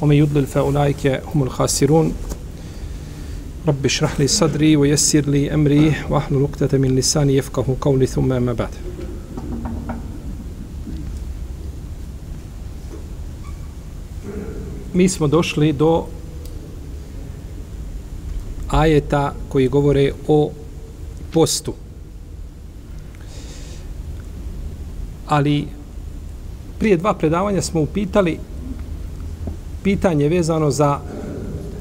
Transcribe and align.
ومن 0.00 0.16
يضلل 0.16 0.46
فأولئك 0.46 1.06
هم 1.34 1.42
الخاسرون 1.42 2.12
رب 3.68 3.84
اشرح 3.84 4.20
لي 4.20 4.26
صدري 4.26 4.76
ويسر 4.76 5.20
لي 5.20 5.54
أمري 5.54 5.94
واحلل 6.10 6.42
عقدة 6.42 6.78
من 6.78 6.96
لساني 6.96 7.36
يفقه 7.36 7.76
قولي 7.80 8.06
ثم 8.06 8.32
أما 8.32 8.52
بعد 8.52 8.70
Mi 14.94 15.08
smo 15.08 15.26
došli 15.26 15.72
do 15.72 16.06
ajeta 18.68 19.34
koji 19.48 19.68
govore 19.68 20.12
o 20.28 20.50
postu. 21.32 21.74
Ali 25.26 25.66
prije 26.78 26.96
dva 26.96 27.14
predavanja 27.14 27.62
smo 27.62 27.80
upitali 27.80 28.38
pitanje 29.83 30.29
vezano 30.29 30.71
za 30.71 30.99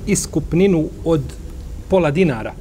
iskupninu 0.06 0.88
od 1.04 1.22
pola 1.88 2.10
dinara. 2.10 2.52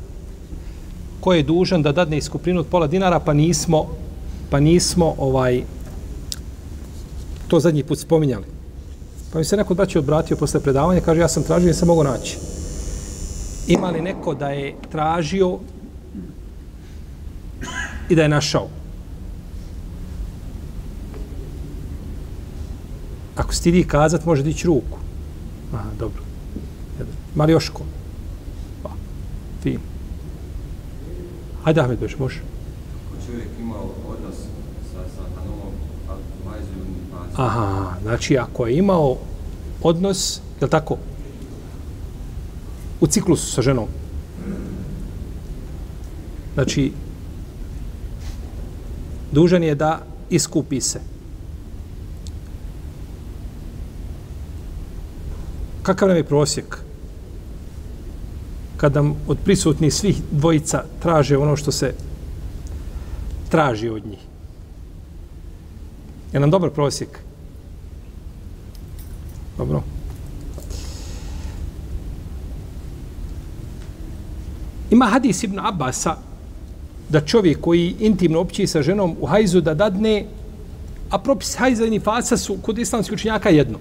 Ko 1.19 1.33
je 1.33 1.43
dužan 1.43 1.81
da 1.81 1.91
dadne 1.91 2.17
iskupninu 2.17 2.59
od 2.59 2.67
pola 2.67 2.87
dinara, 2.87 3.19
pa 3.19 3.33
nismo 3.33 3.87
pa 4.49 4.59
nismo 4.59 5.15
ovaj 5.17 5.63
to 7.47 7.59
zadnji 7.59 7.83
put 7.83 7.99
spominjali. 7.99 8.45
Pa 9.31 9.39
mi 9.39 9.45
se 9.45 9.57
neko 9.57 9.73
braći 9.73 9.97
odbratio 9.97 10.37
posle 10.37 10.59
predavanja, 10.59 11.01
kaže 11.01 11.21
ja 11.21 11.27
sam 11.27 11.43
tražio 11.43 11.69
i 11.69 11.73
sam 11.73 11.87
mogu 11.87 12.03
naći. 12.03 12.37
Ima 13.67 13.89
li 13.89 14.01
neko 14.01 14.33
da 14.33 14.49
je 14.49 14.75
tražio 14.91 15.57
i 18.09 18.15
da 18.15 18.21
je 18.21 18.29
našao? 18.29 18.67
Ako 23.35 23.53
stidi 23.53 23.83
kazat, 23.83 24.25
može 24.25 24.43
dići 24.43 24.67
ruku. 24.67 24.97
Aha, 25.73 25.89
dobro. 25.99 26.21
Mali 27.35 27.51
još 27.51 27.69
ko? 27.69 27.83
Pa, 28.83 28.89
fin. 29.63 29.79
Hajde, 31.63 31.81
Ahmed, 31.81 31.99
beš, 31.99 32.17
može. 32.17 32.41
čovjek 33.25 33.47
imao 33.59 33.89
odnos 34.07 34.35
sa, 34.93 34.99
sa 35.15 35.21
Hanomom, 35.35 35.73
a 36.09 36.13
Majzijom 36.45 36.87
i 36.87 37.11
Pacom. 37.11 37.45
Aha, 37.45 37.93
znači 38.01 38.37
ako 38.37 38.67
je 38.67 38.77
imao 38.77 39.17
odnos, 39.83 40.37
je 40.59 40.65
li 40.65 40.71
tako, 40.71 40.97
u 43.01 43.07
ciklusu 43.07 43.51
sa 43.51 43.61
ženom, 43.61 43.87
znači, 46.53 46.91
dužan 49.31 49.63
je 49.63 49.75
da 49.75 50.01
iskupi 50.29 50.81
se. 50.81 51.16
Kakav 55.87 56.07
nam 56.07 56.17
je 56.17 56.23
prosjek? 56.23 56.77
Kada 58.77 59.03
od 59.27 59.37
prisutnih 59.43 59.93
svih 59.93 60.17
dvojica 60.31 60.83
traže 60.99 61.37
ono 61.37 61.55
što 61.55 61.71
se 61.71 61.93
traži 63.49 63.89
od 63.89 64.05
njih. 64.05 64.19
Je 66.33 66.39
nam 66.39 66.51
dobar 66.51 66.69
prosjek? 66.69 67.19
Dobro. 69.57 69.83
Ima 74.91 75.05
hadis 75.05 75.43
Ibn 75.43 75.59
Abasa 75.59 76.17
da 77.09 77.25
čovjek 77.25 77.61
koji 77.61 77.95
intimno 77.99 78.39
opći 78.39 78.67
sa 78.67 78.81
ženom 78.81 79.15
u 79.21 79.25
hajzu 79.25 79.61
da 79.61 79.73
dadne, 79.73 80.25
a 81.09 81.19
propis 81.19 81.55
hajza 81.55 81.85
i 81.85 81.89
nifasa 81.89 82.37
su 82.37 82.57
kod 82.61 82.77
islamskih 82.77 83.13
učenjaka 83.13 83.49
jedno. 83.49 83.79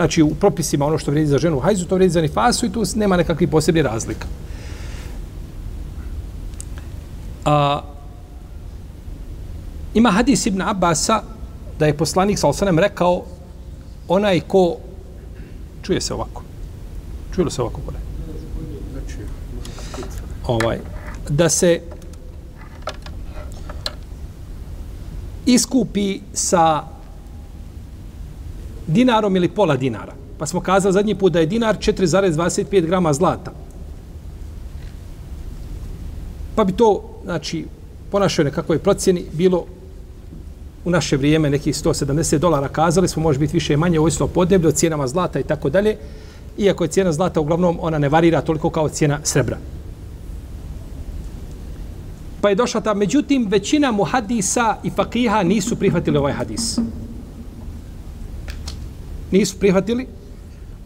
Znači, 0.00 0.22
u 0.22 0.34
propisima 0.34 0.86
ono 0.86 0.98
što 0.98 1.10
vredi 1.10 1.26
za 1.26 1.38
ženu 1.38 1.56
u 1.56 1.60
hajzu, 1.60 1.86
to 1.86 1.94
vredi 1.94 2.10
za 2.10 2.20
nifasu 2.20 2.66
i 2.66 2.72
tu 2.72 2.82
nema 2.94 3.16
nekakvih 3.16 3.48
posebnih 3.48 3.84
razlika. 3.84 4.26
A, 7.44 7.82
ima 9.94 10.10
hadis 10.10 10.46
Ibn 10.46 10.62
Abasa 10.62 11.22
da 11.78 11.86
je 11.86 11.96
poslanik 11.96 12.38
sa 12.38 12.48
osanem 12.48 12.78
rekao 12.78 13.24
onaj 14.08 14.40
ko 14.40 14.76
čuje 15.82 16.00
se 16.00 16.14
ovako 16.14 16.42
čuje 17.34 17.50
se 17.50 17.62
ovako 17.62 17.80
gore 17.84 17.98
ovaj 20.46 20.78
da 21.28 21.48
se 21.48 21.80
iskupi 25.46 26.20
sa 26.32 26.99
dinarom 28.90 29.36
ili 29.36 29.48
pola 29.48 29.76
dinara. 29.76 30.12
Pa 30.38 30.46
smo 30.46 30.60
kazali 30.60 30.92
zadnji 30.92 31.14
put 31.14 31.32
da 31.32 31.40
je 31.40 31.46
dinar 31.46 31.76
4,25 31.78 32.86
grama 32.86 33.12
zlata. 33.12 33.52
Pa 36.54 36.64
bi 36.64 36.72
to, 36.72 37.20
znači, 37.24 37.64
po 38.10 38.18
našoj 38.18 38.44
nekakvoj 38.44 38.78
procjeni 38.78 39.24
bilo 39.32 39.66
u 40.84 40.90
naše 40.90 41.16
vrijeme 41.16 41.50
nekih 41.50 41.74
170 41.74 42.38
dolara 42.38 42.68
kazali 42.68 43.08
smo, 43.08 43.22
može 43.22 43.38
biti 43.38 43.52
više 43.52 43.74
i 43.74 43.76
manje, 43.76 44.00
ovisno 44.00 44.26
o 44.26 44.28
podneblju, 44.28 44.68
o 44.68 44.72
cijenama 44.72 45.06
zlata 45.06 45.40
i 45.40 45.42
tako 45.42 45.70
dalje. 45.70 45.96
Iako 46.58 46.84
je 46.84 46.88
cijena 46.88 47.12
zlata 47.12 47.40
uglavnom, 47.40 47.78
ona 47.80 47.98
ne 47.98 48.08
varira 48.08 48.40
toliko 48.40 48.70
kao 48.70 48.88
cijena 48.88 49.18
srebra. 49.22 49.58
Pa 52.40 52.48
je 52.48 52.54
došla 52.54 52.80
ta, 52.80 52.94
međutim, 52.94 53.46
većina 53.50 53.92
muhadisa 53.92 54.76
i 54.82 54.90
fakiha 54.90 55.42
nisu 55.42 55.76
prihvatili 55.76 56.18
ovaj 56.18 56.32
hadis. 56.32 56.78
Nisu 59.30 59.56
prihvatili 59.58 60.06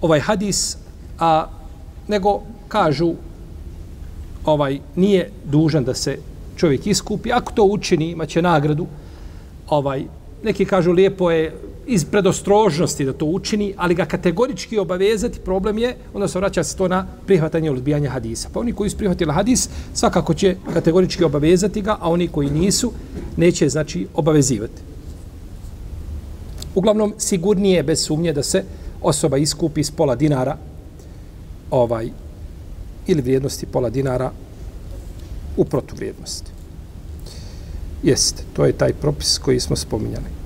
ovaj 0.01 0.21
hadis, 0.21 0.77
a 1.19 1.47
nego 2.09 2.41
kažu 2.69 3.15
ovaj 4.45 4.79
nije 4.97 5.31
dužan 5.45 5.85
da 5.85 5.95
se 5.95 6.19
čovjek 6.57 6.87
iskupi. 6.87 7.33
Ako 7.33 7.53
to 7.53 7.65
učini, 7.65 8.11
imaće 8.11 8.43
nagradu. 8.43 8.87
Ovaj, 9.69 10.05
neki 10.43 10.65
kažu 10.65 10.93
lijepo 10.93 11.31
je 11.31 11.55
iz 11.87 12.05
predostrožnosti 12.05 13.05
da 13.05 13.13
to 13.13 13.27
učini, 13.27 13.75
ali 13.77 13.95
ga 13.95 14.05
kategorički 14.05 14.79
obavezati, 14.79 15.41
problem 15.41 15.79
je, 15.79 15.97
onda 16.15 16.29
se 16.29 16.39
vraća 16.39 16.65
se 16.65 16.77
to 16.77 16.89
na 16.89 17.07
prihvatanje 17.27 17.67
ili 17.67 17.77
odbijanje 17.77 18.09
hadisa. 18.09 18.49
Pa 18.53 18.61
oni 18.61 18.73
koji 18.73 18.91
su 18.91 18.97
prihvatili 18.97 19.33
hadis, 19.33 19.69
svakako 19.95 20.35
će 20.35 20.57
kategorički 20.73 21.25
obavezati 21.25 21.83
ga, 21.83 21.97
a 22.01 22.11
oni 22.11 22.29
koji 22.29 22.51
nisu, 22.51 22.93
neće, 23.37 23.69
znači, 23.69 24.07
obavezivati. 24.15 24.94
Uglavnom, 26.75 27.15
sigurnije 27.19 27.83
bez 27.83 28.07
sumnje 28.07 28.33
da 28.33 28.43
se 28.43 28.65
osoba 29.03 29.37
iskupi 29.37 29.85
s 29.85 29.91
pola 29.91 30.15
dinara 30.15 30.57
ovaj, 31.71 32.11
ili 33.07 33.23
vrijednosti 33.23 33.67
pola 33.67 33.91
dinara 33.91 34.31
u 35.57 35.65
protuvrijednosti. 35.65 36.51
Jeste, 38.03 38.43
to 38.53 38.67
je 38.67 38.73
taj 38.73 38.93
propis 38.93 39.39
koji 39.39 39.61
smo 39.61 39.77
spominjali. 39.77 40.45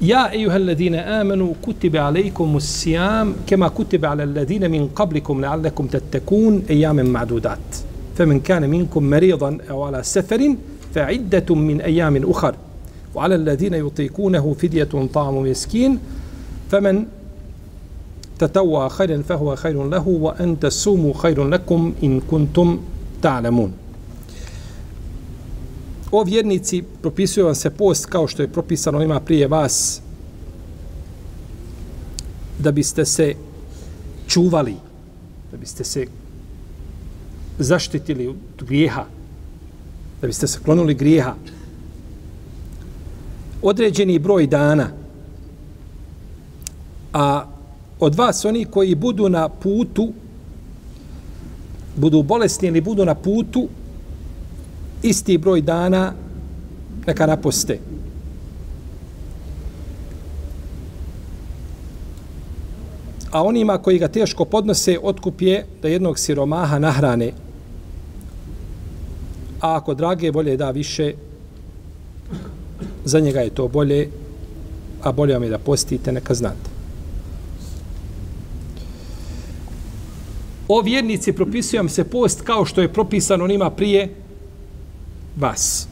Ja, 0.00 0.30
ejuha 0.32 0.56
alledine, 0.56 1.04
amanu, 1.20 1.54
kutibe 1.64 1.98
alejkom 1.98 2.60
sijam 2.60 3.34
kema 3.46 3.68
kutibe 3.70 4.06
ale 4.06 4.22
alledine 4.22 4.68
min 4.68 4.88
kablikum 4.94 5.40
leallekum 5.40 5.88
tettekun, 5.88 6.62
ejamem 6.68 7.06
madudat. 7.06 7.84
Femen 8.16 8.40
kane 8.40 8.68
minkum 8.68 9.04
meridan, 9.04 9.60
evo 9.68 9.84
ala 9.84 10.04
seferin, 10.04 10.56
فعدة 10.95 11.55
من 11.55 11.81
أيام 11.81 12.29
أخر 12.29 12.55
وعلى 13.15 13.35
الذين 13.35 13.73
يطيقونه 13.73 14.55
فدية 14.59 15.07
طعام 15.13 15.37
مسكين 15.37 15.99
فمن 16.71 17.05
تتوى 18.39 18.89
خيرا 18.89 19.21
فهو 19.21 19.55
خير 19.55 19.83
له 19.83 20.07
وأن 20.07 20.59
تصوموا 20.59 21.13
خير 21.13 21.47
لكم 21.47 21.93
إن 22.03 22.19
كنتم 22.19 22.79
ta'lamun. 23.25 23.71
O 26.11 26.23
vjernici, 26.23 26.83
propisuje 27.01 27.43
vam 27.43 27.55
se 27.55 27.69
post 27.69 28.05
kao 28.05 28.27
što 28.27 28.41
je 28.41 28.47
propisano 28.47 29.01
ima 29.03 29.19
prije 29.19 29.47
vas 29.47 30.01
da 32.59 32.71
biste 32.71 33.05
se 33.05 33.33
čuvali, 34.27 34.75
da 35.51 35.57
biste 35.57 35.83
se 35.83 36.05
zaštitili 37.59 38.27
od 38.27 38.35
grijeha, 38.67 39.05
da 40.20 40.26
biste 40.26 40.46
se 40.46 40.58
klonuli 40.64 40.94
grijeha. 40.94 41.34
Određeni 43.62 44.18
broj 44.18 44.46
dana 44.46 45.00
A 47.12 47.44
od 48.00 48.14
vas 48.14 48.44
oni 48.44 48.64
koji 48.64 48.94
budu 48.94 49.28
na 49.28 49.48
putu, 49.48 50.12
budu 51.96 52.22
bolesni 52.22 52.68
ili 52.68 52.80
budu 52.80 53.04
na 53.04 53.14
putu, 53.14 53.68
isti 55.02 55.38
broj 55.38 55.60
dana 55.62 56.12
neka 57.06 57.26
naposte. 57.26 57.78
A 63.30 63.42
onima 63.44 63.78
koji 63.78 63.98
ga 63.98 64.08
teško 64.08 64.44
podnose, 64.44 64.98
otkup 65.02 65.42
je 65.42 65.66
da 65.82 65.88
jednog 65.88 66.18
siromaha 66.18 66.78
nahrane. 66.78 67.32
A 69.60 69.76
ako 69.76 69.94
drage 69.94 70.30
volje 70.30 70.56
da 70.56 70.70
više, 70.70 71.14
za 73.04 73.20
njega 73.20 73.40
je 73.40 73.50
to 73.50 73.68
bolje, 73.68 74.08
a 75.02 75.12
bolje 75.12 75.34
vam 75.34 75.42
je 75.42 75.50
da 75.50 75.58
postite, 75.58 76.12
neka 76.12 76.34
znate. 76.34 76.70
O 80.68 80.80
vjernici 80.82 81.32
propisujem 81.32 81.88
se 81.88 82.04
post 82.04 82.42
kao 82.42 82.64
što 82.64 82.80
je 82.80 82.92
propisano 82.92 83.44
onima 83.44 83.70
prije 83.70 84.14
vas. 85.36 85.88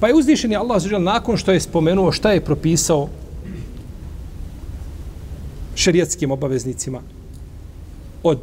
Pa 0.00 0.08
je 0.08 0.14
uzvišeni 0.14 0.56
Allah 0.56 0.82
zađel 0.82 1.02
nakon 1.02 1.36
što 1.36 1.52
je 1.52 1.60
spomenuo 1.60 2.12
šta 2.12 2.32
je 2.32 2.44
propisao 2.44 3.08
šerijatskim 5.74 6.30
obaveznicima 6.30 7.00
od 8.22 8.38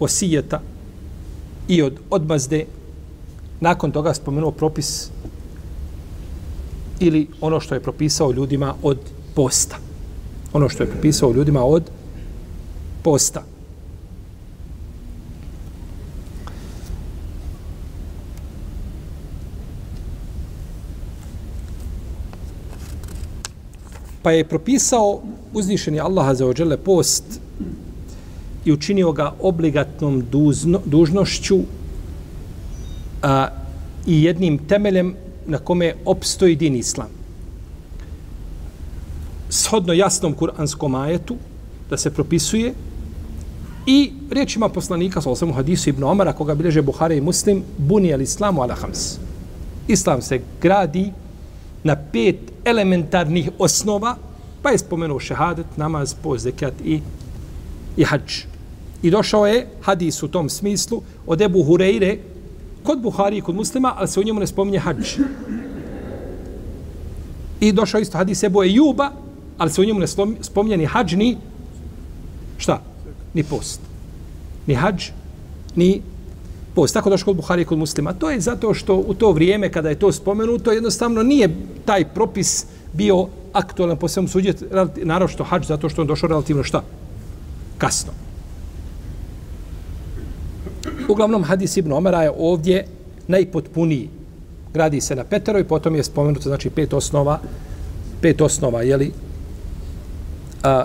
osijeta 0.00 0.60
i 1.68 1.82
od 1.82 1.98
odmazde 2.10 2.64
nakon 3.60 3.92
toga 3.92 4.14
spomenuo 4.14 4.50
propis 4.50 5.10
ili 7.00 7.28
ono 7.40 7.60
što 7.60 7.74
je 7.74 7.82
propisao 7.82 8.32
ljudima 8.32 8.74
od 8.82 8.98
posta. 9.34 9.76
Ono 10.52 10.68
što 10.68 10.82
je 10.82 10.90
propisao 10.90 11.32
ljudima 11.32 11.64
od 11.64 11.90
posta. 13.02 13.42
Pa 24.22 24.30
je 24.30 24.48
propisao 24.48 25.20
uznišeni 25.52 26.00
Allaha 26.00 26.34
za 26.34 26.46
ođele 26.46 26.76
post 26.76 27.40
i 28.66 28.72
učinio 28.72 29.12
ga 29.12 29.32
obligatnom 29.40 30.22
duzno, 30.30 30.80
dužnošću 30.84 31.58
a, 33.22 33.48
i 34.06 34.22
jednim 34.22 34.58
temeljem 34.58 35.14
na 35.46 35.58
kome 35.58 35.94
opstoji 36.04 36.56
din 36.56 36.76
islam. 36.76 37.08
Shodno 39.50 39.92
jasnom 39.92 40.32
kuranskom 40.32 40.94
ajetu 40.94 41.36
da 41.90 41.96
se 41.96 42.10
propisuje 42.10 42.74
i 43.86 44.12
riječima 44.30 44.68
poslanika 44.68 45.20
sa 45.20 45.30
osam 45.30 45.52
hadisu 45.52 45.90
Ibn 45.90 46.04
Omara 46.04 46.32
koga 46.32 46.54
bileže 46.54 46.82
Buhari 46.82 47.16
i 47.16 47.20
Muslim 47.20 47.62
buni 47.78 48.14
al 48.14 48.20
islamu 48.20 48.62
ala 48.62 48.74
hams. 48.74 49.18
Islam 49.88 50.22
se 50.22 50.40
gradi 50.62 51.12
na 51.84 51.96
pet 52.12 52.36
elementarnih 52.64 53.50
osnova 53.58 54.16
pa 54.62 54.70
je 54.70 54.78
spomenuo 54.78 55.20
šehadet, 55.20 55.76
namaz, 55.76 56.14
post, 56.22 56.42
zekat 56.42 56.74
i, 56.84 57.00
i 57.96 58.04
hađ. 58.04 58.55
I 59.06 59.10
došao 59.10 59.46
je 59.46 59.66
hadis 59.82 60.22
u 60.22 60.28
tom 60.28 60.48
smislu 60.48 61.02
od 61.26 61.40
Ebu 61.40 61.62
Hureyre 61.64 62.16
kod 62.82 63.02
Buhari 63.02 63.38
i 63.38 63.40
kod 63.40 63.54
muslima, 63.54 63.94
ali 63.96 64.08
se 64.08 64.20
u 64.20 64.22
njemu 64.22 64.40
ne 64.40 64.46
spominje 64.46 64.78
hađ. 64.78 65.18
I 67.60 67.72
došao 67.72 68.00
isto 68.00 68.18
hadis 68.18 68.42
Ebu 68.42 68.62
Ejuba, 68.62 69.10
ali 69.58 69.70
se 69.70 69.80
u 69.80 69.84
njemu 69.84 70.00
ne 70.00 70.06
spominje 70.40 70.76
ni 70.76 70.86
hađ, 70.86 71.14
ni 71.14 71.36
šta? 72.58 72.82
Ni 73.34 73.44
post. 73.44 73.80
Ni 74.66 74.74
hađ, 74.74 75.10
ni 75.76 76.02
post. 76.74 76.94
Tako 76.94 77.10
došao 77.10 77.24
kod 77.24 77.36
Buhari 77.36 77.62
i 77.62 77.64
kod 77.64 77.78
muslima. 77.78 78.12
To 78.12 78.30
je 78.30 78.40
zato 78.40 78.74
što 78.74 78.96
u 78.96 79.14
to 79.14 79.32
vrijeme 79.32 79.70
kada 79.72 79.88
je 79.88 80.02
to 80.02 80.12
spomenuto, 80.12 80.72
jednostavno 80.72 81.22
nije 81.22 81.54
taj 81.84 82.04
propis 82.04 82.66
bio 82.92 83.28
aktualan 83.52 83.96
po 83.96 84.08
svemu 84.08 84.28
suđe, 84.28 84.52
naravno 84.96 85.28
što 85.28 85.44
hađ, 85.44 85.66
zato 85.66 85.88
što 85.88 86.02
on 86.02 86.08
došao 86.08 86.28
relativno 86.28 86.64
šta? 86.64 86.82
Kasno. 87.78 88.25
Uglavnom, 91.08 91.44
hadis 91.44 91.76
Ibn 91.76 91.92
Omara 91.92 92.22
je 92.22 92.32
ovdje 92.38 92.86
najpotpuniji. 93.28 94.08
Gradi 94.74 95.00
se 95.00 95.14
na 95.14 95.24
petero 95.24 95.58
i 95.58 95.64
potom 95.64 95.94
je 95.94 96.04
spomenuto, 96.04 96.48
znači, 96.48 96.70
pet 96.70 96.92
osnova, 96.92 97.40
pet 98.20 98.40
osnova, 98.40 98.82
jeli, 98.82 99.12
a, 100.62 100.84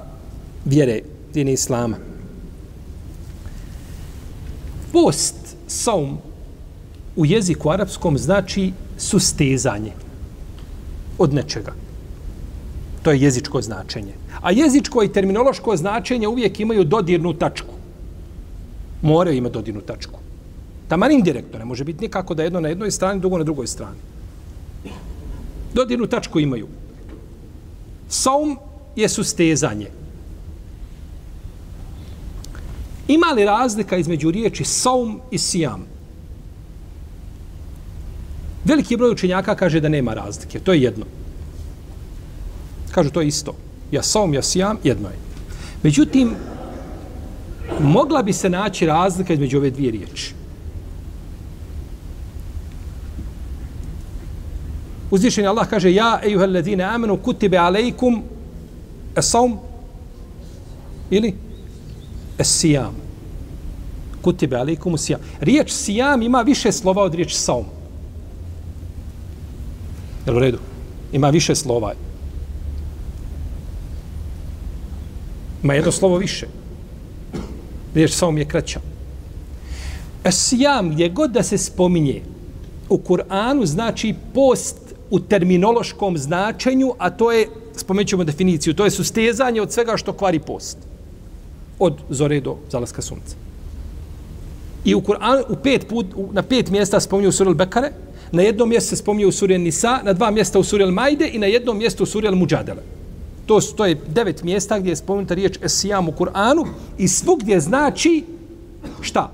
vjere 0.65 1.01
dini 1.33 1.53
Islama. 1.53 1.97
Post, 4.93 5.35
saum, 5.67 6.17
u 7.15 7.25
jeziku 7.25 7.69
arapskom 7.69 8.17
znači 8.17 8.71
sustezanje 8.97 9.91
od 11.17 11.33
nečega. 11.33 11.73
To 13.03 13.11
je 13.11 13.21
jezičko 13.21 13.61
značenje. 13.61 14.13
A 14.41 14.51
jezičko 14.51 15.03
i 15.03 15.13
terminološko 15.13 15.77
značenje 15.77 16.27
uvijek 16.27 16.59
imaju 16.59 16.83
dodirnu 16.83 17.33
tačku 17.33 17.80
moraju 19.01 19.37
imati 19.37 19.53
dodirnu 19.53 19.81
tačku. 19.81 20.19
Taman 20.87 21.11
indirektno, 21.11 21.59
ne 21.59 21.65
može 21.65 21.83
biti 21.83 22.01
nikako 22.01 22.33
da 22.33 22.43
jedno 22.43 22.59
na 22.59 22.69
jednoj 22.69 22.91
strani, 22.91 23.19
drugo 23.19 23.37
na 23.37 23.43
drugoj 23.43 23.67
strani. 23.67 23.97
Dodirnu 25.73 26.07
tačku 26.07 26.39
imaju. 26.39 26.67
Saum 28.09 28.57
je 28.95 29.09
sustezanje. 29.09 29.87
Ima 33.07 33.27
li 33.27 33.45
razlika 33.45 33.97
između 33.97 34.31
riječi 34.31 34.63
saum 34.63 35.21
i 35.31 35.37
sijam? 35.37 35.85
Veliki 38.65 38.97
broj 38.97 39.11
učenjaka 39.11 39.55
kaže 39.55 39.79
da 39.79 39.89
nema 39.89 40.13
razlike. 40.13 40.59
To 40.59 40.73
je 40.73 40.81
jedno. 40.81 41.05
Kažu 42.91 43.09
to 43.09 43.21
je 43.21 43.27
isto. 43.27 43.55
Ja 43.91 44.03
saum, 44.03 44.33
ja 44.33 44.41
sijam, 44.41 44.77
jedno 44.83 45.09
je. 45.09 45.15
Međutim, 45.83 46.35
mogla 47.79 48.23
bi 48.23 48.33
se 48.33 48.49
naći 48.49 48.85
razlika 48.85 49.33
između 49.33 49.57
ove 49.57 49.69
dvije 49.69 49.91
riječi. 49.91 50.33
Uzvišen 55.11 55.47
Allah 55.47 55.67
kaže 55.67 55.93
Ja, 55.93 56.19
ejuhel 56.23 56.53
ladine 56.53 56.83
amenu, 56.83 57.17
kutibe 57.17 57.57
alejkum 57.57 58.23
esaum 59.15 59.57
ili 61.09 61.33
esijam. 62.37 62.95
Kutibe 64.21 64.55
alejkum 64.55 64.95
esijam. 64.95 65.19
Riječ 65.39 65.71
sijam 65.71 66.21
ima 66.21 66.41
više 66.41 66.71
slova 66.71 67.03
od 67.03 67.13
riječi 67.13 67.35
saum. 67.35 67.65
Jel 70.25 70.35
u 70.35 70.39
redu? 70.39 70.57
Ima 71.11 71.29
više 71.29 71.55
slova. 71.55 71.93
Ima 75.63 75.73
jedno 75.73 75.91
slovo 75.91 76.17
više 76.17 76.60
riječ 77.95 78.11
samo 78.11 78.37
je 78.37 78.45
kraća. 78.45 78.79
Esijam, 80.23 80.91
gdje 80.91 81.09
god 81.09 81.31
da 81.31 81.43
se 81.43 81.57
spominje 81.57 82.21
u 82.89 82.97
Kur'anu, 82.97 83.65
znači 83.65 84.15
post 84.33 84.77
u 85.09 85.19
terminološkom 85.19 86.17
značenju, 86.17 86.93
a 86.97 87.09
to 87.09 87.31
je, 87.31 87.47
spomenut 87.75 88.07
ćemo 88.07 88.23
definiciju, 88.23 88.73
to 88.73 88.85
je 88.85 88.91
sustezanje 88.91 89.61
od 89.61 89.71
svega 89.71 89.97
što 89.97 90.13
kvari 90.13 90.39
post. 90.39 90.77
Od 91.79 91.97
zore 92.09 92.39
do 92.39 92.57
zalaska 92.69 93.01
sunca. 93.01 93.35
I 94.85 94.95
u 94.95 95.01
Kur'anu, 95.01 95.43
u 95.49 95.55
pet 95.55 95.87
put, 95.89 96.05
na 96.31 96.41
pet 96.41 96.69
mjesta 96.69 96.99
spominju 96.99 97.29
u 97.29 97.31
Suril 97.31 97.53
Bekare, 97.53 97.91
na 98.31 98.41
jednom 98.41 98.69
mjestu 98.69 98.89
se 98.89 98.95
spominje 98.95 99.25
u 99.25 99.31
Suril 99.31 99.61
Nisa, 99.61 99.99
na 100.03 100.13
dva 100.13 100.31
mjesta 100.31 100.59
u 100.59 100.63
Suril 100.63 100.91
Majde 100.91 101.29
i 101.33 101.39
na 101.39 101.45
jednom 101.45 101.77
mjestu 101.77 102.03
u 102.03 102.05
Suril 102.05 102.35
Muđadele. 102.35 102.81
To, 103.51 103.61
to 103.61 103.85
je 103.85 103.99
devet 104.07 104.43
mjesta 104.43 104.79
gdje 104.79 104.89
je 104.89 104.95
spomenuta 104.95 105.33
riječ 105.33 105.59
esijam 105.61 106.09
u 106.09 106.11
Kur'anu 106.11 106.67
i 106.97 107.07
svugdje 107.07 107.59
znači 107.59 108.23
šta? 109.01 109.29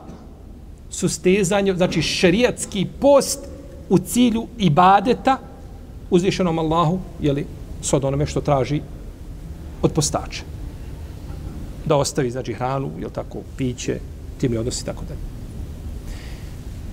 Sustezanje, 0.90 1.76
znači 1.76 2.02
šerijatski 2.02 2.88
post 3.00 3.40
u 3.90 4.00
cilju 4.00 4.48
ibadeta 4.58 5.38
uzvišenom 6.10 6.60
Allahu, 6.60 7.00
jeli, 7.22 7.46
s 7.82 7.94
od 7.94 8.06
onome 8.06 8.26
što 8.26 8.42
traži 8.42 8.82
od 9.82 9.92
postača. 9.92 10.44
Da 11.86 11.96
ostavi, 11.96 12.32
znači, 12.32 12.54
hranu, 12.54 12.90
jel 13.00 13.10
tako, 13.10 13.40
piće, 13.58 14.00
tim 14.38 14.52
li 14.52 14.58
odnosi, 14.58 14.86
tako 14.86 15.04
dalje. 15.08 15.22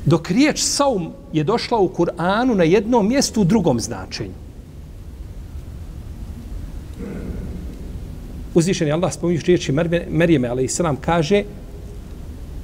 Dok 0.04 0.30
riječ 0.30 0.60
saum 0.60 1.12
je 1.32 1.44
došla 1.44 1.78
u 1.78 1.88
Kur'anu 1.88 2.54
na 2.54 2.64
jednom 2.64 3.08
mjestu 3.08 3.40
u 3.40 3.44
drugom 3.44 3.80
značenju. 3.80 4.43
Uzvišeni 8.54 8.92
Allah 8.92 9.12
spominjući 9.12 9.46
riječi 9.46 9.72
Merijeme, 10.08 10.48
ali 10.48 10.64
i 10.64 10.68
sram, 10.68 10.96
kaže 10.96 11.42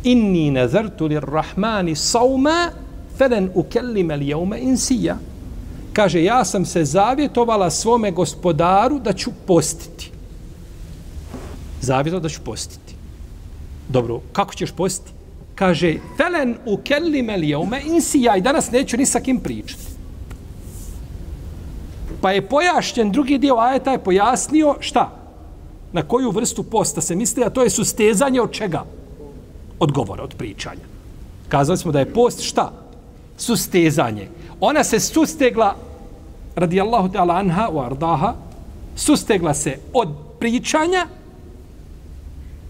inni 0.05 0.51
nazartu 0.51 1.07
lir 1.07 1.23
rahmani 1.23 1.97
sauma 1.97 2.71
felen 3.19 3.51
ukellime 3.55 4.17
li 4.17 4.29
jaume 4.29 4.59
insija. 4.59 5.17
Kaže, 5.93 6.23
ja 6.25 6.45
sam 6.45 6.65
se 6.65 6.85
zavjetovala 6.85 7.71
svome 7.71 8.11
gospodaru 8.11 8.99
da 8.99 9.13
ću 9.13 9.31
postiti. 9.47 10.11
Zavjetovala 11.81 12.23
da 12.23 12.29
ću 12.29 12.41
postiti. 12.45 12.95
Dobro, 13.89 14.21
kako 14.33 14.55
ćeš 14.55 14.73
postiti? 14.73 15.11
Kaže, 15.55 15.97
felen 16.17 16.57
ukellime 16.67 17.37
li 17.37 17.49
jeume 17.49 17.83
insija 17.87 18.37
i 18.37 18.41
danas 18.41 18.71
neću 18.71 18.97
ni 18.97 19.07
sa 19.07 19.21
kim 19.21 19.41
pričati. 19.41 19.83
Pa 22.21 22.33
je 22.33 22.49
pojašnjen, 22.49 23.13
drugi 23.13 23.39
dio 23.39 23.57
ajeta 23.59 23.93
je 23.93 24.05
pojasnio 24.05 24.77
šta? 24.81 25.20
Na 25.93 26.03
koju 26.03 26.31
vrstu 26.31 26.63
posta 26.63 27.01
se 27.01 27.17
misli, 27.17 27.45
a 27.45 27.51
to 27.51 27.63
je 27.63 27.71
sustezanje 27.71 28.41
od 28.41 28.53
čega? 28.53 28.85
Od 29.79 29.93
govora, 29.93 30.23
od 30.23 30.35
pričanja. 30.35 30.87
Kazali 31.49 31.79
smo 31.79 31.93
da 31.93 31.99
je 31.99 32.13
post 32.13 32.41
šta? 32.41 32.73
Sustezanje. 33.37 34.29
Ona 34.61 34.85
se 34.85 35.01
sustegla, 35.01 35.75
radijallahu 36.57 37.09
ta'ala 37.09 37.39
anha 37.39 37.69
u 37.73 37.81
ardaha, 37.81 38.35
sustegla 38.97 39.55
se 39.55 39.79
od 39.93 40.09
pričanja, 40.39 41.07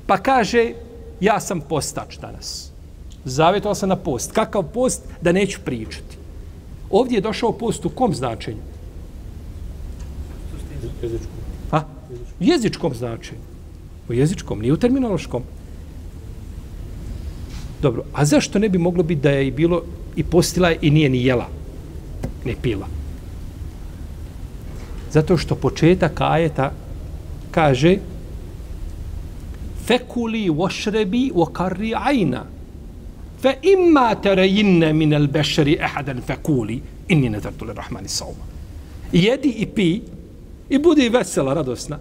pa 0.07 0.19
kaže, 0.19 0.73
ja 1.21 1.41
sam 1.41 1.61
postač 1.61 2.17
danas. 2.19 2.71
Zavjetala 3.25 3.75
sam 3.75 3.89
na 3.89 3.97
post. 3.97 4.33
Kakav 4.33 4.63
post? 4.63 5.03
Da 5.21 5.33
neću 5.33 5.61
pričati. 5.65 6.17
Ovdje 6.91 7.17
je 7.17 7.21
došao 7.21 7.53
post 7.53 7.85
u 7.85 7.89
kom 7.89 8.15
značenju? 8.15 8.63
Sustezanje. 10.81 11.40
U 12.41 12.45
jezičkom 12.45 12.95
značenju. 12.95 13.41
U 14.09 14.13
jezičkom, 14.13 14.61
nije 14.61 14.73
u 14.73 14.77
terminološkom. 14.77 15.43
Dobro, 17.83 18.05
a 18.13 18.25
zašto 18.25 18.59
ne 18.59 18.69
bi 18.69 18.79
moglo 18.79 19.03
biti 19.03 19.21
da 19.21 19.31
je 19.31 19.47
i 19.47 19.51
bilo 19.51 19.83
i 20.17 20.25
postila 20.25 20.73
i 20.73 20.91
nije 20.91 21.09
ni 21.09 21.25
jela, 21.25 21.49
ne 22.45 22.55
pila? 22.63 22.87
Zato 25.13 25.37
što 25.37 25.55
početak 25.55 26.21
ajeta 26.21 26.73
kaže 27.51 27.97
fekuli 29.87 30.49
vošrebi 30.49 31.31
vokarri 31.35 31.95
ajna 31.97 32.45
fe 33.43 33.55
imma 33.63 34.15
terejinne 34.15 34.93
min 34.93 35.13
el 35.13 35.27
bešeri 35.27 35.79
ehaden 35.81 36.21
fekuli 36.27 36.81
inni 37.09 37.29
nezartu 37.29 37.65
le 37.65 37.75
rahmani 37.75 38.09
sauma. 38.09 38.45
Jedi 39.13 39.49
i 39.49 39.67
pi 39.67 40.03
i 40.69 40.79
budi 40.79 41.09
vesela, 41.09 41.55
radosna. 41.55 41.99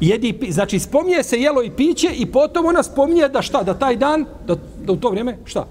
Jedi 0.00 0.38
znači 0.50 0.78
spominje 0.78 1.22
se 1.22 1.40
jelo 1.40 1.62
i 1.62 1.70
piće 1.70 2.08
i 2.14 2.26
potom 2.26 2.66
ona 2.66 2.82
spominje 2.82 3.28
da 3.28 3.42
šta, 3.42 3.62
da 3.62 3.74
taj 3.74 3.96
dan, 3.96 4.26
da, 4.46 4.56
da 4.84 4.92
u 4.92 4.96
to 4.96 5.10
vrijeme, 5.10 5.38
šta? 5.44 5.66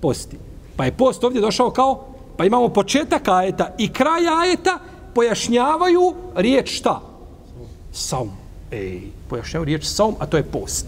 Posti. 0.00 0.36
Pa 0.76 0.84
je 0.84 0.92
post 0.92 1.24
ovdje 1.24 1.40
došao 1.40 1.70
kao, 1.70 2.04
pa 2.36 2.44
imamo 2.44 2.68
početak 2.68 3.28
ajeta 3.28 3.74
i 3.78 3.92
kraj 3.92 4.28
ajeta 4.42 4.78
pojašnjavaju 5.14 6.14
riječ 6.34 6.78
šta? 6.78 7.00
Saum. 7.92 8.30
Ej, 8.70 9.00
pojašnjavaju 9.28 9.64
riječ 9.64 9.84
saum, 9.84 10.14
a 10.18 10.26
to 10.26 10.36
je 10.36 10.42
post. 10.42 10.86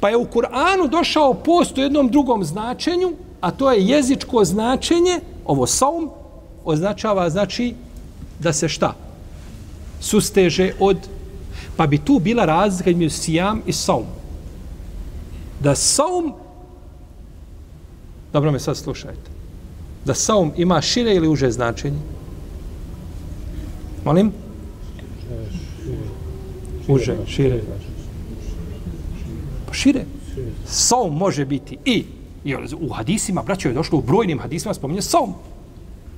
Pa 0.00 0.08
je 0.08 0.16
u 0.16 0.24
Kur'anu 0.24 0.88
došao 0.88 1.34
post 1.34 1.78
u 1.78 1.80
jednom 1.80 2.08
drugom 2.08 2.44
značenju, 2.44 3.12
a 3.40 3.50
to 3.50 3.72
je 3.72 3.86
jezičko 3.86 4.44
značenje, 4.44 5.20
ovo 5.44 5.66
saum, 5.66 6.10
označava, 6.64 7.30
znači, 7.30 7.74
da 8.38 8.52
se 8.52 8.68
šta? 8.68 8.94
Susteže 10.00 10.72
od... 10.80 10.96
Pa 11.78 11.86
bi 11.86 11.98
tu 11.98 12.18
bila 12.18 12.44
razlika 12.44 12.90
između 12.90 13.10
sijam 13.10 13.62
i 13.66 13.72
saum. 13.72 14.06
Da 15.60 15.74
saum... 15.74 16.32
Dobro 18.32 18.52
me 18.52 18.60
sad 18.60 18.76
slušajte. 18.76 19.30
Da 20.04 20.14
saum 20.14 20.52
ima 20.56 20.80
šire 20.80 21.14
ili 21.14 21.28
uže 21.28 21.50
značenje? 21.50 21.98
Molim? 24.04 24.32
Uže, 26.88 27.16
šire. 27.26 27.62
Pa 29.66 29.74
šire. 29.74 30.04
Saum 30.66 31.16
može 31.16 31.44
biti 31.44 31.78
i, 31.84 32.04
i 32.44 32.54
u 32.80 32.88
hadisima, 32.88 33.42
braćo 33.42 33.68
je 33.68 33.74
došlo 33.74 33.98
u 33.98 34.02
brojnim 34.02 34.38
hadisima, 34.38 34.74
spominje 34.74 35.02
saum. 35.02 35.34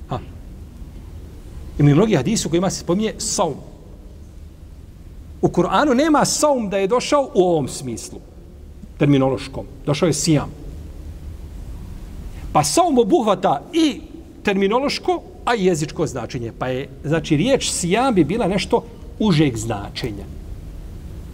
Ha. 0.09 0.19
Ima 1.79 1.89
i 1.89 1.93
mnogi 1.93 2.15
hadisi 2.15 2.47
u 2.47 2.49
kojima 2.49 2.69
se 2.69 2.79
spominje 2.79 3.13
saum. 3.17 3.70
U 5.41 5.47
Kur'anu 5.47 5.93
nema 5.93 6.25
saum 6.25 6.69
da 6.69 6.77
je 6.77 6.87
došao 6.87 7.31
u 7.33 7.43
ovom 7.43 7.67
smislu, 7.67 8.19
terminološkom. 8.97 9.65
Došao 9.85 10.07
je 10.07 10.13
sijam. 10.13 10.51
Pa 12.53 12.63
saum 12.63 12.97
obuhvata 12.97 13.61
i 13.73 14.01
terminološko, 14.43 15.21
a 15.45 15.55
i 15.55 15.65
jezičko 15.65 16.07
značenje. 16.07 16.51
Pa 16.59 16.67
je, 16.67 16.89
znači, 17.03 17.37
riječ 17.37 17.71
sijam 17.71 18.13
bi 18.13 18.23
bila 18.23 18.47
nešto 18.47 18.83
užeg 19.19 19.57
značenja. 19.57 20.25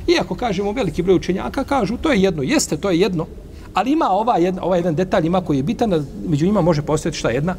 Iako 0.07 0.35
kažemo 0.35 0.71
veliki 0.71 1.03
broj 1.03 1.15
učenjaka, 1.15 1.63
kažu 1.63 1.97
to 1.97 2.11
je 2.11 2.21
jedno, 2.21 2.43
jeste, 2.43 2.77
to 2.77 2.89
je 2.89 2.99
jedno, 2.99 3.25
ali 3.73 3.91
ima 3.91 4.09
ova 4.09 4.37
jedna, 4.37 4.63
ovaj 4.63 4.79
jedan 4.79 4.95
detalj 4.95 5.25
ima 5.25 5.41
koji 5.41 5.57
je 5.57 5.63
bitan, 5.63 5.89
da 5.89 6.01
među 6.27 6.45
njima 6.45 6.61
može 6.61 6.81
postojati 6.81 7.17
šta 7.17 7.29
jedna 7.29 7.55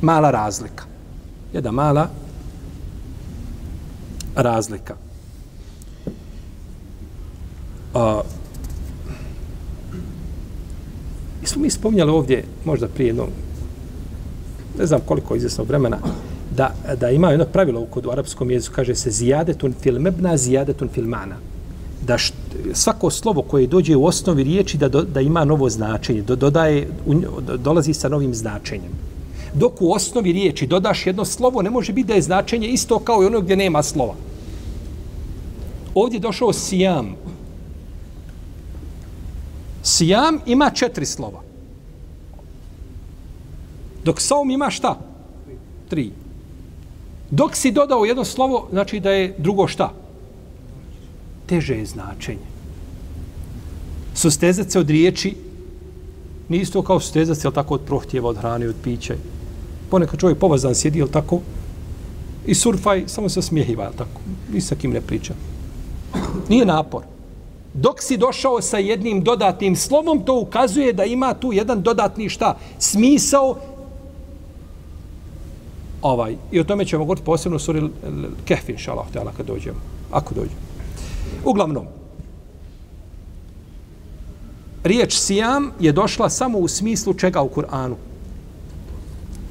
mala 0.00 0.30
razlika. 0.30 0.84
Jedna 1.52 1.70
mala 1.70 2.08
razlika. 4.36 5.09
A, 7.94 8.20
I 11.42 11.46
smo 11.46 11.62
mi 11.62 11.70
spominjali 11.70 12.10
ovdje, 12.10 12.44
možda 12.64 12.88
prije 12.88 13.08
jedno, 13.08 13.26
ne 14.78 14.86
znam 14.86 15.00
koliko 15.06 15.36
izvjesnog 15.36 15.68
vremena, 15.68 15.98
da, 16.56 16.74
da 17.00 17.10
ima 17.10 17.30
jedno 17.30 17.44
pravilo 17.44 17.86
kod 17.90 18.06
u 18.06 18.10
arapskom 18.10 18.50
jeziku, 18.50 18.74
kaže 18.74 18.94
se 18.94 19.10
zijadetun 19.10 19.74
filmebna, 19.82 20.36
zijadetun 20.36 20.88
filmana. 20.88 21.36
Da 22.06 22.18
št, 22.18 22.34
svako 22.72 23.10
slovo 23.10 23.42
koje 23.42 23.66
dođe 23.66 23.96
u 23.96 24.04
osnovi 24.04 24.44
riječi 24.44 24.78
da, 24.78 24.88
do, 24.88 25.02
da 25.02 25.20
ima 25.20 25.44
novo 25.44 25.70
značenje, 25.70 26.22
do, 26.22 26.36
dodaje, 26.36 26.88
u, 27.06 27.14
dolazi 27.58 27.94
sa 27.94 28.08
novim 28.08 28.34
značenjem. 28.34 28.92
Dok 29.54 29.82
u 29.82 29.92
osnovi 29.92 30.32
riječi 30.32 30.66
dodaš 30.66 31.06
jedno 31.06 31.24
slovo, 31.24 31.62
ne 31.62 31.70
može 31.70 31.92
biti 31.92 32.08
da 32.08 32.14
je 32.14 32.22
značenje 32.22 32.68
isto 32.68 32.98
kao 32.98 33.22
i 33.22 33.26
ono 33.26 33.40
gdje 33.40 33.56
nema 33.56 33.82
slova. 33.82 34.14
Ovdje 35.94 36.16
je 36.16 36.20
došao 36.20 36.52
sijam. 36.52 37.14
Sijam 39.90 40.38
ima 40.46 40.70
četiri 40.70 41.06
slova. 41.06 41.42
Dok 44.04 44.20
saum 44.20 44.50
ima 44.50 44.70
šta? 44.70 44.98
Tri. 45.88 46.10
Dok 47.30 47.56
si 47.56 47.72
dodao 47.72 48.04
jedno 48.04 48.24
slovo, 48.24 48.68
znači 48.70 49.00
da 49.00 49.10
je 49.10 49.34
drugo 49.38 49.66
šta? 49.68 49.92
Teže 51.46 51.74
je 51.74 51.86
značenje. 51.86 52.46
Sustezat 54.14 54.70
se 54.70 54.78
od 54.78 54.90
riječi 54.90 55.34
nije 56.48 56.62
isto 56.62 56.82
kao 56.82 57.00
sustezat 57.00 57.38
se, 57.38 57.50
tako, 57.50 57.74
od 57.74 57.80
prohtjeva, 57.86 58.28
od 58.28 58.38
hrane, 58.38 58.68
od 58.68 58.76
pića. 58.82 59.14
Ponekad 59.90 60.20
čovjek 60.20 60.38
povazan 60.38 60.74
sjedi, 60.74 60.98
jel 60.98 61.08
tako? 61.08 61.40
I 62.46 62.54
surfaj, 62.54 63.04
samo 63.06 63.28
se 63.28 63.42
smijehiva, 63.42 63.84
jel 63.84 63.92
tako? 63.92 64.20
Ni 64.52 64.60
sa 64.60 64.74
kim 64.74 64.90
ne 64.90 65.00
priča. 65.00 65.34
Nije 66.48 66.66
napor. 66.66 67.02
Dok 67.74 68.02
si 68.02 68.16
došao 68.16 68.60
sa 68.60 68.78
jednim 68.78 69.22
dodatnim 69.22 69.76
slovom, 69.76 70.24
to 70.24 70.40
ukazuje 70.40 70.92
da 70.92 71.04
ima 71.04 71.34
tu 71.34 71.52
jedan 71.52 71.82
dodatni 71.82 72.28
šta? 72.28 72.56
Smisao 72.78 73.56
ovaj, 76.02 76.36
i 76.52 76.60
o 76.60 76.64
tome 76.64 76.84
ćemo 76.84 77.04
govoriti 77.04 77.24
posebno 77.24 77.56
u 77.56 77.58
suri 77.60 77.82
Kehf, 78.44 78.68
inša 78.68 78.92
Allah, 78.92 79.06
kad 79.36 79.46
dođemo, 79.46 79.78
ako 80.10 80.34
dođemo. 80.34 80.60
Uglavnom, 81.44 81.86
riječ 84.84 85.18
sijam 85.18 85.72
je 85.80 85.92
došla 85.92 86.30
samo 86.30 86.58
u 86.58 86.68
smislu 86.68 87.14
čega 87.14 87.42
u 87.42 87.48
Kur'anu? 87.48 87.94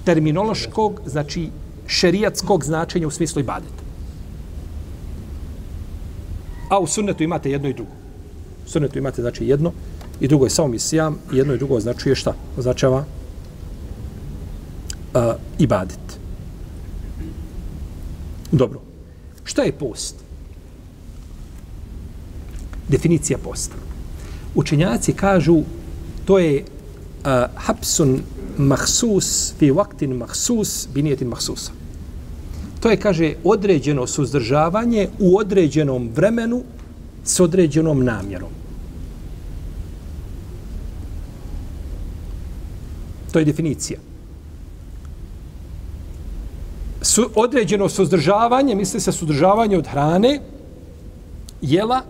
Terminološkog, 0.06 1.02
znači 1.06 1.50
šerijatskog 1.88 2.64
značenja 2.64 3.08
u 3.08 3.12
smislu 3.12 3.40
ibadeta. 3.40 3.84
A 6.70 6.80
u 6.80 6.88
sunnetu 6.88 7.24
imate 7.24 7.52
jedno 7.52 7.70
i 7.70 7.74
drugo. 7.74 7.99
Sunnetu 8.70 8.98
imate 8.98 9.22
znači 9.22 9.46
jedno 9.46 9.72
i 10.20 10.28
drugo 10.28 10.46
je 10.46 10.50
samo 10.50 10.68
mi 10.68 10.80
sijam, 10.80 11.18
jedno 11.32 11.54
i 11.54 11.58
drugo 11.58 11.80
znači 11.80 12.10
je 12.10 12.16
šta? 12.16 12.34
Označava 12.58 13.06
uh, 15.14 15.22
ibadet. 15.60 16.20
Dobro. 18.52 18.82
Šta 19.44 19.62
je 19.62 19.72
post? 19.72 20.16
Definicija 22.88 23.38
posta. 23.38 23.76
Učenjaci 24.56 25.14
kažu 25.14 25.62
to 26.26 26.40
je 26.40 26.62
uh, 26.62 27.30
hapsun 27.56 28.22
mahsus 28.58 29.54
fi 29.60 29.72
vaktin 29.72 30.14
mahsus 30.14 30.88
binijetin 30.94 31.28
mahsusa. 31.28 31.72
To 32.80 32.90
je, 32.90 32.98
kaže, 32.98 33.34
određeno 33.44 34.08
suzdržavanje 34.08 35.08
u 35.20 35.38
određenom 35.38 36.10
vremenu 36.16 36.64
s 37.24 37.40
određenom 37.40 38.04
namjerom. 38.06 38.59
To 43.31 43.39
je 43.39 43.45
definicija 43.45 44.00
su, 47.01 47.29
određeno 47.36 47.89
suzdržavanje, 47.89 48.75
misli 48.75 49.00
se 49.00 49.12
suzdržavanje 49.12 49.77
od 49.77 49.88
hrane 49.88 50.39
jela, 51.62 52.01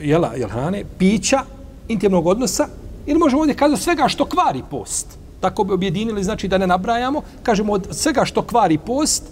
jela, 0.00 0.32
jel 0.34 0.48
hrane, 0.48 0.84
pića, 0.98 1.40
intimnog 1.88 2.26
odnosa, 2.26 2.68
ili 3.06 3.18
možemo 3.18 3.40
ovdje 3.40 3.54
kazati 3.54 3.82
svega 3.82 4.08
što 4.08 4.24
kvari 4.24 4.62
post. 4.70 5.06
Tako 5.40 5.64
bi 5.64 5.72
objedinili, 5.72 6.24
znači 6.24 6.48
da 6.48 6.58
ne 6.58 6.66
nabrajamo, 6.66 7.22
kažemo 7.42 7.72
od 7.72 7.88
svega 7.90 8.24
što 8.24 8.42
kvari 8.42 8.78
post, 8.78 9.24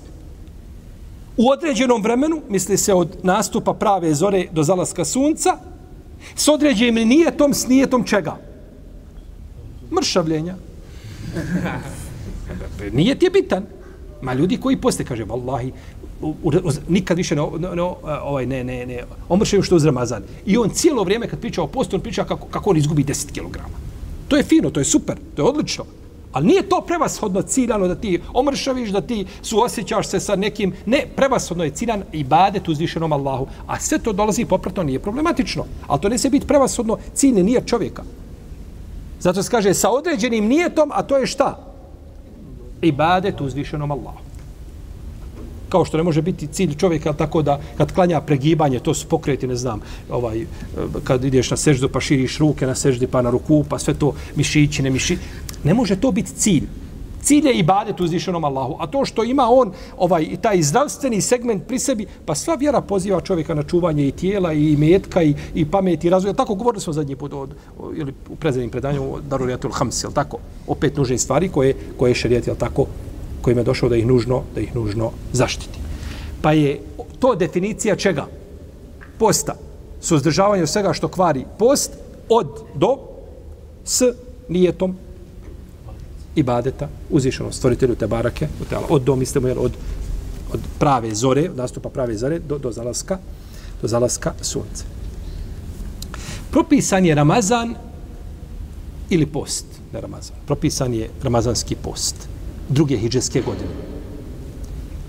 u 1.37 1.51
određenom 1.51 2.03
vremenu, 2.03 2.41
misli 2.49 2.77
se 2.77 2.95
od 2.95 3.17
nastupa 3.23 3.75
prave 3.75 4.15
zore 4.15 4.47
do 4.53 4.63
zalaska 4.63 5.05
sunca, 5.05 5.57
s 6.37 6.49
određenim 6.49 7.09
nijetom, 7.09 7.55
s 7.55 7.67
nijetom 7.69 8.05
čega? 8.05 8.37
Mršavljenja. 9.91 10.55
Nijet 12.93 13.23
je 13.23 13.31
bitan. 13.31 13.67
Ma 14.23 14.35
ljudi 14.35 14.57
koji 14.57 14.77
poste, 14.77 15.05
kaže, 15.05 15.25
vallahi, 15.25 15.73
u, 16.21 16.29
u, 16.43 16.49
u, 16.49 16.71
nikad 16.89 17.17
više 17.17 17.37
ne, 17.37 17.43
ne, 17.59 17.69
ne, 17.77 17.83
e, 17.83 17.87
ovaj, 18.23 18.47
ne, 18.47 18.65
ne, 18.65 18.87
ne 18.87 19.03
omršaju 19.29 19.63
što 19.63 19.77
uz 19.77 19.85
Ramazan. 19.85 20.23
I 20.47 20.57
on 20.57 20.71
cijelo 20.71 21.05
vrijeme 21.05 21.29
kad 21.29 21.41
priča 21.41 21.63
o 21.63 21.67
postu, 21.67 21.97
on 21.97 22.03
priča 22.03 22.25
kako, 22.25 22.47
kako 22.47 22.71
on 22.71 22.77
izgubi 22.77 23.05
10 23.05 23.33
kg. 23.33 23.57
To 24.29 24.37
je 24.37 24.43
fino, 24.43 24.71
to 24.71 24.81
je 24.81 24.85
super, 24.85 25.17
to 25.37 25.43
je 25.43 25.49
odlično. 25.49 25.85
Ali 26.33 26.47
nije 26.47 26.69
to 26.69 26.81
prevashodno 26.87 27.43
ciljano 27.43 27.89
da 27.89 27.95
ti 27.95 28.21
omršaviš, 28.33 28.91
da 28.91 29.01
ti 29.01 29.27
suosjećaš 29.43 30.09
se 30.09 30.21
sa 30.21 30.37
nekim. 30.37 30.73
Ne, 30.87 31.07
prevashodno 31.17 31.65
je 31.65 31.71
ciljan 31.71 32.03
ibadet 32.13 32.69
uzvišenom 32.69 33.13
Allahu. 33.13 33.47
A 33.67 33.81
sve 33.81 33.99
to 33.99 34.13
dolazi 34.13 34.45
popratno, 34.45 34.83
nije 34.83 34.99
problematično. 34.99 35.65
Ali 35.87 36.01
to 36.01 36.09
ne 36.09 36.19
se 36.19 36.31
biti 36.31 36.47
prevashodno 36.47 36.99
ciljni 37.15 37.43
nije 37.43 37.67
čovjeka. 37.67 38.03
Zato 39.23 39.43
se 39.43 39.51
kaže 39.51 39.75
sa 39.75 39.91
određenim 39.91 40.45
nijetom, 40.45 40.91
a 40.93 41.03
to 41.03 41.19
je 41.19 41.27
šta? 41.27 41.59
Ibadet 42.83 43.41
uzvišenom 43.41 43.91
Allahu 43.91 44.33
kao 45.73 45.85
što 45.85 45.97
ne 45.97 46.03
može 46.03 46.23
biti 46.23 46.47
cilj 46.47 46.75
čovjeka 46.75 47.13
tako 47.13 47.43
da 47.43 47.61
kad 47.77 47.93
klanja 47.93 48.21
pregibanje, 48.21 48.81
to 48.81 48.95
su 48.95 49.09
pokreti, 49.09 49.47
ne 49.47 49.57
znam, 49.57 49.81
ovaj, 50.11 50.43
eh, 50.43 50.47
kad 51.05 51.25
ideš 51.25 51.51
na 51.51 51.57
seždu 51.57 51.89
pa 51.89 52.01
širiš 52.01 52.39
ruke 52.39 52.67
na 52.67 52.75
seždi 52.75 53.07
pa 53.07 53.23
na 53.23 53.31
ruku, 53.31 53.65
pa 53.69 53.79
sve 53.79 53.95
to 53.95 54.13
mišići, 54.37 54.83
ne 54.83 54.91
miši. 54.91 55.19
Ne 55.65 55.75
može 55.75 55.97
to 55.97 56.13
biti 56.13 56.35
cilj. 56.37 56.69
Cilj 57.23 57.47
je 57.47 57.55
ibadet 57.59 58.01
uzvišenom 58.01 58.45
Allahu. 58.45 58.77
A 58.79 58.87
to 58.87 59.05
što 59.05 59.25
ima 59.25 59.47
on, 59.51 59.73
ovaj, 59.97 60.37
taj 60.43 60.63
zdravstveni 60.63 61.21
segment 61.21 61.67
pri 61.67 61.79
sebi, 61.79 62.07
pa 62.27 62.35
sva 62.35 62.55
vjera 62.55 62.81
poziva 62.81 63.21
čovjeka 63.21 63.55
na 63.55 63.63
čuvanje 63.63 64.09
i 64.09 64.13
tijela, 64.13 64.53
i 64.53 64.77
metka, 64.77 65.23
i, 65.23 65.35
i 65.55 65.65
pameti, 65.65 66.07
i 66.07 66.11
razvoja. 66.11 66.35
Tako 66.35 66.55
govorili 66.55 66.81
smo 66.81 66.93
zadnji 66.93 67.17
put 67.17 67.33
od, 67.33 67.55
ili 67.97 68.15
u 68.31 68.37
prezadnjim 68.37 68.71
predanju 68.71 69.03
o 69.03 69.21
Darurijatul 69.21 69.71
Hams, 69.71 70.05
jel 70.05 70.13
tako? 70.13 70.39
Opet 70.67 70.97
nužne 70.97 71.19
stvari 71.19 71.49
koje, 71.49 71.75
koje 71.97 72.11
je 72.11 72.15
šarijet, 72.15 72.47
jel 72.47 72.57
tako? 72.57 72.87
kojim 73.43 73.59
je 73.59 73.65
došao 73.65 73.89
da 73.89 73.97
ih 73.97 74.07
nužno, 74.07 74.43
da 74.55 74.61
ih 74.61 74.75
nužno 74.77 75.11
zaštiti. 75.33 75.79
Pa 76.43 76.53
je 76.53 76.81
to 77.19 77.35
definicija 77.35 77.97
čega? 77.97 78.27
Posta. 79.19 79.55
Suzdržavanje 80.01 80.67
svega 80.67 80.93
što 80.93 81.09
kvari 81.09 81.45
post 81.59 81.93
od 82.29 82.65
do 82.75 82.97
s 83.85 84.03
nijetom 84.49 84.97
ibadeta 86.37 86.89
uzvišeno 87.11 87.53
stvoritelju 87.53 87.95
te 87.95 88.07
barake 88.07 88.49
od 88.89 89.03
do 89.03 89.17
mislimo 89.17 89.49
jer 89.49 89.59
od, 89.59 89.73
od 90.53 90.61
prave 90.79 91.15
zore 91.15 91.51
od 91.51 91.57
nastupa 91.57 91.89
prave 91.89 92.17
zore 92.17 92.39
do, 92.39 92.59
do 92.59 92.73
zalaska 92.73 93.19
do 93.83 93.89
zalaska 93.89 94.33
sunce 94.41 94.85
propisan 96.51 97.07
je 97.07 97.15
Ramazan 97.15 97.75
ili 99.11 99.27
post 99.27 99.67
na 99.93 100.01
Ramazan 100.01 100.37
propisan 100.47 100.95
je 100.95 101.11
Ramazanski 101.23 101.77
post 101.77 102.29
druge 102.69 102.97
hidžeske 102.97 103.43
godine. 103.43 103.71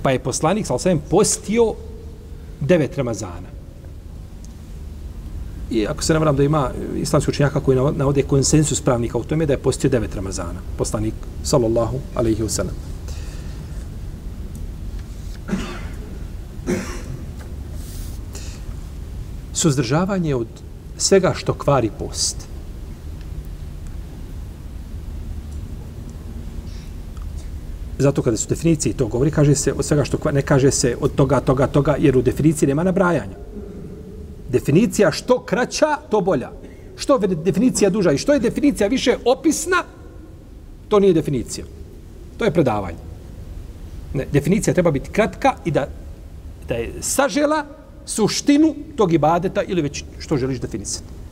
Pa 0.04 0.12
je 0.12 0.20
poslanik, 0.20 0.68
sal 0.68 0.80
sam, 0.80 1.00
postio 1.10 1.74
devet 2.60 2.98
Ramazana. 2.98 3.53
I 5.74 5.88
ako 5.88 6.04
se 6.04 6.14
ne 6.14 6.20
varam 6.20 6.36
da 6.36 6.44
ima 6.44 6.72
islamski 6.96 7.32
učenjaka 7.32 7.60
koji 7.60 7.78
navode 7.78 8.24
konsensus 8.24 8.82
pravnika 8.82 9.18
u 9.18 9.24
tome 9.24 9.46
da 9.46 9.54
je 9.54 9.58
postio 9.58 9.90
devet 9.90 10.16
Ramazana. 10.16 10.62
Poslanik, 10.78 11.14
sallallahu 11.44 12.00
alaihi 12.16 12.44
wasallam. 12.44 12.78
Suzdržavanje 19.54 20.36
od 20.36 20.48
svega 20.98 21.34
što 21.36 21.54
kvari 21.54 21.90
post. 22.00 22.54
zato 28.04 28.22
kada 28.22 28.38
su 28.38 28.50
definicije 28.50 28.98
to 28.98 29.08
govori, 29.08 29.32
kaže 29.32 29.56
se 29.56 29.74
od 29.74 29.86
svega 29.86 30.04
što 30.04 30.32
ne 30.32 30.42
kaže 30.42 30.72
se 30.72 30.96
od 31.02 31.16
toga, 31.16 31.40
toga, 31.40 31.68
toga, 31.68 31.96
jer 32.00 32.18
u 32.18 32.22
definiciji 32.22 32.68
nema 32.68 32.84
nabrajanja. 32.84 33.38
Definicija 34.54 35.12
što 35.12 35.40
kraća, 35.40 35.98
to 36.10 36.22
bolja. 36.22 36.52
Što 36.96 37.18
je 37.22 37.28
definicija 37.28 37.90
duža 37.90 38.12
i 38.12 38.18
što 38.18 38.34
je 38.34 38.40
definicija 38.40 38.88
više 38.88 39.18
opisna, 39.26 39.84
to 40.88 41.00
nije 41.00 41.14
definicija. 41.14 41.66
To 42.38 42.46
je 42.46 42.52
predavanje. 42.52 42.98
Ne, 44.14 44.28
definicija 44.32 44.74
treba 44.74 44.92
biti 44.92 45.10
kratka 45.10 45.56
i 45.66 45.72
da, 45.72 45.88
da 46.68 46.76
je 46.76 46.94
sažela 47.02 47.66
suštinu 48.06 48.76
tog 48.96 49.14
ibadeta 49.14 49.64
ili 49.64 49.82
već 49.82 50.04
što 50.20 50.38
želiš 50.38 50.60
definisati. 50.60 51.24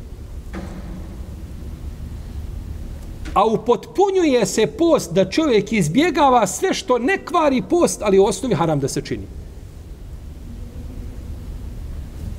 a 3.34 3.46
upotpunjuje 3.46 4.46
se 4.46 4.68
post 4.68 5.14
da 5.14 5.30
čovjek 5.30 5.74
izbjegava 5.74 6.48
sve 6.48 6.74
što 6.74 6.98
ne 6.98 7.26
kvari 7.26 7.64
post, 7.70 8.02
ali 8.02 8.20
u 8.20 8.26
osnovi 8.26 8.56
haram 8.56 8.80
da 8.80 8.88
se 8.88 9.02
čini. 9.02 9.24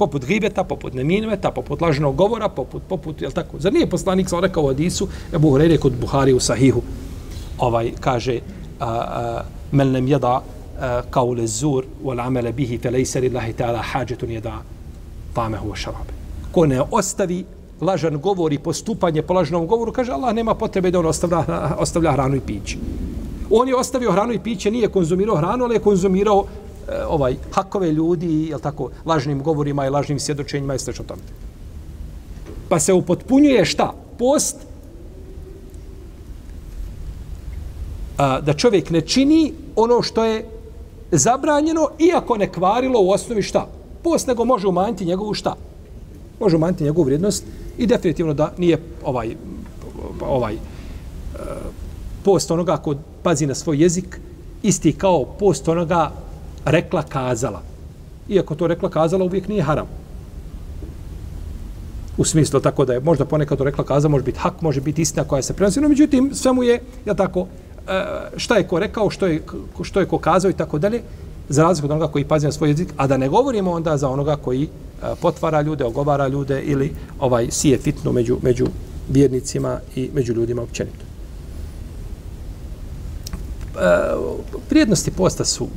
Poput 0.03 0.25
gibeta, 0.27 0.65
poput 0.65 0.95
neminveta, 0.95 1.51
poput 1.51 1.81
lažnog 1.81 2.17
govora, 2.17 2.49
poput, 2.49 2.83
poput, 2.89 3.23
jel 3.23 3.31
tako? 3.31 3.59
Zar 3.59 3.73
nije 3.73 3.87
poslanik 3.87 4.29
sa 4.29 4.41
rekao 4.41 4.65
u 4.65 4.69
Adisu, 4.69 5.07
Ebu 5.35 5.51
Hurere 5.51 5.77
kod 5.79 5.93
Buhari 6.01 6.33
u 6.33 6.41
Sahihu, 6.41 6.83
ovaj, 7.59 7.93
kaže, 8.01 8.41
a, 8.81 8.89
a, 8.89 9.43
men 9.73 9.93
nem 9.93 10.09
jeda 10.09 10.41
kao 11.11 11.33
lezur, 11.33 11.85
wal 12.05 12.21
amele 12.27 12.53
bihi, 12.53 12.79
fe 12.79 12.91
lejse 12.91 13.21
lillahi 13.21 13.53
ta'ala 13.53 13.83
hađetun 13.83 14.31
jeda 14.31 14.63
tamehu 15.35 15.71
wa 15.71 15.77
šarabe. 15.77 16.13
Ko 16.53 16.67
ne 16.67 16.81
ostavi 16.91 17.45
lažan 17.81 18.19
govor 18.19 18.53
i 18.53 18.59
postupanje 18.59 19.23
po 19.23 19.35
lažnom 19.35 19.67
govoru, 19.67 19.93
kaže 19.93 20.13
Allah 20.13 20.35
nema 20.35 20.55
potrebe 20.55 20.91
da 20.91 20.99
on 20.99 21.07
ostavlja, 21.07 21.45
ostavlja 21.79 22.13
hranu 22.13 22.37
i 22.37 22.41
piće. 22.41 22.79
On 23.51 23.69
je 23.69 23.77
ostavio 23.77 24.13
hranu 24.13 24.33
i 24.33 24.39
piće, 24.39 24.71
nije 24.71 24.89
konzumirao 24.89 25.37
hranu, 25.37 25.65
ali 25.65 25.75
je 25.75 25.81
konzumirao 25.87 26.45
Eh, 26.89 27.05
ovaj 27.09 27.37
hakove 27.53 27.93
ljudi, 27.93 28.47
jel 28.47 28.61
tako, 28.61 28.91
lažnim 29.05 29.43
govorima 29.43 29.87
i 29.87 29.91
lažnim 29.91 30.21
svjedočenjima 30.21 30.75
i 30.75 30.79
sl. 30.79 30.91
tome. 30.91 31.23
Pa 32.69 32.81
se 32.81 32.93
upotpunjuje 32.93 33.65
šta? 33.65 33.93
Post 34.19 34.57
a, 38.19 38.41
da 38.41 38.53
čovjek 38.53 38.91
ne 38.91 39.01
čini 39.01 39.53
ono 39.77 40.03
što 40.03 40.25
je 40.25 40.47
zabranjeno, 41.11 41.89
iako 41.99 42.37
ne 42.37 42.53
kvarilo 42.53 43.01
u 43.01 43.11
osnovi 43.11 43.43
šta? 43.43 43.67
Post 44.03 44.27
nego 44.27 44.45
može 44.45 44.69
umanjiti 44.69 45.05
njegovu 45.05 45.35
šta? 45.35 45.57
Može 46.41 46.57
umanjiti 46.57 46.85
njegovu 46.85 47.05
vrijednost 47.05 47.45
I 47.79 47.87
definitivno 47.87 48.35
da 48.35 48.53
nije 48.59 48.79
ovaj 49.05 49.37
ovaj 50.21 50.55
eh, 50.55 50.59
post 52.25 52.51
onoga 52.51 52.77
ko 52.77 52.95
pazi 53.23 53.47
na 53.47 53.55
svoj 53.55 53.83
jezik 53.83 54.21
isti 54.63 54.93
kao 54.93 55.25
post 55.25 55.69
onoga 55.69 56.11
rekla 56.65 57.03
kazala. 57.03 57.63
Iako 58.29 58.55
to 58.55 58.67
rekla 58.67 58.91
kazala 58.91 59.25
uvijek 59.25 59.49
nije 59.49 59.63
haram. 59.63 59.87
U 62.17 62.25
smislu 62.25 62.61
tako 62.61 62.85
da 62.85 62.93
je 62.93 63.01
možda 63.01 63.25
ponekad 63.25 63.59
to 63.59 63.65
rekla 63.65 63.85
kazala 63.85 64.11
može 64.11 64.25
biti 64.25 64.39
hak, 64.39 64.61
može 64.61 64.81
biti 64.81 65.03
istina 65.03 65.25
koja 65.25 65.43
se 65.43 65.55
prenosi, 65.55 65.81
no 65.81 65.89
međutim 65.89 66.35
sve 66.35 66.53
mu 66.53 66.63
je 66.63 66.81
ja 67.07 67.15
tako 67.15 67.47
e, 67.89 68.05
šta 68.37 68.57
je 68.57 68.69
ko 68.69 68.79
rekao, 68.79 69.11
što 69.11 69.27
je, 69.27 69.43
što 69.83 70.01
je 70.01 70.07
ko 70.07 70.19
kazao 70.19 70.51
i 70.51 70.55
tako 70.55 70.79
dalje, 70.79 71.03
za 71.49 71.63
razliku 71.63 71.87
od 71.87 71.91
onoga 71.91 72.13
koji 72.13 72.25
pazi 72.25 72.47
na 72.47 72.53
svoj 72.53 72.71
jezik, 72.71 72.89
a 72.97 73.07
da 73.07 73.17
ne 73.17 73.29
govorimo 73.29 73.71
onda 73.71 73.97
za 73.97 74.09
onoga 74.09 74.37
koji 74.37 74.63
e, 74.63 74.69
potvara 75.21 75.63
ljude, 75.63 75.85
ogovara 75.85 76.29
ljude 76.29 76.63
ili 76.63 76.93
ovaj 77.21 77.51
sije 77.51 77.79
fitnu 77.79 78.13
među, 78.13 78.39
među 78.43 78.67
vjernicima 79.09 79.81
i 79.97 80.11
među 80.15 80.33
ljudima 80.33 80.63
općenito. 80.63 81.05
E, 83.77 83.89
prijednosti 84.69 85.11
posta 85.11 85.45
su 85.45 85.69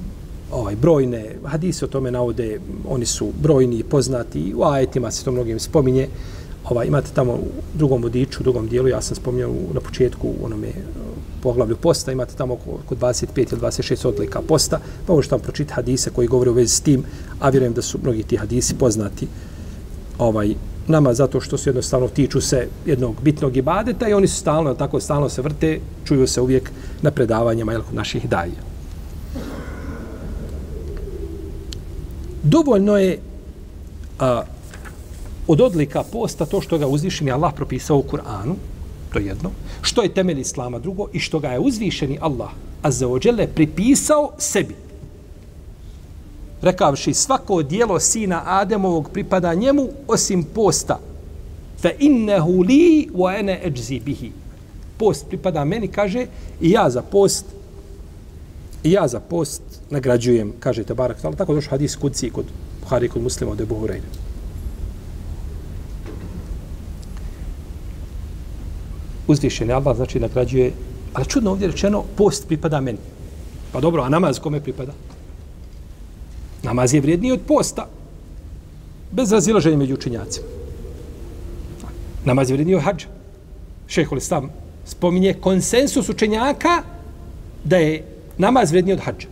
ovaj 0.56 0.76
brojne, 0.76 1.36
hadise 1.46 1.86
o 1.86 1.88
tome 1.88 2.12
navode, 2.12 2.60
oni 2.88 3.06
su 3.06 3.32
brojni 3.42 3.80
i 3.80 3.84
poznati, 3.84 4.54
u 4.56 4.64
ajetima 4.64 5.12
se 5.12 5.24
to 5.24 5.32
mnogim 5.32 5.60
spominje. 5.60 6.08
Ovaj, 6.70 6.88
imate 6.88 7.10
tamo 7.14 7.34
u 7.34 7.48
drugom 7.74 8.02
vodiču, 8.04 8.40
u 8.40 8.44
drugom 8.44 8.68
dijelu, 8.68 8.88
ja 8.88 9.02
sam 9.02 9.16
spominjao 9.16 9.54
na 9.74 9.80
početku 9.80 10.28
u 10.28 10.46
onome 10.46 10.68
eh, 10.68 10.74
poglavlju 11.42 11.76
posta, 11.76 12.12
imate 12.12 12.36
tamo 12.36 12.54
oko 12.54 12.96
25 12.96 13.54
ili 13.54 13.62
26 13.62 14.08
odlika 14.08 14.42
posta, 14.42 14.80
pa 15.08 15.14
možete 15.14 15.30
tamo 15.30 15.44
pročiti 15.44 15.74
hadise 15.74 16.10
koji 16.10 16.28
govore 16.28 16.50
u 16.50 16.54
vezi 16.54 16.76
s 16.76 16.82
tim, 16.82 17.04
a 17.40 17.50
vjerujem 17.50 17.74
da 17.74 17.82
su 17.82 18.00
mnogi 18.04 18.24
ti 18.24 18.38
hadisi 18.38 18.76
poznati 18.76 19.28
ovaj 20.18 20.56
nama 20.88 21.14
zato 21.14 21.42
što 21.42 21.58
su 21.58 21.70
jednostavno 21.70 22.08
tiču 22.08 22.42
se 22.42 22.68
jednog 22.86 23.16
bitnog 23.22 23.58
ibadeta 23.58 24.08
i 24.10 24.14
oni 24.14 24.28
su 24.28 24.36
stalno, 24.36 24.74
tako 24.74 25.00
stalno 25.00 25.30
se 25.30 25.42
vrte, 25.42 25.80
čuju 26.06 26.28
se 26.28 26.42
uvijek 26.42 26.72
na 27.02 27.12
predavanjima 27.12 27.72
jel, 27.72 27.82
naših 27.92 28.30
daje. 28.30 28.75
Dovoljno 32.46 32.98
je 32.98 33.20
a, 34.20 34.44
od 35.48 35.62
odlika 35.62 36.04
posta 36.04 36.46
to 36.46 36.62
što 36.62 36.78
ga 36.78 36.88
uzvišeni 36.88 37.32
Allah 37.32 37.54
propisao 37.56 37.98
u 37.98 38.04
Kur'anu, 38.04 38.54
to 39.14 39.20
je 39.20 39.26
jedno, 39.26 39.52
što 39.82 40.04
je 40.04 40.14
temelj 40.14 40.40
Islama 40.40 40.80
drugo 40.80 41.08
i 41.14 41.20
što 41.20 41.40
ga 41.40 41.50
je 41.50 41.60
uzvišeni 41.60 42.18
Allah 42.22 42.50
azza 42.86 43.08
wa 43.08 43.28
jalla 43.28 43.48
pripisao 43.56 44.32
sebi. 44.38 44.76
Rekavši 46.62 47.14
svako 47.14 47.64
dijelo 47.64 48.00
sina 48.00 48.42
Ademovog 48.46 49.10
pripada 49.10 49.54
njemu 49.54 49.90
osim 50.08 50.44
posta. 50.44 51.00
Fa 51.82 51.90
innehu 52.00 52.62
li 52.62 53.10
wa 53.14 53.40
ene 53.40 53.62
eđzi 53.64 54.00
bihi. 54.00 54.32
Post 54.98 55.26
pripada 55.28 55.66
meni, 55.66 55.88
kaže, 55.88 56.28
i 56.62 56.72
ja 56.72 56.90
za 56.90 57.02
post 57.02 57.46
i 58.86 58.92
ja 58.92 59.08
za 59.08 59.20
post 59.20 59.62
nagrađujem, 59.90 60.54
kaže 60.60 60.84
te 60.84 60.94
ali 61.24 61.36
Tako 61.36 61.54
došao 61.54 61.70
hadis 61.70 61.96
kudci 61.96 62.30
kod 62.30 62.46
Buhari 62.82 63.10
kod 63.10 63.22
muslima 63.22 63.52
od 63.52 63.62
Ebu 63.62 63.76
Hureyre. 63.76 64.10
Uzvišen 69.28 69.70
je 69.70 69.76
Allah, 69.76 69.96
znači 69.96 70.20
nagrađuje, 70.20 70.72
ali 71.14 71.26
čudno 71.26 71.52
ovdje 71.52 71.68
rečeno, 71.68 72.04
post 72.18 72.48
pripada 72.48 72.82
meni. 72.82 72.98
Pa 73.72 73.80
dobro, 73.80 74.04
a 74.04 74.10
namaz 74.10 74.40
kome 74.40 74.62
pripada? 74.62 74.94
Namaz 76.64 76.94
je 76.94 77.02
vrijedniji 77.02 77.32
od 77.32 77.42
posta. 77.48 77.88
Bez 79.12 79.32
razilaženja 79.32 79.78
među 79.78 79.94
učinjacima. 79.94 80.48
Namaz 82.26 82.50
je 82.50 82.54
vrijedniji 82.54 82.76
od 82.76 82.84
hađa. 82.84 83.08
Šehol 83.88 84.18
Islam 84.18 84.50
spominje 84.86 85.34
konsensus 85.34 86.10
učenjaka 86.10 86.84
da 87.64 87.78
je 87.78 88.15
namaz 88.38 88.72
vredniji 88.72 88.94
od 88.94 89.00
hađa. 89.00 89.28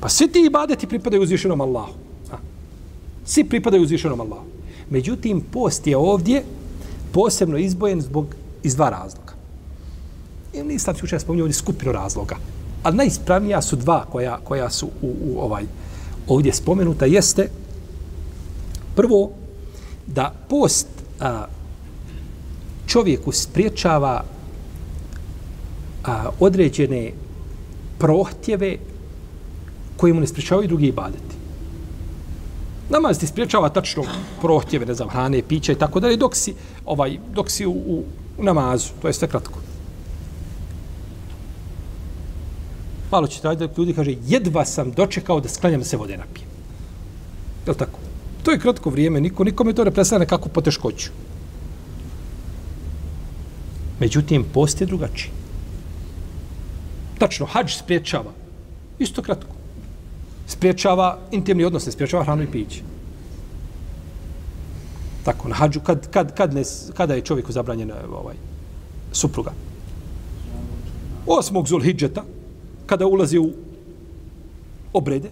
Pa 0.00 0.08
svi 0.08 0.28
ti 0.28 0.42
ibadeti 0.46 0.86
pripadaju 0.86 1.22
uzvišenom 1.22 1.60
Allahu. 1.60 1.92
A. 2.32 2.36
Svi 3.24 3.44
pripadaju 3.44 3.82
uzvišenom 3.82 4.20
Allahu. 4.20 4.46
Međutim, 4.90 5.40
post 5.52 5.86
je 5.86 5.96
ovdje 5.96 6.44
posebno 7.12 7.58
izbojen 7.58 8.00
zbog 8.00 8.34
iz 8.62 8.74
dva 8.74 8.90
razloga. 8.90 9.32
I 10.54 10.62
mi 10.62 10.74
islamski 10.74 11.04
učenja 11.04 11.20
spominju 11.20 11.44
ovdje 11.44 11.54
skupinu 11.54 11.92
razloga. 11.92 12.36
Ali 12.82 12.96
najispravnija 12.96 13.62
su 13.62 13.76
dva 13.76 14.04
koja, 14.04 14.38
koja 14.44 14.70
su 14.70 14.86
u, 15.02 15.14
u 15.24 15.40
ovaj 15.40 15.64
ovdje 16.28 16.52
spomenuta 16.52 17.06
jeste 17.06 17.48
prvo 18.96 19.30
da 20.06 20.34
post 20.48 20.86
a, 21.20 21.44
čovjeku 22.86 23.32
spriječava 23.32 24.24
a, 26.04 26.30
određene 26.40 27.12
prohtjeve 27.98 28.76
koje 29.96 30.12
mu 30.12 30.20
ne 30.20 30.26
spričavaju 30.26 30.68
drugi 30.68 30.86
ibadeti. 30.86 31.36
Namaz 32.90 33.18
ti 33.18 33.26
spriječava 33.26 33.68
tačno 33.68 34.04
prohtjeve, 34.40 34.86
ne 34.86 34.94
znam, 34.94 35.08
hrane, 35.08 35.42
pića 35.42 35.72
i 35.72 35.78
tako 35.78 36.00
dalje, 36.00 36.16
dok 36.16 36.36
si, 36.36 36.54
ovaj, 36.84 37.18
dok 37.34 37.50
si 37.50 37.66
u, 37.66 37.70
u, 37.70 38.04
u 38.38 38.44
namazu, 38.44 38.88
to 39.02 39.08
je 39.08 39.12
sve 39.12 39.28
kratko. 39.28 39.58
Malo 43.10 43.26
će 43.26 43.40
trajati 43.40 43.66
da 43.66 43.72
ljudi 43.78 43.94
kaže, 43.94 44.14
jedva 44.26 44.64
sam 44.64 44.92
dočekao 44.92 45.40
da 45.40 45.48
sklanjam 45.48 45.84
se 45.84 45.96
vode 45.96 46.16
napije. 46.16 46.46
Je 47.66 47.74
tako? 47.74 47.98
To 48.42 48.50
je 48.50 48.58
kratko 48.58 48.90
vrijeme, 48.90 49.20
niko, 49.20 49.44
nikome 49.44 49.72
to 49.72 49.84
ne 49.84 49.90
predstavlja 49.90 50.24
nekakvu 50.24 50.48
poteškoću. 50.48 51.10
Međutim, 54.00 54.44
post 54.54 54.80
je 54.80 54.86
drugačiji. 54.86 55.39
Tačno, 57.20 57.46
hađ 57.46 57.74
spriječava. 57.76 58.32
Isto 58.98 59.22
kratko. 59.22 59.52
Spriječava 60.46 61.18
intimni 61.30 61.64
odnos, 61.64 61.86
ne 61.86 61.92
spriječava 61.92 62.24
hranu 62.24 62.42
i 62.42 62.52
piće. 62.52 62.80
Tako, 65.24 65.48
na 65.48 65.54
hađu, 65.54 65.80
kad, 65.80 66.10
kad, 66.10 66.34
kad 66.34 66.54
ne, 66.54 66.62
kada 66.96 67.14
je 67.14 67.20
čovjeku 67.20 67.52
zabranjena 67.52 67.94
ovaj, 68.12 68.34
supruga? 69.12 69.52
Osmog 71.26 71.68
Zulhidžeta, 71.68 72.24
kada 72.86 73.06
ulazi 73.06 73.38
u 73.38 73.52
obrede, 74.92 75.30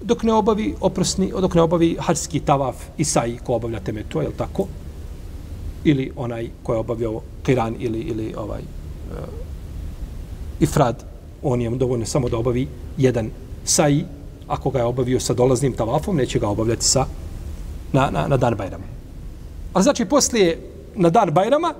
dok 0.00 0.22
ne 0.22 0.32
obavi 0.32 0.74
oprosni, 0.80 1.32
dok 1.40 1.54
ne 1.54 1.62
obavi 1.62 1.96
hađski 2.00 2.40
tavaf 2.40 2.76
i 2.98 3.04
saji 3.04 3.38
ko 3.44 3.54
obavlja 3.54 3.80
teme 3.80 4.04
to, 4.08 4.22
je 4.22 4.30
tako? 4.36 4.66
Ili 5.84 6.12
onaj 6.16 6.50
ko 6.62 6.72
je 6.74 6.78
obavljao 6.78 7.22
kiran 7.42 7.76
ili, 7.78 7.98
ili 7.98 8.34
ovaj 8.36 8.77
ifrad, 10.60 11.04
on 11.42 11.60
je 11.60 11.70
dovoljno 11.70 12.06
samo 12.06 12.28
da 12.28 12.36
obavi 12.36 12.68
jedan 12.96 13.30
saji, 13.64 14.04
ako 14.48 14.70
ga 14.70 14.78
je 14.78 14.84
obavio 14.84 15.20
sa 15.20 15.34
dolaznim 15.34 15.72
tavafom, 15.72 16.16
neće 16.16 16.38
ga 16.38 16.48
obavljati 16.48 16.84
sa 16.84 17.06
na, 17.92 18.10
na, 18.10 18.28
na 18.28 18.36
dan 18.36 18.54
Bajrama. 18.54 18.84
A 19.74 19.82
znači, 19.82 20.04
poslije 20.04 20.58
na 20.96 21.10
dan 21.10 21.30
Bajrama, 21.30 21.74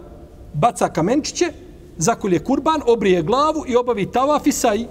baca 0.55 0.89
kamenčiće, 0.89 1.53
zakolje 1.99 2.39
kurban, 2.39 2.81
obrije 2.87 3.23
glavu 3.23 3.65
i 3.69 3.77
obavi 3.77 4.07
tavaf 4.13 4.47
i 4.47 4.53
saji. 4.53 4.87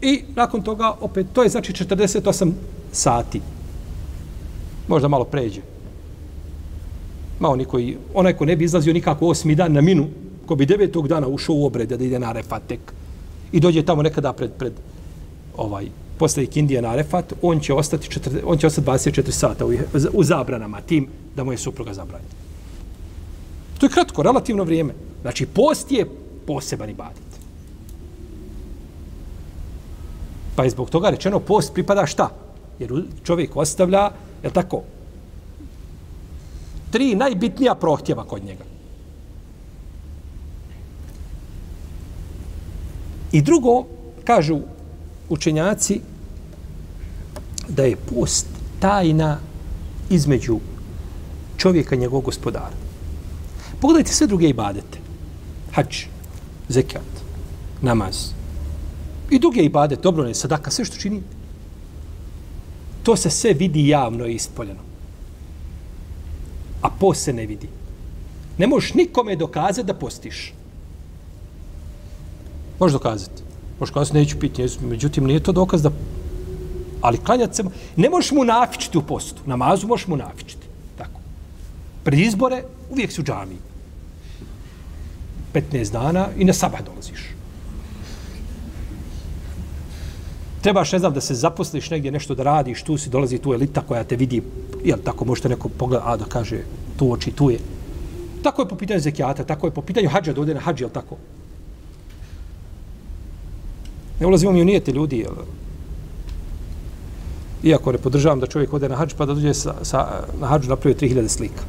I 0.00 0.22
nakon 0.34 0.62
toga, 0.62 0.94
opet, 1.00 1.26
to 1.32 1.42
je 1.42 1.48
znači 1.48 1.72
48 1.72 2.52
sati. 2.92 3.40
Možda 4.88 5.08
malo 5.08 5.24
pređe. 5.24 5.60
Ma 7.40 7.48
oni 7.48 7.64
koji, 7.64 7.96
onaj 8.14 8.32
ko 8.32 8.44
ne 8.44 8.56
bi 8.56 8.64
izlazio 8.64 8.92
nikako 8.92 9.26
osmi 9.26 9.54
dan 9.54 9.72
na 9.72 9.80
minu, 9.80 10.06
ko 10.46 10.54
bi 10.54 10.66
devetog 10.66 11.08
dana 11.08 11.28
ušao 11.28 11.56
u 11.56 11.66
obrede 11.66 11.96
da 11.96 12.04
ide 12.04 12.18
na 12.18 12.32
refatek 12.32 12.80
i 13.52 13.60
dođe 13.60 13.82
tamo 13.82 14.02
nekada 14.02 14.32
pred, 14.32 14.50
pred 14.58 14.72
ovaj, 15.56 15.86
posle 16.18 16.46
Kindije 16.46 16.82
na 16.82 16.92
Arefat, 16.94 17.32
on 17.42 17.60
će 17.60 17.74
ostati, 17.74 18.10
četir, 18.10 18.40
on 18.46 18.58
će 18.58 18.66
ostati 18.66 18.86
24 18.86 19.30
sata 19.30 19.66
u, 19.66 19.72
u 20.12 20.24
zabranama 20.24 20.80
tim 20.80 21.08
da 21.36 21.44
mu 21.44 21.52
je 21.52 21.58
supruga 21.58 21.94
zabranjena. 21.94 22.30
To 23.78 23.86
je 23.86 23.90
kratko, 23.90 24.22
relativno 24.22 24.64
vrijeme. 24.64 24.94
Znači, 25.22 25.46
post 25.46 25.92
je 25.92 26.06
poseban 26.46 26.90
ibadet. 26.90 27.32
Pa 30.56 30.64
je 30.64 30.70
zbog 30.70 30.90
toga 30.90 31.10
rečeno 31.10 31.40
post 31.40 31.74
pripada 31.74 32.06
šta? 32.06 32.28
Jer 32.78 32.92
čovjek 33.24 33.56
ostavlja, 33.56 34.10
je 34.42 34.50
tako, 34.50 34.82
tri 36.90 37.14
najbitnija 37.14 37.74
prohtjeva 37.74 38.24
kod 38.24 38.44
njega. 38.44 38.64
I 43.32 43.42
drugo, 43.42 43.84
kažu 44.24 44.60
učenjaci, 45.28 46.00
da 47.68 47.82
je 47.82 47.96
post 47.96 48.46
tajna 48.80 49.38
između 50.10 50.58
čovjeka 51.56 51.94
i 51.94 51.98
njegovog 51.98 52.24
gospodara. 52.24 52.76
Pogledajte 53.80 54.12
sve 54.12 54.26
druge 54.26 54.48
ibadete. 54.48 54.98
Hač, 55.72 56.04
zekat, 56.68 57.22
namaz. 57.82 58.30
I 59.30 59.38
druge 59.38 59.62
ibadete, 59.62 60.02
dobro 60.02 60.24
ne, 60.24 60.34
sadaka, 60.34 60.70
sve 60.70 60.84
što 60.84 60.96
čini. 60.96 61.22
To 63.02 63.16
se 63.16 63.30
sve 63.30 63.52
vidi 63.52 63.88
javno 63.88 64.26
i 64.26 64.34
ispoljeno. 64.34 64.80
A 66.82 66.90
post 66.90 67.24
se 67.24 67.32
ne 67.32 67.46
vidi. 67.46 67.68
Ne 68.58 68.66
možeš 68.66 68.94
nikome 68.94 69.36
dokazati 69.36 69.86
da 69.86 69.94
postiš. 69.94 70.52
Možeš 72.82 72.92
dokazati. 72.92 73.42
Možeš 73.80 73.94
kazati, 73.94 74.16
neću 74.16 74.38
piti, 74.38 74.66
međutim, 74.80 75.24
nije 75.24 75.40
to 75.40 75.52
dokaz 75.52 75.82
da... 75.82 75.90
Ali 77.00 77.18
klanjati 77.18 77.56
se... 77.56 77.64
Ne 77.96 78.10
možeš 78.10 78.30
mu 78.32 78.44
nafičiti 78.44 78.98
u 78.98 79.02
postu. 79.02 79.42
Namazu 79.46 79.86
možeš 79.86 80.06
mu 80.06 80.16
nafičiti. 80.16 80.66
Tako. 80.98 81.20
Pred 82.04 82.18
izbore 82.18 82.62
uvijek 82.90 83.12
si 83.12 83.20
u 83.20 83.24
džami. 83.24 83.56
15 85.54 85.92
dana 85.92 86.26
i 86.36 86.44
na 86.44 86.52
sabah 86.52 86.82
dolaziš. 86.82 87.28
Trebaš, 90.62 90.92
ne 90.92 90.98
znam, 90.98 91.14
da 91.14 91.20
se 91.20 91.34
zaposliš 91.34 91.90
negdje, 91.90 92.10
nešto 92.10 92.34
da 92.34 92.42
radiš, 92.42 92.82
tu 92.82 92.98
si 92.98 93.10
dolazi 93.10 93.38
tu 93.38 93.54
elita 93.54 93.80
koja 93.80 94.04
te 94.04 94.16
vidi, 94.16 94.42
jel 94.84 94.98
tako, 95.04 95.24
možete 95.24 95.48
neko 95.48 95.68
pogleda, 95.68 96.02
a 96.06 96.16
da 96.16 96.24
kaže, 96.24 96.64
tu 96.96 97.12
oči, 97.12 97.30
tu 97.30 97.50
je. 97.50 97.58
Tako 98.42 98.62
je 98.62 98.68
po 98.68 98.76
pitanju 98.76 99.00
zekijata, 99.00 99.44
tako 99.44 99.66
je 99.66 99.70
po 99.70 99.82
pitanju 99.82 100.08
hađa, 100.08 100.32
da 100.32 100.40
ode 100.40 100.54
na 100.54 100.60
hađi, 100.60 100.82
jel 100.82 100.90
tako? 100.90 101.16
Ne 104.20 104.26
ulazimo 104.26 104.52
mi 104.52 104.62
u 104.62 104.64
nijete 104.64 104.92
ljudi, 104.92 105.18
jel? 105.18 105.34
Iako 107.62 107.92
ne 107.92 107.98
podržavam 107.98 108.40
da 108.40 108.46
čovjek 108.46 108.72
ode 108.72 108.88
na 108.88 108.96
hađ, 108.96 109.14
pa 109.18 109.26
da 109.26 109.34
dođe 109.34 109.54
sa, 109.54 109.74
sa, 109.82 110.24
na 110.40 110.46
hađu 110.46 110.68
napravio 110.68 110.98
3000 110.98 111.28
slika. 111.28 111.62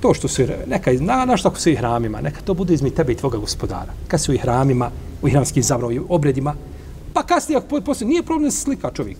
To 0.00 0.14
što 0.14 0.28
su, 0.28 0.42
neka, 0.66 0.92
na, 0.92 1.24
na 1.24 1.36
što 1.36 1.48
ako 1.48 1.60
su 1.60 1.70
i 1.70 1.76
hramima, 1.76 2.20
neka 2.20 2.40
to 2.40 2.54
bude 2.54 2.74
izmi 2.74 2.90
tebe 2.90 3.12
i 3.12 3.16
tvoga 3.16 3.38
gospodara. 3.38 3.92
Kad 4.08 4.20
su 4.20 4.32
i 4.32 4.38
hramima, 4.38 4.90
u 5.22 5.28
hramskim 5.28 5.62
zavrovi, 5.62 6.00
obredima, 6.08 6.54
pa 7.12 7.22
kasnije, 7.22 7.58
ako 7.58 7.80
poslije, 7.80 8.08
nije 8.08 8.22
problem 8.22 8.44
da 8.44 8.50
se 8.50 8.60
slika 8.60 8.90
čovjek. 8.90 9.18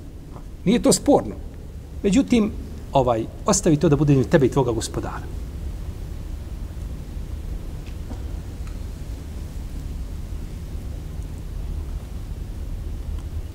Nije 0.65 0.83
to 0.83 0.93
sporno. 0.93 1.35
Međutim, 2.03 2.51
ovaj, 2.93 3.27
ostavi 3.47 3.77
to 3.77 3.89
da 3.89 3.97
bude 3.97 4.13
izmi 4.13 4.25
tebe 4.25 4.47
i 4.47 4.51
tvoga 4.51 4.73
gospodara. 4.73 5.40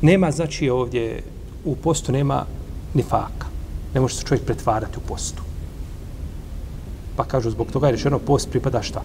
Nema, 0.05 0.31
znači, 0.31 0.69
ovdje 0.69 1.23
u 1.65 1.75
postu 1.75 2.11
nema 2.11 2.45
ni 2.93 3.03
faka. 3.03 3.47
Ne 3.93 4.01
može 4.01 4.15
se 4.15 4.25
čovjek 4.25 4.45
pretvarati 4.45 4.97
u 4.97 5.07
postu. 5.07 5.41
Pa 7.15 7.23
kažu, 7.23 7.49
zbog 7.49 7.71
toga 7.71 7.87
je 7.87 7.95
rečeno, 7.95 8.19
post 8.19 8.49
pripada 8.49 8.81
šta? 8.81 9.01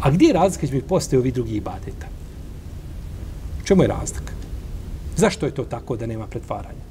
A 0.00 0.10
gdje 0.10 0.26
je 0.26 0.32
razlika 0.32 0.66
između 0.66 0.86
posta 0.86 1.16
i 1.16 1.18
ovih 1.18 1.34
drugih 1.34 1.56
ibadeta? 1.56 2.06
U 3.60 3.66
čemu 3.66 3.82
je 3.82 3.88
razlika? 3.88 4.32
Zašto 5.16 5.46
je 5.46 5.54
to 5.54 5.64
tako 5.64 5.96
da 5.96 6.06
nema 6.06 6.26
pretvaranja? 6.26 6.88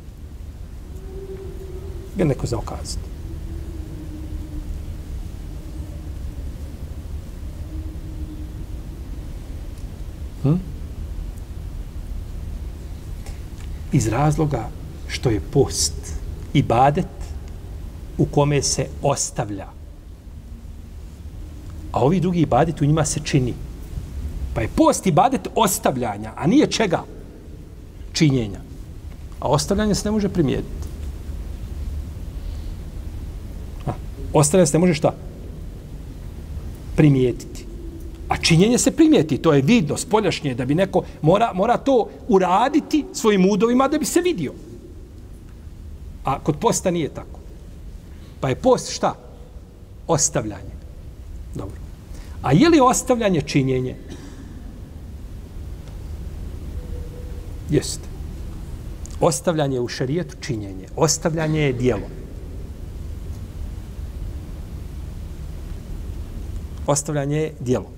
Je 2.18 2.26
neko 2.26 2.48
za 2.48 2.58
okazati? 2.58 3.10
Hm? 10.44 10.77
Iz 13.92 14.08
razloga 14.08 14.70
što 15.08 15.30
je 15.30 15.42
post 15.52 15.94
i 16.54 16.64
badet 16.64 17.06
u 18.18 18.26
kome 18.26 18.62
se 18.62 18.88
ostavlja. 19.02 19.68
A 21.92 22.04
ovi 22.04 22.20
drugi 22.20 22.40
ibadet 22.40 22.82
u 22.82 22.86
njima 22.86 23.06
se 23.06 23.20
čini. 23.24 23.54
Pa 24.54 24.62
je 24.62 24.68
post 24.76 25.08
i 25.08 25.12
badet 25.12 25.48
ostavljanja, 25.56 26.34
a 26.36 26.48
nije 26.48 26.68
čega? 26.68 27.04
Činjenja. 28.14 28.60
A 29.40 29.48
ostavljanje 29.48 29.96
se 29.96 30.08
ne 30.08 30.12
može 30.12 30.30
primijetiti. 30.30 30.88
A, 33.86 33.92
ostavljanje 34.34 34.68
se 34.68 34.78
ne 34.78 34.80
može 34.80 34.94
šta? 34.94 35.14
Primijetiti. 36.96 37.67
A 38.28 38.38
činjenje 38.38 38.78
se 38.78 38.92
primijeti, 38.92 39.38
to 39.38 39.54
je 39.54 39.62
vidno, 39.62 39.98
spoljašnje, 39.98 40.56
da 40.56 40.66
bi 40.66 40.76
neko 40.76 41.04
mora, 41.22 41.52
mora 41.54 41.78
to 41.78 42.10
uraditi 42.28 43.06
svojim 43.14 43.50
udovima 43.50 43.88
da 43.88 43.98
bi 43.98 44.06
se 44.06 44.22
vidio. 44.22 44.54
A 46.24 46.40
kod 46.40 46.56
posta 46.60 46.92
nije 46.92 47.10
tako. 47.10 47.40
Pa 48.40 48.50
je 48.50 48.56
post 48.56 48.92
šta? 48.92 49.14
Ostavljanje. 50.08 50.76
Dobro. 51.56 51.78
A 52.42 52.52
je 52.52 52.70
li 52.70 52.80
ostavljanje 52.80 53.42
činjenje? 53.42 53.96
Jeste. 57.70 58.08
Ostavljanje 59.20 59.80
u 59.80 59.88
šarijetu 59.88 60.36
činjenje. 60.42 60.88
Ostavljanje 60.96 61.62
je 61.62 61.74
dijelo. 61.74 62.08
Ostavljanje 66.88 67.38
je 67.38 67.54
dijelo. 67.60 67.98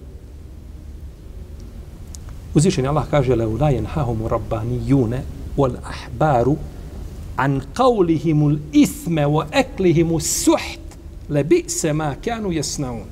Uzvišen 2.60 2.88
Allah 2.88 3.06
kaže 3.12 3.36
la 3.36 3.48
ulajen 3.48 3.86
hahum 3.86 4.28
rabbanijune 4.28 5.22
wal 5.58 5.78
ahbaru 5.80 6.58
an 7.38 7.62
qawlihim 7.74 8.44
al 8.44 8.58
isma 8.74 9.28
wa 9.28 9.46
aklihim 9.48 10.12
suht 10.20 10.84
la 11.30 11.44
bi'sa 11.44 11.94
ma 11.94 12.16
kanu 12.26 12.52
yasnaun 12.52 13.08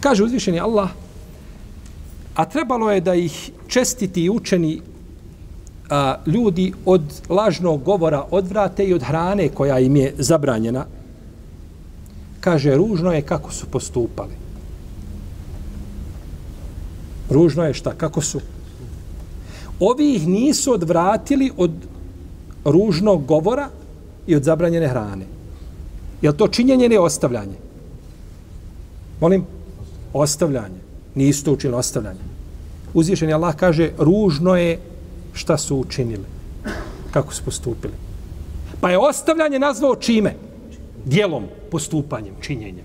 kaže 0.00 0.24
uzvišeni 0.24 0.60
Allah 0.60 0.90
a 2.34 2.44
trebalo 2.44 2.90
je 2.90 3.00
da 3.00 3.14
ih 3.14 3.50
čestiti 3.68 4.24
i 4.24 4.30
učeni 4.30 4.80
a, 5.90 6.16
ljudi 6.26 6.72
od 6.84 7.02
lažnog 7.28 7.82
govora 7.82 8.26
odvrate 8.30 8.84
i 8.84 8.94
od 8.94 9.02
hrane 9.02 9.48
koja 9.48 9.78
im 9.78 9.96
je 9.96 10.14
zabranjena. 10.18 10.86
Kaže 12.40 12.76
ružno 12.76 13.12
je 13.12 13.22
kako 13.22 13.52
su 13.52 13.66
postupali. 13.66 14.43
Ružno 17.30 17.64
je 17.64 17.74
šta? 17.74 17.94
Kako 17.94 18.20
su? 18.20 18.40
Ovi 19.80 20.14
ih 20.14 20.28
nisu 20.28 20.72
odvratili 20.72 21.50
od 21.56 21.70
ružnog 22.64 23.24
govora 23.26 23.68
i 24.26 24.36
od 24.36 24.42
zabranjene 24.42 24.88
hrane. 24.88 25.26
Je 26.22 26.36
to 26.36 26.48
činjenje 26.48 26.84
ili 26.84 26.98
ostavljanje? 26.98 27.56
Molim? 29.20 29.44
Ostavljanje. 30.12 30.80
Nisu 31.14 31.44
to 31.44 31.52
učinili 31.52 31.78
ostavljanje. 31.78 32.24
Uzvišen 32.94 33.28
je 33.28 33.34
Allah 33.34 33.56
kaže 33.56 33.90
ružno 33.98 34.56
je 34.56 34.78
šta 35.32 35.58
su 35.58 35.76
učinili. 35.76 36.24
Kako 37.10 37.34
su 37.34 37.42
postupili. 37.44 37.94
Pa 38.80 38.90
je 38.90 38.98
ostavljanje 38.98 39.58
nazvao 39.58 39.96
čime? 39.96 40.34
Dijelom, 41.04 41.44
postupanjem, 41.70 42.34
činjenjem. 42.40 42.84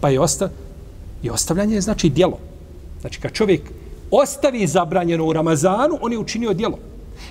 Pa 0.00 0.08
je 0.08 0.20
ostavljanje 0.20 0.69
I 1.22 1.30
ostavljanje 1.30 1.74
je 1.74 1.80
znači 1.80 2.08
dijelo. 2.08 2.38
Znači 3.00 3.20
kad 3.20 3.32
čovjek 3.32 3.62
ostavi 4.10 4.66
zabranjeno 4.66 5.26
u 5.26 5.32
Ramazanu, 5.32 5.98
on 6.00 6.12
je 6.12 6.18
učinio 6.18 6.54
dijelo. 6.54 6.78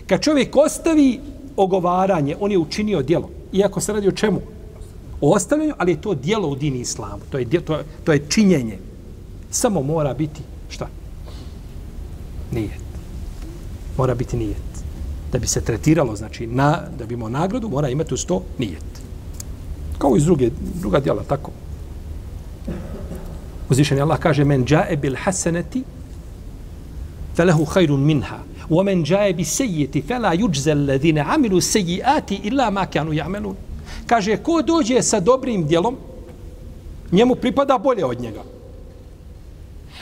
Kad 0.08 0.22
čovjek 0.22 0.56
ostavi 0.56 1.20
ogovaranje, 1.56 2.36
on 2.40 2.52
je 2.52 2.58
učinio 2.58 3.02
dijelo. 3.02 3.30
Iako 3.54 3.82
se 3.82 3.94
radi 3.94 4.08
o 4.08 4.12
čemu? 4.12 4.42
O 5.22 5.34
ostavljanju, 5.36 5.74
ali 5.78 5.92
je 5.92 6.02
to 6.02 6.14
dijelo 6.14 6.48
u 6.48 6.56
dini 6.56 6.80
islamu. 6.80 7.22
To 7.30 7.38
je, 7.38 7.46
to, 7.46 7.76
je, 7.76 7.84
to 8.04 8.14
je 8.14 8.26
činjenje. 8.30 8.78
Samo 9.52 9.82
mora 9.82 10.14
biti 10.14 10.42
šta? 10.70 10.88
Nijet. 12.52 12.90
Mora 13.98 14.16
biti 14.16 14.38
nijet. 14.38 14.70
Da 15.32 15.40
bi 15.40 15.48
se 15.48 15.62
tretiralo, 15.62 16.16
znači, 16.16 16.48
na, 16.48 16.82
da 17.00 17.06
bi 17.06 17.14
imao 17.14 17.30
nagradu, 17.30 17.70
mora 17.70 17.90
imati 17.90 18.14
uz 18.14 18.26
to 18.26 18.44
nijet. 18.58 19.02
Kao 19.98 20.16
iz 20.18 20.26
druge, 20.26 20.50
druga 20.82 21.00
dijela, 21.00 21.24
tako. 21.24 21.52
Uzvišeni 23.70 24.02
Allah 24.02 24.20
kaže 24.20 24.44
men 24.44 24.66
jae 24.70 24.98
bil 24.98 25.16
hasanati 25.16 25.84
falahu 27.36 27.66
khairun 27.66 28.02
minha. 28.06 28.40
Wa 28.70 28.84
men 28.84 29.04
jae 29.06 29.34
bi 29.34 29.46
sayyati 29.46 30.02
fala 30.02 30.34
yujza 30.36 30.72
alladhina 30.72 31.26
amilu 31.34 31.62
sayyiati 31.62 32.42
illa 32.44 32.72
ma 32.72 32.86
kanu 32.86 33.14
kaže 34.08 34.38
ko 34.38 34.62
dođe 34.62 35.02
sa 35.02 35.20
dobrim 35.20 35.68
djelom 35.68 35.98
njemu 37.12 37.36
pripada 37.36 37.78
bolje 37.78 38.06
od 38.06 38.22
njega. 38.22 38.44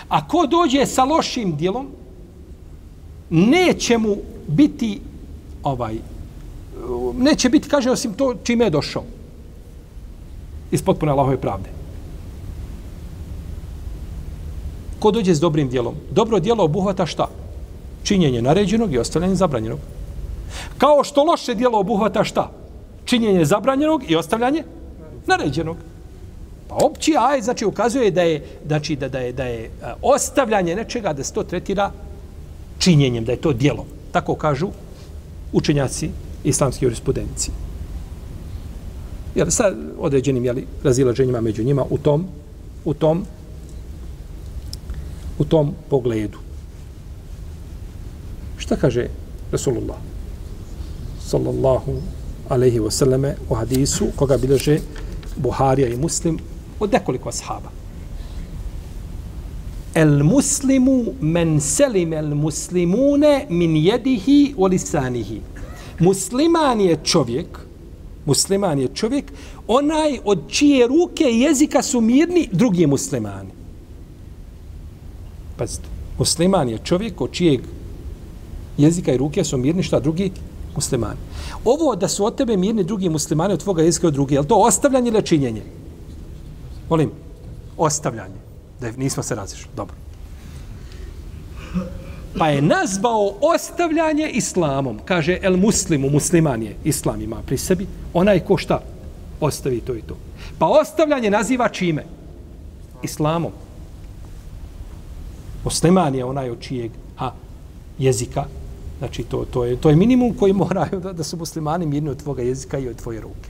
A 0.10 0.28
ko 0.28 0.48
dođe 0.48 0.86
sa 0.86 1.04
lošim 1.04 1.56
djelom 1.56 1.88
neće 3.30 3.98
mu 3.98 4.16
biti 4.48 5.00
ovaj 5.64 5.96
neće 7.18 7.50
biti 7.50 7.70
kaže 7.70 7.92
osim 7.92 8.14
to 8.14 8.36
čime 8.44 8.66
je 8.66 8.70
došao. 8.70 9.04
Iz 10.72 10.84
potpune 10.84 11.12
Allahove 11.12 11.38
pravde. 11.38 11.77
Ko 15.00 15.12
dođe 15.12 15.36
s 15.36 15.40
dobrim 15.40 15.70
dijelom? 15.70 15.96
Dobro 16.12 16.40
dijelo 16.40 16.64
obuhvata 16.64 17.06
šta? 17.06 17.28
Činjenje 18.04 18.42
naređenog 18.42 18.94
i 18.94 18.98
ostavljanje 18.98 19.36
zabranjenog. 19.36 19.80
Kao 20.78 21.04
što 21.04 21.24
loše 21.24 21.56
dijelo 21.56 21.80
obuhvata 21.80 22.24
šta? 22.24 22.52
Činjenje 23.06 23.46
zabranjenog 23.46 24.12
i 24.12 24.16
ostavljanje 24.16 24.64
naređenog. 25.28 25.78
Pa 26.68 26.76
opći 26.76 27.16
aj 27.20 27.42
znači 27.42 27.66
ukazuje 27.66 28.12
da 28.12 28.22
je 28.22 28.46
znači 28.68 28.96
da 28.96 29.10
da 29.10 29.20
je 29.20 29.34
da 29.34 29.44
je 29.44 29.66
e, 29.66 29.70
ostavljanje 30.02 30.76
nečega 30.76 31.14
da 31.14 31.24
se 31.24 31.34
to 31.34 31.44
tretira 31.44 31.92
činjenjem, 32.78 33.26
da 33.26 33.32
je 33.32 33.42
to 33.42 33.54
dijelo. 33.54 33.86
Tako 34.12 34.36
kažu 34.36 34.68
učenjaci 35.54 36.10
islamske 36.44 36.86
jurisprudencije. 36.86 37.54
Jer 39.36 39.52
sa 39.52 39.72
određenim 40.00 40.46
jeli, 40.46 40.66
razilaženjima 40.84 41.42
među 41.42 41.64
njima 41.64 41.86
u 41.90 41.98
tom, 41.98 42.26
u 42.86 42.94
tom 42.94 43.26
u 45.40 45.46
tom 45.46 45.74
pogledu. 45.90 46.38
Šta 48.58 48.76
kaže 48.76 49.08
Rasulullah? 49.52 49.98
Sallallahu 51.26 52.02
alaihi 52.50 52.80
wasallame 52.80 53.34
u 53.50 53.56
hadisu 53.56 54.08
koga 54.16 54.38
bilože 54.38 54.80
Buharija 55.38 55.88
i 55.88 55.98
Muslim 55.98 56.40
od 56.80 56.92
nekoliko 56.92 57.30
ashaba. 57.30 57.72
El 59.94 60.24
muslimu 60.24 61.06
men 61.22 61.60
selim 61.62 62.14
el 62.14 62.36
muslimune 62.36 63.46
min 63.50 63.76
jedihi 63.76 64.54
u 64.58 64.66
lisanihi. 64.66 65.42
Musliman 66.00 66.82
je 66.82 66.98
čovjek, 67.04 67.60
musliman 68.26 68.80
je 68.80 68.88
čovjek, 68.94 69.32
onaj 69.68 70.20
od 70.26 70.40
čije 70.50 70.88
ruke 70.88 71.24
i 71.24 71.40
jezika 71.40 71.82
su 71.82 72.02
mirni 72.02 72.50
drugi 72.52 72.88
muslimani. 72.88 73.57
Pazite, 75.58 75.88
musliman 76.20 76.70
je 76.70 76.78
čovjek 76.78 77.22
od 77.22 77.32
čijeg 77.32 77.62
jezika 78.78 79.14
i 79.14 79.18
ruke 79.18 79.44
su 79.44 79.58
mirni 79.58 79.84
šta 79.84 80.00
drugi 80.00 80.32
muslimani. 80.76 81.20
Ovo 81.66 81.96
da 81.96 82.08
su 82.08 82.26
od 82.26 82.36
tebe 82.36 82.58
mirni 82.58 82.84
drugi 82.84 83.10
muslimani 83.10 83.54
od 83.54 83.64
tvoga 83.64 83.84
jezika 83.84 84.08
od 84.08 84.14
drugi, 84.14 84.36
je 84.36 84.48
to 84.48 84.56
ostavljanje 84.56 85.12
ili 85.12 85.26
činjenje? 85.26 85.62
Molim, 86.90 87.12
ostavljanje. 87.78 88.40
Da 88.82 88.92
nismo 88.92 89.24
se 89.24 89.36
razišli. 89.36 89.70
Dobro. 89.76 89.96
Pa 92.38 92.48
je 92.48 92.62
nazvao 92.62 93.34
ostavljanje 93.42 94.30
islamom. 94.30 95.00
Kaže, 95.06 95.40
el 95.42 95.58
muslimu, 95.58 96.10
musliman 96.10 96.64
je, 96.64 96.76
islam 96.84 97.22
ima 97.22 97.42
pri 97.46 97.58
sebi. 97.58 97.88
Onaj 98.14 98.40
ko 98.40 98.58
šta? 98.58 98.82
Ostavi 99.40 99.82
to 99.82 99.96
i 99.96 100.02
to. 100.02 100.18
Pa 100.60 100.66
ostavljanje 100.66 101.30
naziva 101.30 101.70
čime? 101.70 102.06
Islamom. 103.04 103.52
Osleman 105.68 106.16
je 106.16 106.26
onaj 106.26 106.50
od 106.50 106.60
čijeg 106.60 106.92
a, 107.20 107.32
jezika. 108.00 108.46
Znači, 109.00 109.24
to, 109.24 109.46
to, 109.52 109.66
je, 109.66 109.76
to 109.76 109.90
je 109.90 109.96
minimum 109.96 110.34
koji 110.34 110.54
moraju 110.54 111.00
da, 111.00 111.14
da 111.14 111.24
su 111.24 111.38
muslimani 111.38 111.86
mirni 111.86 112.10
od 112.10 112.24
tvoga 112.24 112.42
jezika 112.42 112.80
i 112.80 112.90
od 112.90 112.96
tvoje 112.96 113.22
ruke. 113.22 113.50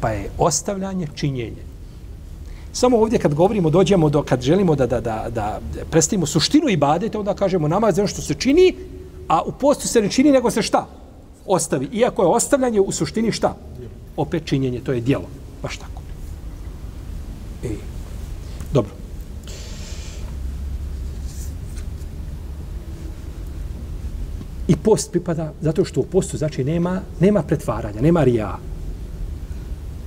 Pa 0.00 0.10
je 0.10 0.30
ostavljanje 0.38 1.08
činjenje. 1.14 1.64
Samo 2.72 2.98
ovdje 2.98 3.18
kad 3.18 3.34
govorimo, 3.34 3.70
dođemo 3.70 4.08
do, 4.08 4.22
kad 4.22 4.42
želimo 4.42 4.74
da, 4.74 4.86
da, 4.86 5.00
da, 5.00 5.28
da 5.34 5.60
predstavimo 5.90 6.26
suštinu 6.26 6.68
i 6.68 6.76
badete, 6.76 7.18
onda 7.18 7.34
kažemo 7.34 7.68
namaz 7.68 7.98
je 7.98 8.02
ono 8.02 8.08
što 8.08 8.22
se 8.22 8.34
čini, 8.34 8.74
a 9.28 9.42
u 9.42 9.52
postu 9.52 9.88
se 9.88 10.00
ne 10.00 10.10
čini, 10.10 10.32
nego 10.32 10.50
se 10.50 10.62
šta? 10.62 10.86
Ostavi. 11.46 11.88
Iako 11.92 12.22
je 12.22 12.28
ostavljanje 12.28 12.80
u 12.80 12.92
suštini 12.92 13.32
šta? 13.32 13.56
Opet 14.16 14.44
činjenje, 14.44 14.80
to 14.80 14.92
je 14.92 15.00
dijelo. 15.00 15.28
Baš 15.62 15.76
tako. 15.76 16.02
E. 17.64 17.74
Dobro. 18.72 19.05
I 24.68 24.76
post 24.76 25.12
pripada 25.12 25.52
zato 25.60 25.84
što 25.84 26.00
u 26.00 26.04
postu 26.04 26.36
znači 26.36 26.64
nema 26.64 27.00
nema 27.20 27.42
pretvaranja, 27.42 28.00
nema 28.00 28.24
rija. 28.24 28.58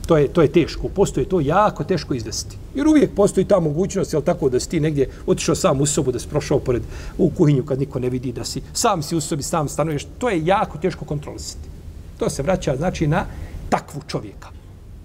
To 0.10 0.17
je, 0.17 0.28
to 0.28 0.41
je 0.41 0.52
teško. 0.52 0.88
U 0.88 0.89
postu 0.89 1.19
je 1.19 1.30
to 1.30 1.39
jako 1.39 1.84
teško 1.84 2.13
izvesti. 2.13 2.58
Jer 2.76 2.88
uvijek 2.88 3.12
postoji 3.15 3.45
ta 3.45 3.60
mogućnost, 3.60 4.13
jel 4.13 4.22
tako, 4.22 4.50
da 4.50 4.60
si 4.60 4.69
ti 4.69 4.80
negdje 4.80 5.10
otišao 5.26 5.56
sam 5.56 5.82
u 5.82 5.86
sobu, 5.86 6.12
da 6.12 6.19
si 6.19 6.28
prošao 6.28 6.60
pored 6.60 6.84
u 7.17 7.30
kuhinju 7.30 7.63
kad 7.65 7.80
niko 7.80 8.00
ne 8.00 8.10
vidi, 8.10 8.32
da 8.32 8.43
si 8.43 8.62
sam 8.74 9.04
si 9.04 9.15
u 9.15 9.22
sobi, 9.22 9.43
sam 9.43 9.69
stanuješ. 9.69 10.08
To 10.17 10.30
je 10.30 10.45
jako 10.45 10.78
teško 10.78 11.06
kontrolisati. 11.06 11.69
To 12.17 12.30
se 12.30 12.43
vraća, 12.43 12.76
znači, 12.76 13.08
na 13.08 13.26
takvu 13.69 14.02
čovjeka. 14.08 14.50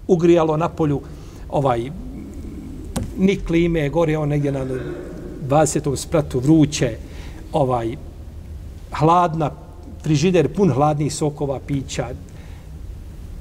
Ugrijalo 0.07 0.57
na 0.57 0.69
polju 0.69 1.01
ovaj 1.49 1.91
ni 3.17 3.35
klime, 3.35 3.89
gore 3.89 4.17
on 4.17 4.29
negdje 4.29 4.51
na 4.51 4.65
20. 5.49 5.95
spratu 5.95 6.39
vruće, 6.39 6.97
ovaj 7.51 7.95
hladna, 8.91 9.51
frižider 10.03 10.53
pun 10.53 10.71
hladnih 10.71 11.13
sokova, 11.13 11.59
pića. 11.59 12.09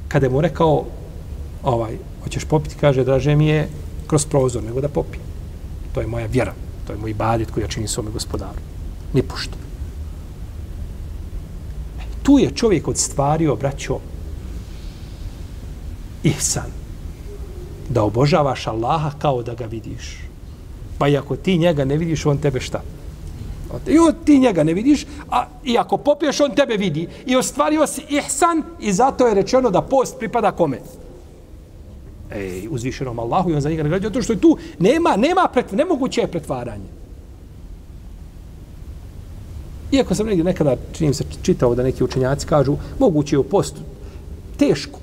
Kada 0.09 0.31
mu 0.31 0.41
rekao, 0.41 0.85
ovaj, 1.63 1.99
hoćeš 2.23 2.45
popiti, 2.45 2.77
kaže, 2.81 3.05
draže 3.05 3.37
mi 3.37 3.47
je 3.47 3.69
kroz 4.07 4.27
prozor, 4.27 4.63
nego 4.63 4.81
da 4.81 4.89
popi. 4.89 5.19
To 5.93 6.01
je 6.01 6.07
moja 6.07 6.27
vjera, 6.27 6.55
to 6.87 6.93
je 6.93 6.99
moj 6.99 7.15
badit 7.15 7.51
koji 7.51 7.65
ja 7.65 7.69
činim 7.69 7.89
svome 7.89 8.11
gospodaru. 8.11 8.61
Ni 9.13 9.23
pušto. 9.23 9.57
E, 11.99 12.03
tu 12.23 12.39
je 12.39 12.51
čovjek 12.51 12.89
od 12.89 12.99
stvari 12.99 13.49
braćo, 13.61 13.99
ihsan. 16.23 16.71
Da 17.89 18.03
obožavaš 18.03 18.67
Allaha 18.67 19.11
kao 19.19 19.43
da 19.43 19.55
ga 19.55 19.67
vidiš. 19.67 20.19
Pa 20.99 21.09
i 21.09 21.17
ako 21.17 21.37
ti 21.37 21.59
njega 21.59 21.85
ne 21.85 21.97
vidiš, 21.97 22.27
on 22.27 22.39
tebe 22.39 22.61
šta? 22.61 22.83
I 23.87 23.99
od 23.99 24.15
ti 24.25 24.39
njega 24.39 24.65
ne 24.65 24.75
vidiš, 24.75 25.07
a 25.31 25.47
i 25.65 25.79
ako 25.79 25.97
popiješ, 25.97 26.41
on 26.41 26.55
tebe 26.55 26.77
vidi. 26.77 27.09
I 27.27 27.37
ostvario 27.37 27.87
si 27.87 28.03
ihsan 28.09 28.63
i 28.81 28.93
zato 28.93 29.27
je 29.27 29.35
rečeno 29.35 29.71
da 29.71 29.83
post 29.83 30.19
pripada 30.19 30.53
kome? 30.53 30.81
Ej, 32.31 32.69
uzvišenom 32.71 33.19
Allahu 33.19 33.51
i 33.51 33.55
on 33.55 33.61
za 33.61 33.71
njega 33.71 33.83
nagrađuje. 33.83 34.09
zato 34.09 34.23
što 34.23 34.33
je 34.33 34.41
tu 34.41 34.59
nema, 34.79 35.17
nema 35.17 35.49
pret, 35.53 35.73
nemoguće 35.73 36.21
je 36.21 36.27
pretvaranje. 36.27 36.89
Iako 39.93 40.15
sam 40.15 40.27
negdje 40.27 40.45
nekada, 40.45 40.77
činim 40.93 41.15
se, 41.15 41.25
čitao 41.43 41.75
da 41.75 41.83
neki 41.83 42.05
učenjaci 42.05 42.47
kažu, 42.47 42.77
moguće 42.99 43.35
je 43.35 43.39
u 43.39 43.45
postu 43.45 43.81
teško. 44.57 44.99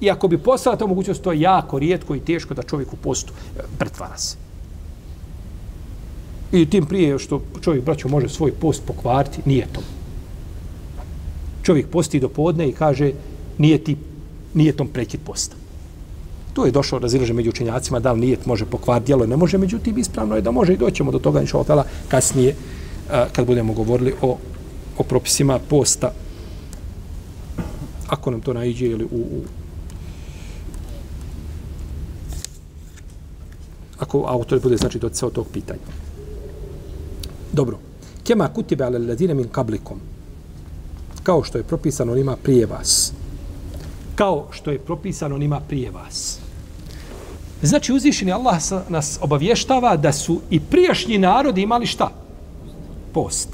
I 0.00 0.10
ako 0.10 0.28
bi 0.28 0.38
postala 0.38 0.76
ta 0.76 0.86
mogućnost, 0.86 1.22
to 1.22 1.32
je 1.32 1.40
jako 1.40 1.78
rijetko 1.78 2.14
i 2.14 2.20
teško 2.20 2.54
da 2.54 2.62
čovjek 2.62 2.92
u 2.92 2.96
postu 2.96 3.32
e, 3.32 3.60
pretvara 3.78 4.18
se. 4.18 4.36
I 6.52 6.66
tim 6.66 6.86
prije 6.86 7.18
što 7.18 7.42
čovjek, 7.60 7.84
braćo, 7.84 8.08
može 8.08 8.28
svoj 8.28 8.52
post 8.52 8.82
pokvariti, 8.86 9.42
nije 9.44 9.66
to. 9.72 9.80
Čovjek 11.62 11.86
posti 11.86 12.20
do 12.20 12.28
podne 12.28 12.68
i 12.68 12.72
kaže, 12.72 13.12
nije 13.58 13.84
ti, 13.84 13.96
nije 14.54 14.72
tom 14.72 14.88
prekid 14.88 15.20
posta. 15.24 15.56
Tu 16.52 16.66
je 16.66 16.72
došao 16.72 16.98
razilaže 16.98 17.32
među 17.32 17.50
učenjacima, 17.50 18.00
da 18.00 18.12
li 18.12 18.20
nijet 18.20 18.46
može 18.46 18.64
pokvariti, 18.66 19.06
djelo 19.06 19.26
ne 19.26 19.36
može, 19.36 19.58
međutim, 19.58 19.98
ispravno 19.98 20.34
je 20.34 20.42
da 20.42 20.50
može 20.50 20.74
i 20.74 20.76
doćemo 20.76 21.12
do 21.12 21.18
toga, 21.18 21.40
inša 21.40 21.58
otala, 21.58 21.84
kasnije, 22.08 22.54
kad 23.32 23.46
budemo 23.46 23.72
govorili 23.72 24.14
o, 24.22 24.38
o 24.98 25.02
propisima 25.02 25.58
posta, 25.58 26.12
ako 28.08 28.30
nam 28.30 28.40
to 28.40 28.52
naiđe 28.52 28.86
ili 28.86 29.04
u, 29.04 29.18
u 29.18 29.42
ako 33.98 34.24
autor 34.26 34.60
bude 34.60 34.76
znači 34.76 34.98
doticao 34.98 35.30
tog 35.30 35.46
pitanja. 35.52 35.80
Dobro. 37.52 37.78
Kema 38.24 38.48
kutibe 38.48 38.84
ale 38.84 38.98
ladine 38.98 39.34
min 39.34 39.48
kablikom. 39.48 40.00
Kao 41.22 41.42
što 41.42 41.58
je 41.58 41.64
propisano 41.64 42.12
onima 42.12 42.36
prije 42.36 42.66
vas. 42.66 43.12
Kao 44.14 44.46
što 44.50 44.70
je 44.70 44.78
propisano 44.78 45.34
onima 45.34 45.60
prije 45.68 45.90
vas. 45.90 46.38
Znači 47.62 47.92
uzvišeni 47.92 48.32
Allah 48.32 48.56
nas 48.88 49.18
obavještava 49.22 49.96
da 49.96 50.12
su 50.12 50.40
i 50.50 50.60
prijašnji 50.60 51.18
narodi 51.18 51.62
imali 51.62 51.86
šta? 51.86 52.10
Post. 53.12 53.48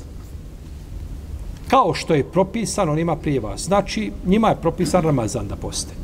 Kao 1.69 1.95
što 1.95 2.15
je 2.15 2.25
propisano 2.25 2.93
onima 2.93 3.17
prije 3.17 3.41
vas. 3.41 3.61
Znači 3.61 4.13
njima 4.27 4.49
je 4.49 4.61
propisan 4.61 5.03
Ramazan 5.03 5.49
da 5.49 5.57
poste. 5.57 5.95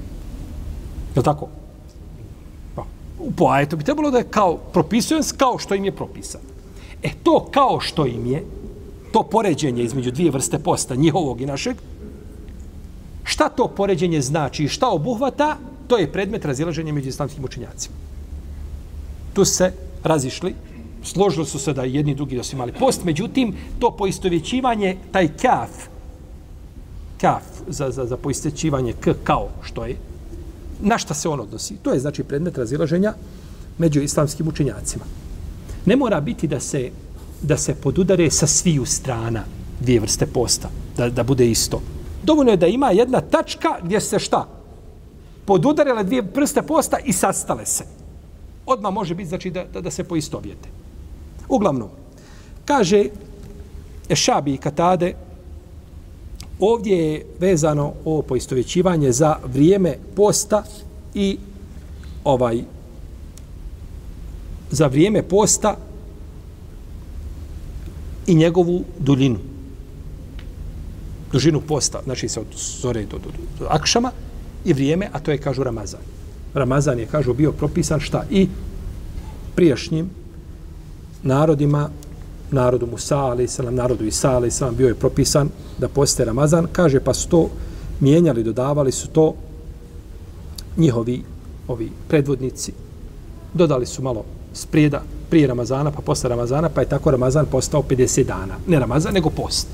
Je 1.16 1.22
tako? 1.22 1.48
Pa, 2.74 2.84
po 3.36 3.46
ajetu 3.46 3.76
bi 3.76 3.84
trebalo 3.84 4.10
da 4.10 4.18
je 4.18 4.30
kao 4.30 4.56
propisujem 4.56 5.22
kao 5.36 5.58
što 5.58 5.74
im 5.74 5.84
je 5.84 5.96
propisano. 5.96 6.44
E 7.02 7.10
to 7.22 7.48
kao 7.50 7.80
što 7.80 8.06
im 8.06 8.26
je, 8.26 8.44
to 9.12 9.22
poređenje 9.22 9.82
između 9.82 10.10
dvije 10.10 10.30
vrste 10.30 10.58
posta, 10.58 10.94
njihovog 10.94 11.40
i 11.40 11.46
našeg, 11.46 11.76
šta 13.24 13.48
to 13.48 13.68
poređenje 13.68 14.20
znači 14.20 14.64
i 14.64 14.68
šta 14.68 14.88
obuhvata, 14.88 15.56
to 15.86 15.98
je 15.98 16.12
predmet 16.12 16.44
razilaženja 16.44 16.92
među 16.92 17.08
islamskim 17.08 17.44
učenjacima. 17.44 17.94
Tu 19.32 19.44
se 19.44 19.72
razišli, 20.04 20.54
složili 21.02 21.46
su 21.46 21.58
se 21.58 21.72
da 21.72 21.84
jedni 21.84 22.12
i 22.12 22.14
drugi 22.14 22.36
da 22.36 22.42
su 22.42 22.56
imali 22.56 22.72
post, 22.72 23.04
međutim, 23.04 23.54
to 23.78 23.90
poistovjećivanje, 23.90 24.96
taj 25.12 25.28
kaf, 25.28 25.70
kaf 27.20 27.42
za, 27.68 27.90
za, 27.90 28.06
za 28.06 28.16
poistovjećivanje 28.16 28.92
k 28.92 29.14
kao 29.24 29.48
što 29.62 29.84
je, 29.86 29.96
na 30.80 30.98
šta 30.98 31.14
se 31.14 31.28
on 31.28 31.40
odnosi? 31.40 31.76
To 31.82 31.92
je 31.92 32.00
znači 32.00 32.24
predmet 32.24 32.58
razilaženja 32.58 33.14
među 33.78 34.00
islamskim 34.00 34.48
učenjacima 34.48 35.04
ne 35.86 35.96
mora 35.96 36.20
biti 36.20 36.46
da 36.46 36.60
se 36.60 36.90
da 37.42 37.56
se 37.56 37.74
podudare 37.74 38.30
sa 38.30 38.46
sviju 38.46 38.84
strana 38.84 39.44
dvije 39.80 40.00
vrste 40.00 40.26
posta, 40.26 40.70
da, 40.96 41.10
da 41.10 41.22
bude 41.22 41.50
isto. 41.50 41.82
Dovoljno 42.22 42.50
je 42.50 42.56
da 42.56 42.66
ima 42.66 42.90
jedna 42.90 43.20
tačka 43.20 43.68
gdje 43.82 44.00
se 44.00 44.18
šta? 44.18 44.48
Podudarele 45.44 46.04
dvije 46.04 46.22
vrste 46.34 46.62
posta 46.62 46.98
i 47.04 47.12
sastale 47.12 47.66
se. 47.66 47.84
Odma 48.66 48.90
može 48.90 49.14
biti 49.14 49.28
znači 49.28 49.50
da, 49.50 49.64
da, 49.72 49.80
da 49.80 49.90
se 49.90 50.04
poistovjete. 50.04 50.68
Uglavnom, 51.48 51.88
kaže 52.64 53.04
Ešabi 54.08 54.54
i 54.54 54.58
Katade, 54.58 55.14
ovdje 56.60 56.96
je 56.96 57.26
vezano 57.40 57.92
o 58.04 58.22
poistovjećivanje 58.22 59.12
za 59.12 59.36
vrijeme 59.44 59.96
posta 60.16 60.62
i 61.14 61.38
ovaj 62.24 62.62
za 64.72 64.86
vrijeme 64.86 65.22
posta 65.22 65.76
i 68.26 68.34
njegovu 68.34 68.84
duljinu. 68.98 69.38
Dužinu 71.32 71.60
posta, 71.60 72.00
znači 72.04 72.28
se 72.28 72.40
od 72.40 72.46
zore 72.80 73.04
do, 73.04 73.18
do, 73.18 73.28
do 73.58 73.66
akšama 73.70 74.10
i 74.64 74.72
vrijeme, 74.72 75.08
a 75.12 75.20
to 75.20 75.30
je, 75.30 75.38
kažu, 75.38 75.62
Ramazan. 75.62 76.00
Ramazan 76.54 76.98
je, 76.98 77.06
kažu, 77.06 77.34
bio 77.34 77.52
propisan 77.52 78.00
šta? 78.00 78.24
I 78.30 78.48
prijašnjim 79.54 80.10
narodima, 81.22 81.88
narodu 82.50 82.86
Musa, 82.86 83.18
ali 83.18 83.48
selam, 83.48 83.74
narodu 83.74 84.04
Isa, 84.04 84.30
ali 84.30 84.50
selam, 84.50 84.76
bio 84.76 84.88
je 84.88 84.94
propisan 84.94 85.48
da 85.78 85.88
poste 85.88 86.24
Ramazan. 86.24 86.66
Kaže, 86.72 87.00
pa 87.00 87.14
su 87.14 87.28
to 87.28 87.48
mijenjali, 88.00 88.44
dodavali 88.44 88.92
su 88.92 89.08
to 89.08 89.34
njihovi 90.76 91.22
ovi 91.68 91.90
predvodnici. 92.08 92.72
Dodali 93.54 93.86
su 93.86 94.02
malo 94.02 94.24
sprijeda 94.54 95.02
prije 95.30 95.46
Ramazana, 95.46 95.90
pa 95.90 96.02
posle 96.02 96.28
Ramazana, 96.28 96.68
pa 96.68 96.80
je 96.80 96.88
tako 96.88 97.10
Ramazan 97.10 97.46
postao 97.46 97.82
50 97.82 98.24
dana. 98.24 98.54
Ne 98.66 98.78
Ramazan, 98.78 99.14
nego 99.14 99.30
post. 99.30 99.68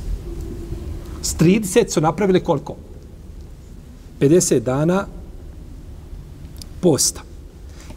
S 1.23 1.37
30 1.37 1.89
su 1.89 2.01
napravili 2.01 2.45
koliko? 2.45 2.77
50 4.21 4.61
dana 4.61 5.07
posta. 6.81 7.21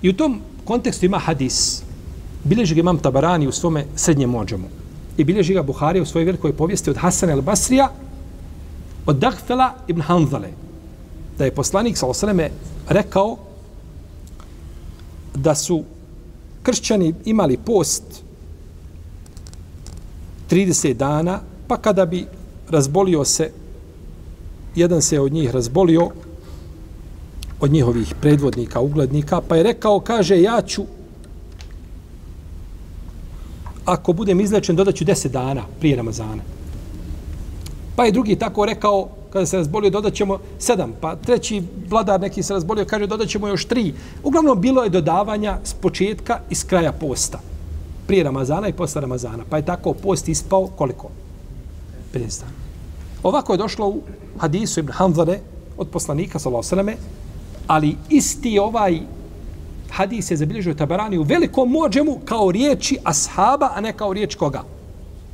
I 0.01 0.09
u 0.09 0.13
tom 0.13 0.41
kontekstu 0.65 1.05
ima 1.05 1.17
hadis. 1.17 1.84
Bileži 2.43 2.75
ga 2.75 2.79
imam 2.79 2.97
Tabarani 2.97 3.47
u 3.47 3.51
svome 3.51 3.86
srednjem 3.95 4.29
mođemu. 4.29 4.67
I 5.17 5.23
bileži 5.23 5.53
ga 5.53 5.63
Buhari 5.63 6.01
u 6.01 6.05
svojoj 6.05 6.25
velikoj 6.25 6.53
povijesti 6.53 6.89
od 6.89 6.97
Hasan 6.97 7.29
el 7.29 7.41
Basrija 7.41 7.89
od 9.05 9.15
Dahfela 9.15 9.73
ibn 9.88 10.01
Hanzale. 10.01 10.49
Da 11.38 11.45
je 11.45 11.55
poslanik 11.55 11.97
sa 11.97 12.07
osaleme, 12.07 12.49
rekao 12.88 13.38
da 15.36 15.55
su 15.55 15.84
kršćani 16.64 17.14
imali 17.26 17.57
post 17.57 18.03
30 20.49 20.93
dana, 20.93 21.39
pa 21.68 21.78
kada 21.78 22.05
bi 22.05 22.26
razbolio 22.70 23.26
se, 23.26 23.51
jedan 24.76 25.01
se 25.01 25.20
od 25.20 25.34
njih 25.34 25.51
razbolio, 25.51 26.09
od 27.59 27.72
njihovih 27.72 28.16
predvodnika, 28.22 28.80
uglednika, 28.80 29.41
pa 29.41 29.55
je 29.55 29.64
rekao, 29.64 29.99
kaže, 29.99 30.41
ja 30.41 30.62
ću, 30.62 30.84
ako 33.86 34.14
budem 34.14 34.39
izlečen, 34.39 34.76
dodaću 34.76 35.05
10 35.05 35.28
dana 35.28 35.62
prije 35.80 35.95
Ramazana. 35.95 36.43
Pa 37.95 38.05
je 38.05 38.12
drugi 38.12 38.36
tako 38.36 38.66
rekao, 38.66 39.09
kada 39.34 39.45
se 39.45 39.57
razbolio, 39.57 39.89
dodat 39.89 40.13
ćemo 40.13 40.39
sedam. 40.59 40.93
Pa 41.01 41.15
treći 41.15 41.63
vladar 41.89 42.21
neki 42.21 42.43
se 42.43 42.53
razbolio, 42.53 42.86
kaže, 42.86 43.07
dodat 43.07 43.27
ćemo 43.27 43.47
još 43.47 43.65
tri. 43.65 43.93
Uglavnom, 44.23 44.61
bilo 44.61 44.84
je 44.84 44.89
dodavanja 44.89 45.57
s 45.63 45.73
početka 45.73 46.39
i 46.49 46.55
s 46.55 46.63
kraja 46.63 46.91
posta. 46.91 47.39
Prije 48.07 48.23
Ramazana 48.23 48.67
i 48.67 48.73
posle 48.73 49.01
Ramazana. 49.01 49.43
Pa 49.49 49.57
je 49.57 49.65
tako 49.65 49.93
post 49.93 50.29
ispao 50.29 50.67
koliko? 50.67 51.09
50 52.13 52.39
dana. 52.39 52.51
Ovako 53.23 53.53
je 53.53 53.57
došlo 53.57 53.88
u 53.88 54.01
hadisu 54.38 54.79
Ibn 54.79 54.91
Hanzare 54.91 55.39
od 55.77 55.88
poslanika, 55.88 56.39
sallallahu 56.39 56.91
ali 57.67 57.95
isti 58.09 58.59
ovaj 58.59 58.99
hadis 59.91 60.32
je 60.32 60.38
zabilježio 60.38 60.73
Tabarani 60.73 61.17
u 61.17 61.23
velikom 61.23 61.69
mođemu 61.69 62.19
kao 62.25 62.51
riječi 62.51 62.97
ashaba, 63.03 63.69
a 63.75 63.82
ne 63.82 63.93
kao 63.93 64.13
riječ 64.13 64.36
koga? 64.36 64.63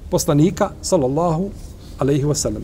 Poslanika, 0.10 0.70
sallallahu 0.82 1.50
alaihi 2.00 2.24
wasallam. 2.24 2.62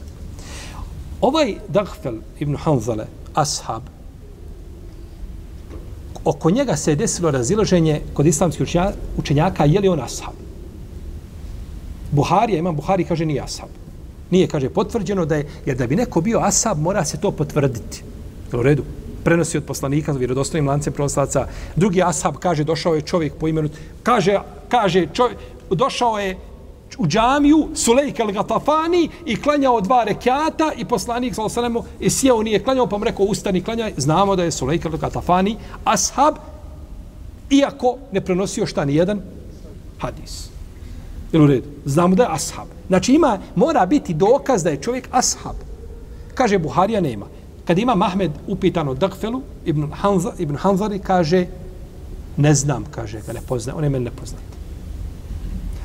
Ovaj 1.24 1.55
Dagfel 1.67 2.17
ibn 2.39 2.55
Hanzale, 2.55 3.05
ashab, 3.34 3.84
oko 6.26 6.51
njega 6.51 6.76
se 6.76 6.91
je 6.91 6.95
desilo 6.95 7.32
razilaženje 7.32 8.01
kod 8.13 8.26
islamskih 8.26 8.67
učenjaka, 9.17 9.65
je 9.65 9.80
li 9.80 9.88
on 9.88 10.01
ashab? 10.01 10.36
Buharija, 12.11 12.59
imam 12.59 12.76
Buhari, 12.76 13.05
kaže 13.05 13.26
nije 13.26 13.41
ashab. 13.41 13.69
Nije, 14.32 14.47
kaže, 14.47 14.69
potvrđeno 14.69 15.26
da 15.26 15.36
je, 15.36 15.47
jer 15.65 15.78
da 15.78 15.88
bi 15.88 15.95
neko 15.95 16.21
bio 16.21 16.39
ashab, 16.39 16.80
mora 16.80 17.05
se 17.05 17.17
to 17.17 17.32
potvrditi. 17.32 18.03
U 18.53 18.61
redu? 18.63 18.84
Prenosi 19.24 19.57
od 19.57 19.63
poslanika, 19.63 20.11
vjerodostojnim 20.11 20.67
lancem 20.67 20.93
prenoslaca. 20.93 21.47
Drugi 21.76 22.03
ashab, 22.03 22.36
kaže, 22.36 22.63
došao 22.63 22.95
je 22.95 23.01
čovjek 23.01 23.34
po 23.39 23.47
imenu, 23.47 23.69
kaže, 24.03 24.39
kaže 24.69 25.07
čovjek, 25.13 25.38
došao 25.69 26.19
je 26.19 26.38
u 26.97 27.07
džamiju 27.07 27.67
Sulejk 27.73 28.19
al-Gatafani 28.19 29.09
i 29.25 29.35
klanjao 29.35 29.81
dva 29.81 30.03
rekata 30.03 30.71
i 30.77 30.85
poslanik 30.85 31.35
sallallahu 31.35 31.59
alejhi 31.59 31.73
ve 31.73 31.85
sellem 31.99 32.11
sjeo 32.11 32.43
nije 32.43 32.63
klanjao 32.63 32.87
pa 32.87 32.97
mu 32.97 33.03
rekao 33.03 33.25
ustani 33.25 33.63
klanjaj 33.63 33.93
znamo 33.97 34.35
da 34.35 34.43
je 34.43 34.51
Sulejk 34.51 34.85
al-Gatafani 34.85 35.55
ashab 35.83 36.35
iako 37.49 37.97
ne 38.11 38.21
prenosio 38.21 38.65
šta 38.65 38.85
ni 38.85 38.95
jedan 38.95 39.21
hadis 39.99 40.53
Jel 41.33 41.43
u 41.43 41.47
redu? 41.47 41.67
Znamo 41.85 42.15
da 42.15 42.23
je 42.23 42.29
ashab. 42.31 42.67
Znači 42.87 43.13
ima, 43.13 43.39
mora 43.55 43.85
biti 43.85 44.13
dokaz 44.13 44.63
da 44.63 44.69
je 44.69 44.81
čovjek 44.81 45.09
ashab. 45.11 45.55
Kaže 46.33 46.57
Buharija 46.57 47.01
nema. 47.01 47.25
Kad 47.65 47.79
ima 47.79 47.95
Mahmed 47.95 48.31
upitan 48.47 48.87
o 48.87 48.93
Dagfelu, 48.93 49.41
Ibn, 49.65 49.91
Hanza, 49.91 50.33
Ibn 50.39 50.55
Hanzari 50.55 50.99
kaže 50.99 51.45
ne 52.37 52.53
znam, 52.53 52.85
kaže, 52.91 53.21
ga 53.27 53.33
ne 53.33 53.41
poznaje. 53.47 53.77
On 53.77 53.83
je 53.83 53.89
meni 53.89 54.05
ne 54.05 54.11
poznaje. 54.11 54.53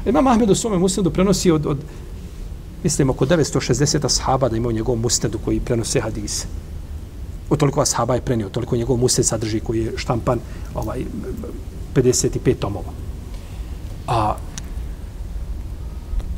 Imam 0.08 0.26
Ahmed 0.26 0.50
u 0.50 0.54
svome 0.54 0.78
musnedu 0.78 1.10
prenosi 1.10 1.50
od, 1.50 1.66
od 1.66 1.78
mislim, 2.82 3.10
oko 3.10 3.26
960 3.26 4.04
ashaba 4.04 4.48
da 4.48 4.56
ima 4.56 4.68
u 4.68 4.72
njegovom 4.72 5.00
musnedu 5.00 5.38
koji 5.44 5.60
prenose 5.60 6.00
hadise. 6.00 6.46
O 7.50 7.56
toliko 7.56 7.80
ashaba 7.80 8.14
je 8.14 8.20
prenio, 8.20 8.48
toliko 8.48 8.76
njegov 8.76 8.96
musned 8.96 9.26
sadrži 9.26 9.60
koji 9.60 9.84
je 9.84 9.92
štampan 9.96 10.38
ovaj, 10.74 11.04
55 11.94 12.54
tomova. 12.58 12.92
A 14.06 14.36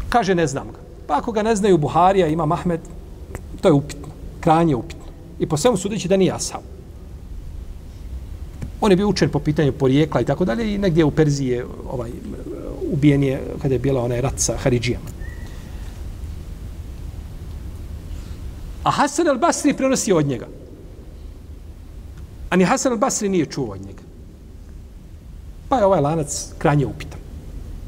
kaže 0.08 0.34
ne 0.34 0.46
znam 0.46 0.66
ga. 0.66 0.78
Pa 1.06 1.18
ako 1.18 1.32
ga 1.32 1.42
ne 1.42 1.56
znaju 1.56 1.78
Buharija, 1.78 2.26
ima 2.26 2.46
Mahmed, 2.46 2.80
to 3.60 3.68
je 3.68 3.72
upitno. 3.72 4.08
Kranje 4.40 4.76
upitno. 4.76 5.04
I 5.38 5.46
po 5.46 5.56
svemu 5.56 5.76
sudeći 5.76 6.08
da 6.08 6.16
nije 6.16 6.32
ashab. 6.32 6.62
On 8.80 8.90
je 8.90 8.96
bio 8.96 9.08
učen 9.08 9.30
po 9.30 9.38
pitanju 9.38 9.72
porijekla 9.72 10.20
i 10.20 10.24
tako 10.24 10.44
dalje 10.44 10.74
i 10.74 10.78
negdje 10.78 11.04
u 11.04 11.10
Perziji 11.10 11.62
ovaj, 11.90 12.10
ubijen 12.90 13.22
je 13.22 13.40
kada 13.62 13.74
je 13.74 13.78
bila 13.78 14.02
onaj 14.02 14.20
rat 14.20 14.40
sa 14.40 14.56
Haridžijama. 14.56 15.10
A 18.84 18.90
Hasan 18.90 19.28
al-Basri 19.28 19.76
prenosi 19.76 20.12
od 20.12 20.26
njega. 20.26 20.46
A 22.50 22.56
ni 22.56 22.64
Hasan 22.64 22.92
al-Basri 22.92 23.28
nije 23.28 23.46
čuo 23.46 23.72
od 23.72 23.80
njega. 23.80 24.02
Pa 25.68 25.78
je 25.78 25.84
ovaj 25.84 26.00
lanac 26.00 26.46
kranje 26.58 26.86
upitan. 26.86 27.19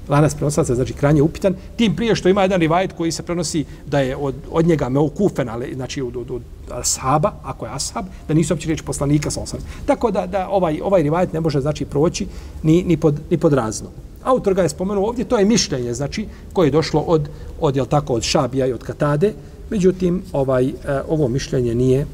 Lanac 0.09 0.35
prenosaca 0.35 0.75
znači 0.75 0.93
kranje 0.93 1.23
upitan. 1.23 1.55
Tim 1.77 1.97
prije 1.97 2.15
što 2.15 2.29
ima 2.29 2.43
jedan 2.43 2.61
rivajet 2.61 2.93
koji 2.93 3.13
se 3.13 3.23
prenosi 3.23 3.65
da 3.87 4.01
je 4.01 4.17
od, 4.17 4.35
od 4.51 4.67
njega 4.67 4.89
meukufen, 4.89 5.49
ali 5.49 5.75
znači 5.75 6.03
od, 6.03 6.17
od, 6.17 6.31
od 6.31 6.43
ashaba, 6.71 7.33
ako 7.43 7.67
je 7.67 7.73
ashab, 7.73 8.05
da 8.29 8.35
nisu 8.35 8.55
uopće 8.55 8.69
reći 8.69 8.83
poslanika 8.83 9.31
sa 9.31 9.41
osam. 9.41 9.61
Tako 9.87 10.11
da, 10.11 10.27
da 10.27 10.49
ovaj, 10.49 10.81
ovaj 10.85 11.03
rivajet 11.03 11.33
ne 11.33 11.41
može 11.41 11.61
znači 11.61 11.85
proći 11.85 12.27
ni, 12.63 12.83
ni, 12.83 12.97
pod, 12.97 13.21
ni 13.31 13.39
pod 13.39 13.53
razno. 13.53 13.89
Autor 14.25 14.55
ga 14.55 14.63
je 14.63 14.69
spomenuo 14.69 15.09
ovdje, 15.09 15.25
to 15.25 15.39
je 15.39 15.45
mišljenje, 15.45 15.95
znači, 15.95 16.27
koje 16.53 16.67
je 16.67 16.71
došlo 16.71 17.01
od, 17.01 17.29
od 17.61 17.77
jel 17.77 17.87
tako, 17.87 18.15
od 18.15 18.23
Šabija 18.23 18.67
i 18.67 18.73
od 18.73 18.83
Katade, 18.83 19.33
međutim, 19.71 20.23
ovaj, 20.33 20.67
e, 20.67 20.73
ovo 21.09 21.29
mišljenje 21.29 21.75
nije, 21.75 22.07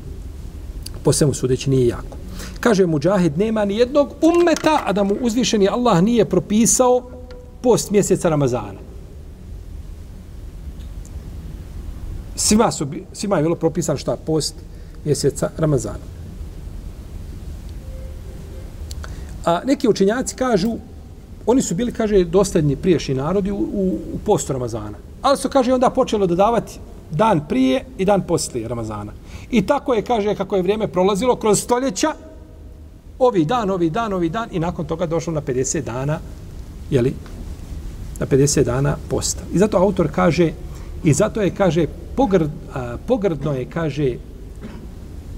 po 1.02 1.12
svemu 1.12 1.34
sudeći, 1.34 1.70
nije 1.70 1.86
jako. 1.86 2.16
Kaže 2.60 2.86
Mujahid, 2.86 3.38
nema 3.38 3.64
ni 3.64 3.76
jednog 3.76 4.08
ummeta, 4.22 4.82
a 4.86 4.92
da 4.92 5.04
mu 5.04 5.16
uzvišeni 5.20 5.68
Allah 5.68 6.02
nije 6.02 6.24
propisao 6.24 7.17
post 7.60 7.90
mjeseca 7.90 8.28
Ramazana. 8.28 8.80
Svima, 12.36 12.72
su, 12.72 12.86
svima 13.12 13.36
je 13.36 13.42
bilo 13.42 13.56
propisan 13.56 13.96
šta 13.96 14.16
post 14.16 14.54
mjeseca 15.04 15.50
Ramazana. 15.56 16.04
A 19.44 19.60
neki 19.64 19.88
učenjaci 19.88 20.36
kažu 20.36 20.78
oni 21.50 21.62
su 21.62 21.74
bili, 21.74 21.92
kaže, 21.92 22.24
dostatni 22.24 22.76
priješnji 22.76 23.14
narodi 23.14 23.50
u, 23.50 23.56
u, 23.56 23.98
u 24.14 24.18
postu 24.26 24.52
Ramazana. 24.52 24.98
Ali 25.22 25.36
su, 25.36 25.48
kaže, 25.48 25.72
onda 25.74 25.90
počelo 25.90 26.26
dodavati 26.26 26.78
dan 27.10 27.40
prije 27.48 27.84
i 27.98 28.04
dan 28.04 28.22
poslije 28.22 28.68
Ramazana. 28.68 29.12
I 29.50 29.66
tako 29.66 29.94
je, 29.94 30.02
kaže, 30.02 30.34
kako 30.34 30.56
je 30.56 30.62
vrijeme 30.62 30.88
prolazilo 30.88 31.36
kroz 31.36 31.60
stoljeća, 31.60 32.12
ovi 33.18 33.44
dan, 33.44 33.70
ovi 33.70 33.90
dan, 33.90 34.12
ovi 34.12 34.28
dan, 34.28 34.48
i 34.52 34.58
nakon 34.58 34.86
toga 34.86 35.06
došlo 35.06 35.32
na 35.32 35.40
50 35.40 35.82
dana, 35.82 36.18
jeli, 36.90 37.14
na 38.20 38.26
50 38.26 38.64
dana 38.64 38.96
posta. 39.08 39.42
I 39.54 39.58
zato 39.58 39.76
autor 39.76 40.08
kaže, 40.14 40.52
i 41.04 41.12
zato 41.12 41.40
je, 41.40 41.50
kaže, 41.50 41.86
pogrd, 42.16 42.50
a, 42.74 42.96
pogrdno 43.06 43.52
je, 43.52 43.64
kaže, 43.64 44.16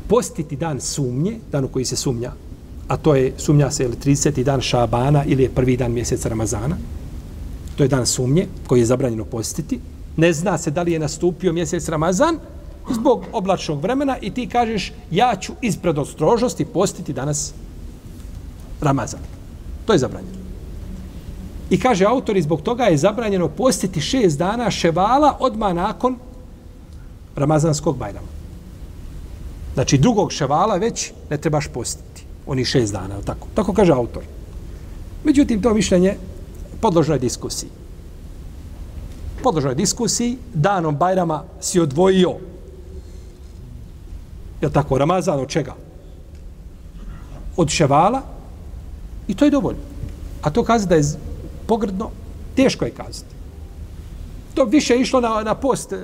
postiti 0.08 0.56
dan 0.56 0.80
sumnje, 0.80 1.38
dan 1.52 1.64
u 1.64 1.68
koji 1.68 1.84
se 1.84 1.96
sumnja, 1.96 2.32
a 2.88 2.96
to 2.96 3.14
je, 3.14 3.32
sumnja 3.38 3.70
se, 3.70 3.84
ili 3.84 3.96
30. 3.96 4.42
dan 4.42 4.60
Šabana 4.60 5.24
ili 5.24 5.42
je 5.42 5.54
prvi 5.54 5.76
dan 5.76 5.92
mjeseca 5.92 6.28
Ramazana. 6.28 6.76
To 7.76 7.84
je 7.84 7.88
dan 7.88 8.06
sumnje 8.06 8.46
koji 8.66 8.80
je 8.80 8.86
zabranjeno 8.86 9.24
postiti. 9.24 9.80
Ne 10.16 10.32
zna 10.32 10.58
se 10.58 10.70
da 10.70 10.82
li 10.82 10.92
je 10.92 10.98
nastupio 10.98 11.52
mjesec 11.52 11.88
Ramazan 11.88 12.38
zbog 12.90 13.24
oblačnog 13.32 13.82
vremena 13.82 14.18
i 14.20 14.30
ti 14.30 14.46
kažeš 14.46 14.92
ja 15.10 15.36
ću 15.40 15.52
ispred 15.60 15.98
ostrožnosti 15.98 16.64
postiti 16.64 17.12
danas 17.12 17.52
Ramazan. 18.80 19.20
To 19.86 19.92
je 19.92 19.98
zabranjeno. 19.98 20.39
I 21.70 21.80
kaže 21.80 22.04
autor 22.04 22.36
i 22.36 22.42
zbog 22.42 22.62
toga 22.62 22.84
je 22.84 22.96
zabranjeno 22.96 23.48
postiti 23.48 24.00
šest 24.00 24.38
dana 24.38 24.70
ševala 24.70 25.36
odma 25.40 25.72
nakon 25.72 26.16
Ramazanskog 27.36 27.96
bajrama. 27.96 28.28
Znači 29.74 29.98
drugog 29.98 30.32
ševala 30.32 30.76
već 30.76 31.12
ne 31.30 31.38
trebaš 31.38 31.66
postiti 31.66 32.24
oni 32.46 32.64
šest 32.64 32.92
dana, 32.92 33.20
tako? 33.24 33.46
Tako 33.54 33.72
kaže 33.72 33.92
autor. 33.92 34.22
Međutim, 35.24 35.62
to 35.62 35.74
mišljenje 35.74 36.16
podložno 36.80 37.14
je 37.14 37.18
diskusiji. 37.18 37.70
Podložno 39.42 39.70
je 39.70 39.74
diskusiji, 39.74 40.38
danom 40.54 40.96
Bajrama 40.96 41.44
si 41.60 41.80
odvojio, 41.80 42.34
je 44.60 44.70
tako, 44.72 44.98
Ramazan 44.98 45.40
od 45.40 45.48
čega? 45.48 45.74
Od 47.56 47.68
ševala 47.68 48.22
i 49.28 49.34
to 49.34 49.44
je 49.44 49.50
dovoljno. 49.50 49.80
A 50.42 50.50
to 50.50 50.64
kazi 50.64 50.88
da 50.88 50.94
je 50.94 51.04
pogrdno, 51.70 52.10
teško 52.56 52.84
je 52.84 52.90
kazati. 52.90 53.34
To 54.54 54.64
više 54.64 54.96
išlo 54.96 55.20
na, 55.20 55.42
na 55.46 55.54
post 55.54 55.92
eh, 55.92 55.98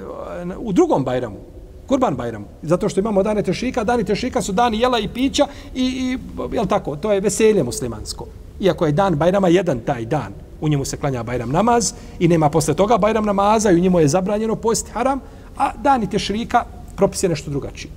na, 0.45 0.59
u 0.59 0.73
drugom 0.73 1.05
Bajramu, 1.05 1.41
Kurban 1.87 2.15
Bajramu. 2.15 2.47
Zato 2.63 2.89
što 2.89 3.01
imamo 3.01 3.23
dane 3.23 3.43
tešika, 3.43 3.85
dani 3.85 4.05
tešika 4.05 4.43
su 4.43 4.53
dani 4.53 4.79
jela 4.79 4.99
i 4.99 5.09
pića 5.09 5.47
i, 5.75 5.83
i 5.83 6.19
jel 6.55 6.67
tako, 6.67 6.97
to 6.97 7.13
je 7.13 7.21
veselje 7.21 7.63
muslimansko. 7.63 8.27
Iako 8.61 8.87
je 8.87 8.93
dan 8.93 9.17
Bajrama 9.19 9.49
jedan 9.49 9.81
taj 9.81 10.07
dan, 10.07 10.33
u 10.61 10.69
njemu 10.69 10.85
se 10.85 10.97
klanja 10.97 11.23
Bajram 11.23 11.51
namaz 11.51 11.93
i 12.19 12.29
nema 12.29 12.51
posle 12.51 12.75
toga 12.75 12.99
Bajram 12.99 13.27
namaza 13.27 13.71
i 13.71 13.75
u 13.75 13.83
njemu 13.83 14.01
je 14.01 14.09
zabranjeno 14.09 14.57
post 14.57 14.89
haram, 14.95 15.21
a 15.59 15.73
dani 15.83 16.11
tešika 16.11 16.65
propis 16.97 17.23
je 17.23 17.29
nešto 17.29 17.51
drugačiji. 17.51 17.91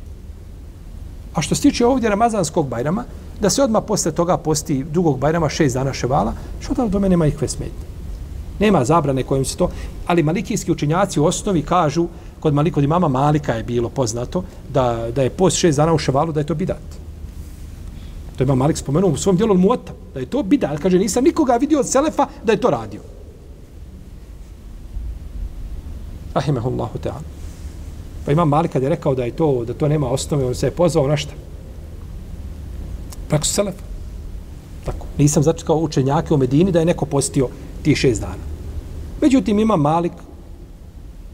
A 1.35 1.41
što 1.41 1.55
se 1.55 1.61
tiče 1.61 1.85
ovdje 1.85 2.09
Ramazanskog 2.09 2.67
Bajrama, 2.67 3.05
da 3.41 3.49
se 3.49 3.63
odmah 3.63 3.83
posle 3.87 4.11
toga 4.11 4.37
posti 4.37 4.83
drugog 4.83 5.19
Bajrama 5.19 5.49
šest 5.49 5.75
dana 5.75 5.93
ševala, 5.93 6.33
što 6.59 6.73
da 6.73 6.87
do 6.87 6.99
mene 6.99 7.09
nema 7.09 7.27
ikve 7.27 7.47
smetnje. 7.47 7.87
Nema 8.59 8.85
zabrane 8.85 9.23
kojim 9.23 9.45
se 9.45 9.57
to, 9.57 9.69
ali 10.07 10.23
malikijski 10.23 10.71
učinjaci 10.71 11.19
u 11.19 11.25
osnovi 11.25 11.61
kažu, 11.61 12.07
kod 12.39 12.53
Malik, 12.53 12.73
kod 12.73 12.83
imama 12.83 13.07
Malika 13.07 13.53
je 13.53 13.63
bilo 13.63 13.89
poznato, 13.89 14.43
da, 14.73 15.07
da 15.15 15.23
je 15.23 15.29
post 15.29 15.57
šest 15.57 15.77
dana 15.77 15.93
u 15.93 15.97
ševalu, 15.97 16.31
da 16.31 16.39
je 16.39 16.45
to 16.45 16.55
bidat. 16.55 16.99
To 18.37 18.43
je 18.43 18.55
Malik 18.55 18.77
spomenuo 18.77 19.09
u 19.09 19.17
svom 19.17 19.37
dijelu 19.37 19.57
Muota, 19.57 19.93
da 20.13 20.19
je 20.19 20.25
to 20.25 20.43
bidat. 20.43 20.79
Kaže, 20.79 20.99
nisam 20.99 21.23
nikoga 21.23 21.57
vidio 21.57 21.79
od 21.79 21.87
Selefa 21.87 22.27
da 22.43 22.51
je 22.51 22.61
to 22.61 22.69
radio. 22.69 23.01
Rahimehullahu 26.33 26.99
ta'ala. 27.03 27.21
Pa 28.25 28.31
imam 28.31 28.49
Malik 28.49 28.71
kad 28.71 28.83
je 28.83 28.89
rekao 28.89 29.15
da 29.15 29.23
je 29.23 29.31
to, 29.31 29.65
da 29.65 29.73
to 29.73 29.87
nema 29.87 30.09
osnove, 30.09 30.45
on 30.45 30.55
se 30.55 30.67
je 30.67 30.71
pozvao 30.71 31.07
na 31.07 31.17
šta? 31.17 31.33
Praksu 33.29 33.53
Selefa. 33.53 33.83
Tako. 34.85 35.05
Nisam 35.17 35.43
začekao 35.43 35.77
učenjake 35.77 36.33
u 36.33 36.37
Medini 36.37 36.71
da 36.71 36.79
je 36.79 36.85
neko 36.85 37.05
postio 37.05 37.49
tih 37.83 37.97
šest 37.97 38.21
dana. 38.21 38.43
Međutim, 39.21 39.59
ima 39.59 39.75
Malik, 39.75 40.11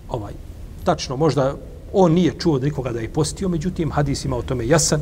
ovaj, 0.09 0.33
tačno, 0.83 1.17
možda 1.17 1.55
on 1.93 2.11
nije 2.13 2.33
čuo 2.39 2.55
od 2.55 2.63
nikoga 2.63 2.91
da 2.91 2.99
je 2.99 3.09
postio, 3.09 3.49
međutim, 3.49 3.91
hadis 3.91 4.25
ima 4.25 4.37
o 4.37 4.41
tome 4.41 4.67
jasan, 4.67 5.01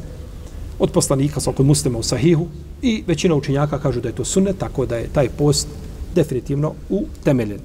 od 0.79 0.91
poslanika, 0.91 1.39
sa 1.39 1.51
kod 1.51 1.65
muslima 1.65 1.99
u 1.99 2.03
sahihu, 2.03 2.47
i 2.81 3.03
većina 3.07 3.35
učenjaka 3.35 3.79
kažu 3.79 4.01
da 4.01 4.09
je 4.09 4.15
to 4.15 4.25
sunnet, 4.25 4.57
tako 4.57 4.85
da 4.85 4.97
je 4.97 5.09
taj 5.13 5.29
post 5.29 5.67
definitivno 6.15 6.73
utemeljen. 6.89 7.59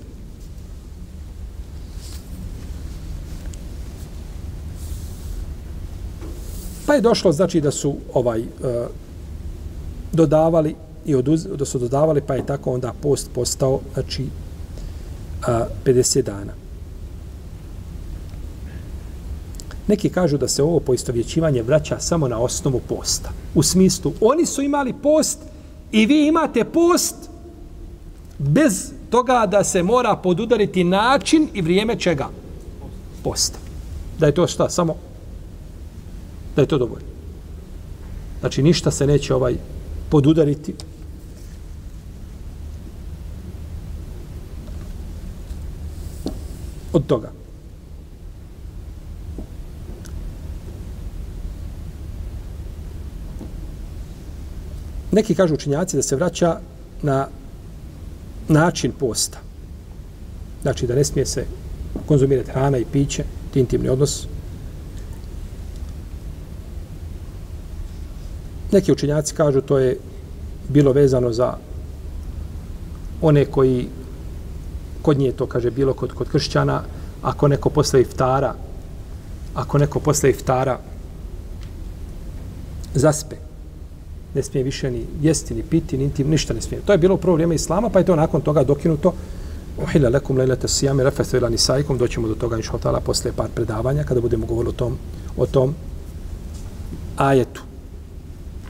Pa 6.86 6.94
je 6.94 7.00
došlo, 7.00 7.32
znači, 7.32 7.60
da 7.60 7.70
su 7.70 7.96
ovaj 8.14 8.40
uh, 8.40 8.46
dodavali 10.12 10.74
i 11.06 11.14
oduz, 11.14 11.44
da 11.44 11.64
su 11.64 11.78
dodavali, 11.78 12.20
pa 12.20 12.34
je 12.34 12.46
tako 12.46 12.72
onda 12.72 12.92
post 13.02 13.30
postao, 13.34 13.80
znači, 13.94 14.26
a, 15.46 15.66
50 15.84 16.22
dana. 16.22 16.52
Neki 19.86 20.08
kažu 20.08 20.38
da 20.38 20.48
se 20.48 20.62
ovo 20.62 20.80
poistovjećivanje 20.80 21.62
vraća 21.62 21.96
samo 22.00 22.28
na 22.28 22.38
osnovu 22.38 22.80
posta. 22.88 23.30
U 23.54 23.62
smislu, 23.62 24.12
oni 24.20 24.46
su 24.46 24.62
imali 24.62 24.92
post 25.02 25.38
i 25.92 26.06
vi 26.06 26.26
imate 26.26 26.64
post 26.64 27.16
bez 28.38 28.92
toga 29.10 29.46
da 29.46 29.64
se 29.64 29.82
mora 29.82 30.16
podudariti 30.16 30.84
način 30.84 31.48
i 31.54 31.62
vrijeme 31.62 31.96
čega? 31.98 32.28
Posta. 33.24 33.58
Da 34.18 34.26
je 34.26 34.34
to 34.34 34.46
šta? 34.46 34.68
Samo 34.70 34.96
da 36.56 36.62
je 36.62 36.68
to 36.68 36.78
dovoljno. 36.78 37.08
Znači, 38.40 38.62
ništa 38.62 38.90
se 38.90 39.06
neće 39.06 39.34
ovaj 39.34 39.56
podudariti. 40.10 40.74
Od 46.92 47.06
toga. 47.06 47.30
Neki 55.12 55.34
kažu 55.34 55.54
učinjaci 55.54 55.96
da 55.96 56.02
se 56.02 56.16
vraća 56.16 56.60
na 57.02 57.28
način 58.48 58.92
posta. 58.98 59.38
Znači 60.62 60.86
da 60.86 60.94
ne 60.94 61.04
smije 61.04 61.26
se 61.26 61.44
konzumirati 62.06 62.50
hrana 62.50 62.78
i 62.78 62.84
piće, 62.92 63.24
intimni 63.54 63.88
odnos. 63.88 64.26
Neki 68.72 68.92
učinjaci 68.92 69.34
kažu 69.34 69.60
to 69.60 69.78
je 69.78 69.98
bilo 70.68 70.92
vezano 70.92 71.32
za 71.32 71.54
one 73.22 73.44
koji 73.44 73.88
kod 75.02 75.18
nje 75.18 75.32
to 75.32 75.46
kaže 75.46 75.70
bilo 75.70 75.94
kod, 75.94 76.12
kod 76.12 76.28
kršćana 76.28 76.82
ako 77.22 77.48
neko 77.48 77.70
posle 77.70 78.00
iftara 78.00 78.54
ako 79.54 79.78
neko 79.78 80.00
posle 80.00 80.30
iftara 80.30 80.78
zaspe 82.94 83.36
ne 84.34 84.42
smije 84.42 84.64
više 84.64 84.90
ni 84.90 85.04
jesti, 85.22 85.54
ni 85.54 85.62
piti, 85.62 85.98
ni 85.98 86.10
ništa 86.18 86.54
ne 86.54 86.60
smije. 86.60 86.82
To 86.86 86.92
je 86.92 86.98
bilo 86.98 87.14
u 87.14 87.18
prvo 87.18 87.34
vrijeme 87.34 87.54
Islama, 87.54 87.88
pa 87.88 87.98
je 87.98 88.04
to 88.04 88.16
nakon 88.16 88.40
toga 88.40 88.64
dokinuto. 88.64 89.12
Uhila 89.82 90.08
lakum 90.08 90.36
lejlete 90.36 90.68
sijami 90.68 91.04
refethu 91.04 91.36
ila 91.36 91.48
nisaikum. 91.48 91.98
Doćemo 91.98 92.28
do 92.28 92.34
toga, 92.34 92.56
inša 92.56 92.76
otala, 92.76 93.00
posle 93.00 93.32
par 93.32 93.48
predavanja, 93.54 94.04
kada 94.04 94.20
budemo 94.20 94.46
govorili 94.46 94.68
o 94.68 94.78
tom, 94.78 94.98
o 95.36 95.46
tom 95.46 95.74
ajetu. 97.16 97.67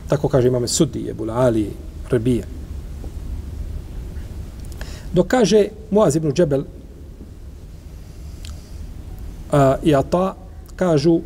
Tako 0.08 0.28
kaže 0.28 0.48
imame 0.48 0.68
Sudi, 0.68 1.08
Ebula 1.10 1.34
Ali, 1.34 1.70
Rebije. 2.10 2.44
Dok 5.12 5.26
kaže 5.26 5.68
Muaz 5.90 6.16
ibn 6.16 6.32
Džebel 6.32 6.64
a, 9.52 9.76
i 9.82 9.94
Ata, 9.94 10.34
kažu 10.76 11.20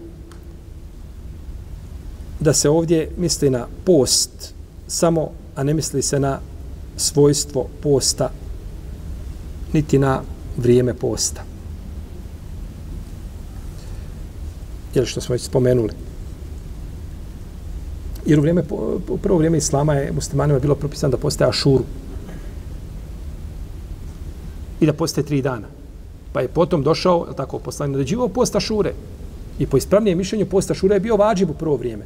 da 2.41 2.53
se 2.53 2.69
ovdje 2.69 3.11
misli 3.17 3.51
na 3.51 3.67
post 3.85 4.55
samo, 4.87 5.31
a 5.57 5.63
ne 5.63 5.75
misli 5.75 6.03
se 6.03 6.21
na 6.21 6.41
svojstvo 6.97 7.69
posta, 7.83 8.31
niti 9.73 9.99
na 9.99 10.23
vrijeme 10.57 10.95
posta. 10.95 11.45
Jer 14.95 15.07
što 15.07 15.21
smo 15.21 15.33
već 15.33 15.43
spomenuli. 15.43 16.12
Jer 18.27 18.39
u 18.39 18.43
vrijeme, 18.43 18.63
u 19.09 19.19
prvo 19.19 19.39
vrijeme 19.39 19.59
Islama 19.59 19.95
je 19.95 20.13
muslimanima 20.13 20.59
bilo 20.59 20.75
propisano 20.75 21.11
da 21.11 21.17
postaje 21.17 21.49
ašuru. 21.49 21.85
I 24.81 24.87
da 24.87 24.93
postaje 24.93 25.27
tri 25.27 25.43
dana. 25.43 25.67
Pa 26.33 26.41
je 26.41 26.49
potom 26.49 26.83
došao, 26.83 27.27
tako, 27.37 27.59
poslanik, 27.59 27.93
naređivao 27.93 28.29
posta 28.29 28.61
šure. 28.61 28.93
I 29.59 29.67
po 29.67 29.77
ispravnijem 29.77 30.19
mišljenju 30.19 30.47
posta 30.47 30.75
šure 30.75 30.97
je 30.97 31.01
bio 31.01 31.17
vađib 31.17 31.51
u 31.51 31.55
prvo 31.55 31.77
vrijeme. 31.77 32.05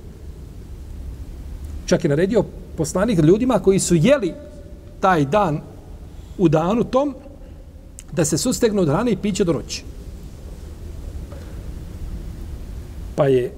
Čak 1.86 2.04
je 2.04 2.10
naredio 2.10 2.44
poslanik 2.76 3.18
ljudima 3.18 3.58
koji 3.58 3.78
su 3.78 3.94
jeli 3.94 4.34
taj 5.00 5.24
dan 5.24 5.60
u 6.38 6.48
danu 6.48 6.84
tom 6.84 7.14
da 8.12 8.24
se 8.24 8.38
sustegnu 8.38 8.82
od 8.82 8.88
hrane 8.88 9.12
i 9.12 9.16
piće 9.16 9.44
do 9.44 9.52
noći. 9.52 9.84
Pa 13.14 13.26
je 13.26 13.52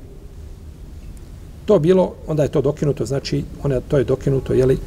to 1.69 1.79
bilo, 1.79 2.15
onda 2.27 2.43
je 2.43 2.49
to 2.49 2.61
dokinuto, 2.63 3.07
znači 3.07 3.45
ona, 3.63 3.81
to 3.81 3.99
je 3.99 4.05
dokinuto, 4.05 4.53
jeli, 4.53 4.79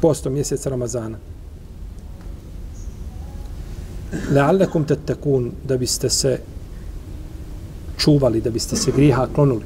posto 0.00 0.30
mjeseca 0.30 0.70
Ramazana. 0.70 1.18
Leallekum 4.30 4.86
tettekun, 4.88 5.50
da 5.68 5.76
biste 5.76 6.08
se 6.10 6.38
čuvali, 7.98 8.40
da 8.40 8.50
biste 8.50 8.76
se 8.76 8.92
griha 8.96 9.28
klonuli. 9.34 9.64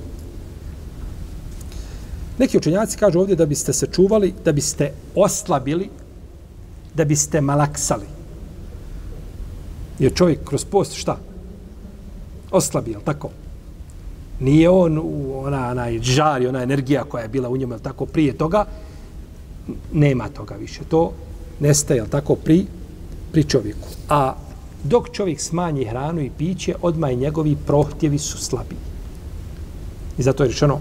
Neki 2.38 2.58
učenjaci 2.58 2.98
kažu 2.98 3.20
ovdje 3.20 3.36
da 3.36 3.46
biste 3.46 3.72
se 3.72 3.86
čuvali, 3.86 4.34
da 4.44 4.52
biste 4.52 4.92
oslabili, 5.14 5.90
da 6.94 7.04
biste 7.04 7.40
malaksali. 7.40 8.06
Jer 9.98 10.14
čovjek 10.14 10.44
kroz 10.44 10.64
post 10.64 10.94
šta? 10.94 11.18
Oslabi, 12.50 12.96
tako? 13.04 13.30
Nije 14.40 14.70
on 14.70 14.98
u 14.98 15.40
ona, 15.44 15.70
onaj 15.70 15.98
žar 15.98 16.42
i 16.42 16.46
ona 16.46 16.62
energija 16.62 17.04
koja 17.04 17.22
je 17.22 17.28
bila 17.28 17.48
u 17.48 17.56
njemu, 17.56 17.78
tako, 17.78 18.06
prije 18.06 18.32
toga? 18.32 18.64
Nema 19.92 20.28
toga 20.28 20.54
više. 20.54 20.80
To 20.88 21.12
nestaje, 21.60 21.98
je 21.98 22.10
tako, 22.10 22.34
pri, 22.34 22.66
pri 23.32 23.44
čovjeku. 23.44 23.88
A 24.08 24.34
dok 24.84 25.10
čovjek 25.12 25.40
smanji 25.40 25.84
hranu 25.84 26.20
i 26.20 26.30
piće, 26.38 26.74
odmah 26.82 27.12
i 27.12 27.16
njegovi 27.16 27.56
prohtjevi 27.66 28.18
su 28.18 28.38
slabi. 28.38 28.76
I 30.18 30.22
zato 30.22 30.42
je 30.42 30.48
rečeno, 30.48 30.80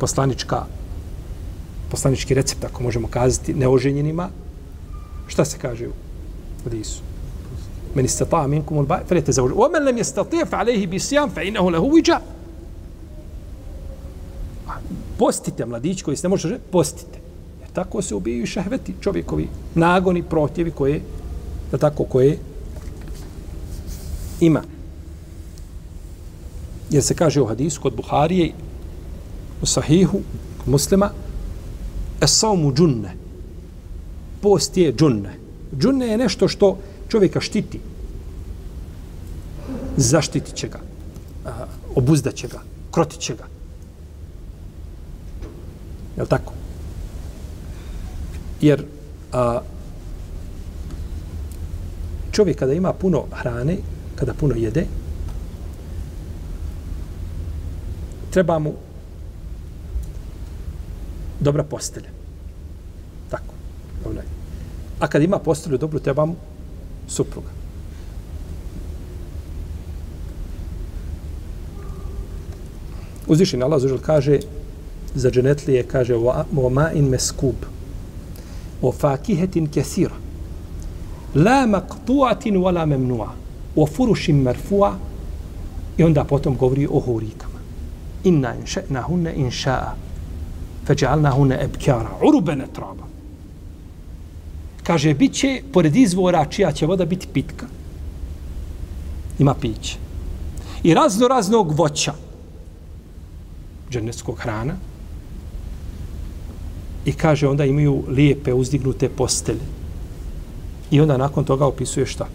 poslanička 0.00 0.66
poslanički 1.90 2.34
recept, 2.34 2.64
ako 2.64 2.82
možemo 2.82 3.08
kazati, 3.08 3.54
neoženjenima, 3.54 4.28
šta 5.26 5.44
se 5.44 5.58
kaže 5.58 5.88
u 5.88 5.92
hadisu? 6.64 7.05
Men 7.96 8.04
istata 8.04 8.46
minkum 8.46 8.78
al 8.78 8.86
ba'i 8.86 9.06
falete 9.08 9.32
zawju. 9.32 9.56
Wa 9.56 9.70
man 9.72 9.84
lam 9.84 9.96
yastati' 9.96 10.44
fa 10.46 10.58
alayhi 10.60 10.86
bi 10.86 10.98
siyam 11.00 11.30
fa 11.32 11.42
innahu 11.42 11.70
lahu 11.70 11.90
wija. 11.94 12.18
Postite 15.18 15.66
mladić 15.66 16.02
koji 16.02 16.16
se 16.16 16.26
ne 16.26 16.28
može 16.28 16.58
postite. 16.72 17.18
Jer 17.60 17.70
tako 17.72 18.02
se 18.02 18.14
ubijaju 18.14 18.46
šehveti 18.46 18.94
čovjekovi 19.00 19.48
nagoni, 19.74 20.22
protjevi 20.22 20.70
koje 20.70 21.00
da 21.70 21.78
tako 21.78 22.04
koje 22.04 22.38
ima. 24.40 24.62
Jer 26.90 27.02
se 27.02 27.14
kaže 27.14 27.40
u 27.40 27.46
hadisu 27.46 27.80
kod 27.80 27.96
Buharije 27.96 28.52
u 29.62 29.66
sahihu 29.66 30.20
muslima 30.66 31.10
esaumu 32.20 32.72
džunne. 32.72 33.16
Post 34.40 34.76
je 34.76 34.92
džunne. 34.92 35.38
Džunne 35.78 36.06
je 36.06 36.18
nešto 36.18 36.48
što 36.48 36.76
čovjeka 37.08 37.40
štiti. 37.40 37.80
Zaštitit 39.96 40.54
će 40.54 40.68
ga. 40.68 40.80
Obuzdat 41.94 42.34
će 42.34 42.48
ga. 42.48 42.60
Krotit 42.90 43.20
će 43.20 43.34
ga. 43.34 43.44
Je 46.16 46.26
tako? 46.26 46.52
Jer 48.60 48.84
a, 49.32 49.60
čovjek 52.32 52.58
kada 52.58 52.72
ima 52.72 52.92
puno 52.92 53.24
hrane, 53.32 53.76
kada 54.16 54.34
puno 54.34 54.54
jede, 54.54 54.86
treba 58.30 58.58
mu 58.58 58.72
dobra 61.40 61.64
postelja. 61.64 62.08
Tako. 63.30 63.54
Onaj. 64.04 64.24
A 65.00 65.08
kad 65.08 65.22
ima 65.22 65.38
postelju 65.38 65.78
dobru, 65.78 66.00
treba 66.00 66.24
mu 66.24 66.36
supruga. 67.08 67.50
Uzvišen 73.26 73.62
Allah 73.62 73.80
zažel 73.80 73.98
kaže 73.98 74.38
za 75.14 75.30
dženetlije, 75.30 75.82
kaže 75.82 76.14
o 76.14 76.70
ma 76.70 76.90
in 76.92 77.08
meskub 77.08 77.54
o 78.82 78.92
fakihetin 78.92 79.66
kesira 79.66 80.14
la 81.34 81.66
maqtuatin 81.66 82.56
wala 82.56 82.86
memnua 82.86 83.32
o 83.76 83.86
furušim 83.86 84.42
merfua 84.42 84.94
i 85.96 86.04
onda 86.04 86.24
potom 86.24 86.56
govori 86.56 86.86
o 86.90 87.00
hurikama 87.00 87.60
inna 88.24 88.54
in 88.54 88.66
še'na 88.66 89.02
hunne 89.02 89.32
in 89.34 89.50
ša'a 89.50 89.92
feđalna 90.86 91.30
hunne 91.30 91.58
ebkjara 91.64 92.10
urubene 92.22 92.66
traba 92.72 93.06
kaže 94.86 95.14
bit 95.14 95.34
će 95.34 95.62
pored 95.72 95.96
izvora 95.96 96.44
čija 96.44 96.72
će 96.72 96.86
voda 96.86 97.04
biti 97.04 97.26
pitka 97.32 97.66
ima 99.38 99.54
piće 99.54 99.96
i 100.82 100.94
razno 100.94 101.28
raznog 101.28 101.72
voća 101.78 102.12
dženevskog 103.90 104.38
hrana 104.38 104.74
i 107.06 107.12
kaže 107.12 107.48
onda 107.48 107.64
imaju 107.64 108.02
lijepe 108.08 108.54
uzdignute 108.54 109.08
postelje. 109.08 109.66
I 110.90 111.00
onda 111.00 111.16
nakon 111.16 111.44
toga 111.44 111.66
opisuje 111.66 112.06
šta? 112.06 112.26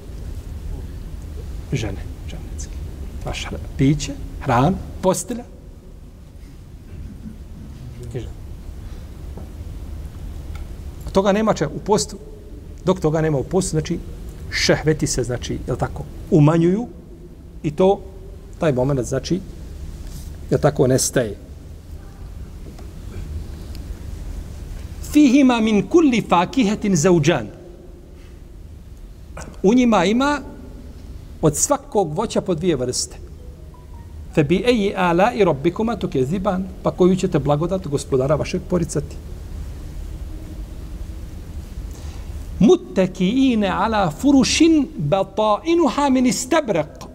Žene, 1.73 2.03
dženevske. 2.29 2.75
Vaš 3.25 3.45
pa 3.51 3.57
piće, 3.77 4.13
hran, 4.41 4.75
postelja. 5.01 5.43
A 11.07 11.09
toga 11.09 11.31
nema 11.31 11.53
če 11.53 11.67
u 11.67 11.79
postu. 11.79 12.17
Dok 12.85 12.99
toga 12.99 13.21
nema 13.21 13.37
u 13.37 13.43
postu, 13.43 13.69
znači 13.69 13.99
šehveti 14.51 15.07
se, 15.07 15.23
znači, 15.23 15.59
je 15.67 15.77
tako, 15.77 16.03
umanjuju 16.31 16.87
i 17.63 17.71
to, 17.71 18.01
taj 18.59 18.73
moment, 18.73 19.01
znači, 19.01 19.39
je 20.49 20.57
tako, 20.57 20.87
nestaje. 20.87 21.37
fihima 25.11 25.59
min 25.59 25.87
kulli 25.87 26.23
fakihetin 26.29 26.95
zauđan. 26.95 27.47
U 29.63 29.73
njima 29.73 30.05
ima 30.05 30.39
od 31.41 31.57
svakog 31.57 32.13
voća 32.13 32.41
po 32.41 32.55
dvije 32.55 32.75
vrste. 32.75 33.17
Fe 34.35 34.43
bi 34.43 34.63
eji 34.67 34.93
ala 34.97 35.31
i 35.33 35.43
robbikuma 35.43 35.95
tuke 35.95 36.25
ziban, 36.25 36.63
pa 36.83 36.91
koju 36.91 37.15
ćete 37.15 37.39
blagodat 37.39 37.87
gospodara 37.87 38.35
vašeg 38.35 38.61
poricati. 38.69 39.15
Muttakiine 42.91 43.69
ala 43.69 44.11
furušin 44.11 44.87
batainuha 44.97 46.09
min 46.09 46.25
istabraq. 46.25 47.07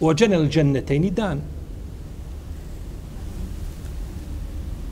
Ođenel 0.00 0.48
džennetejni 0.48 1.10
dan. 1.10 1.40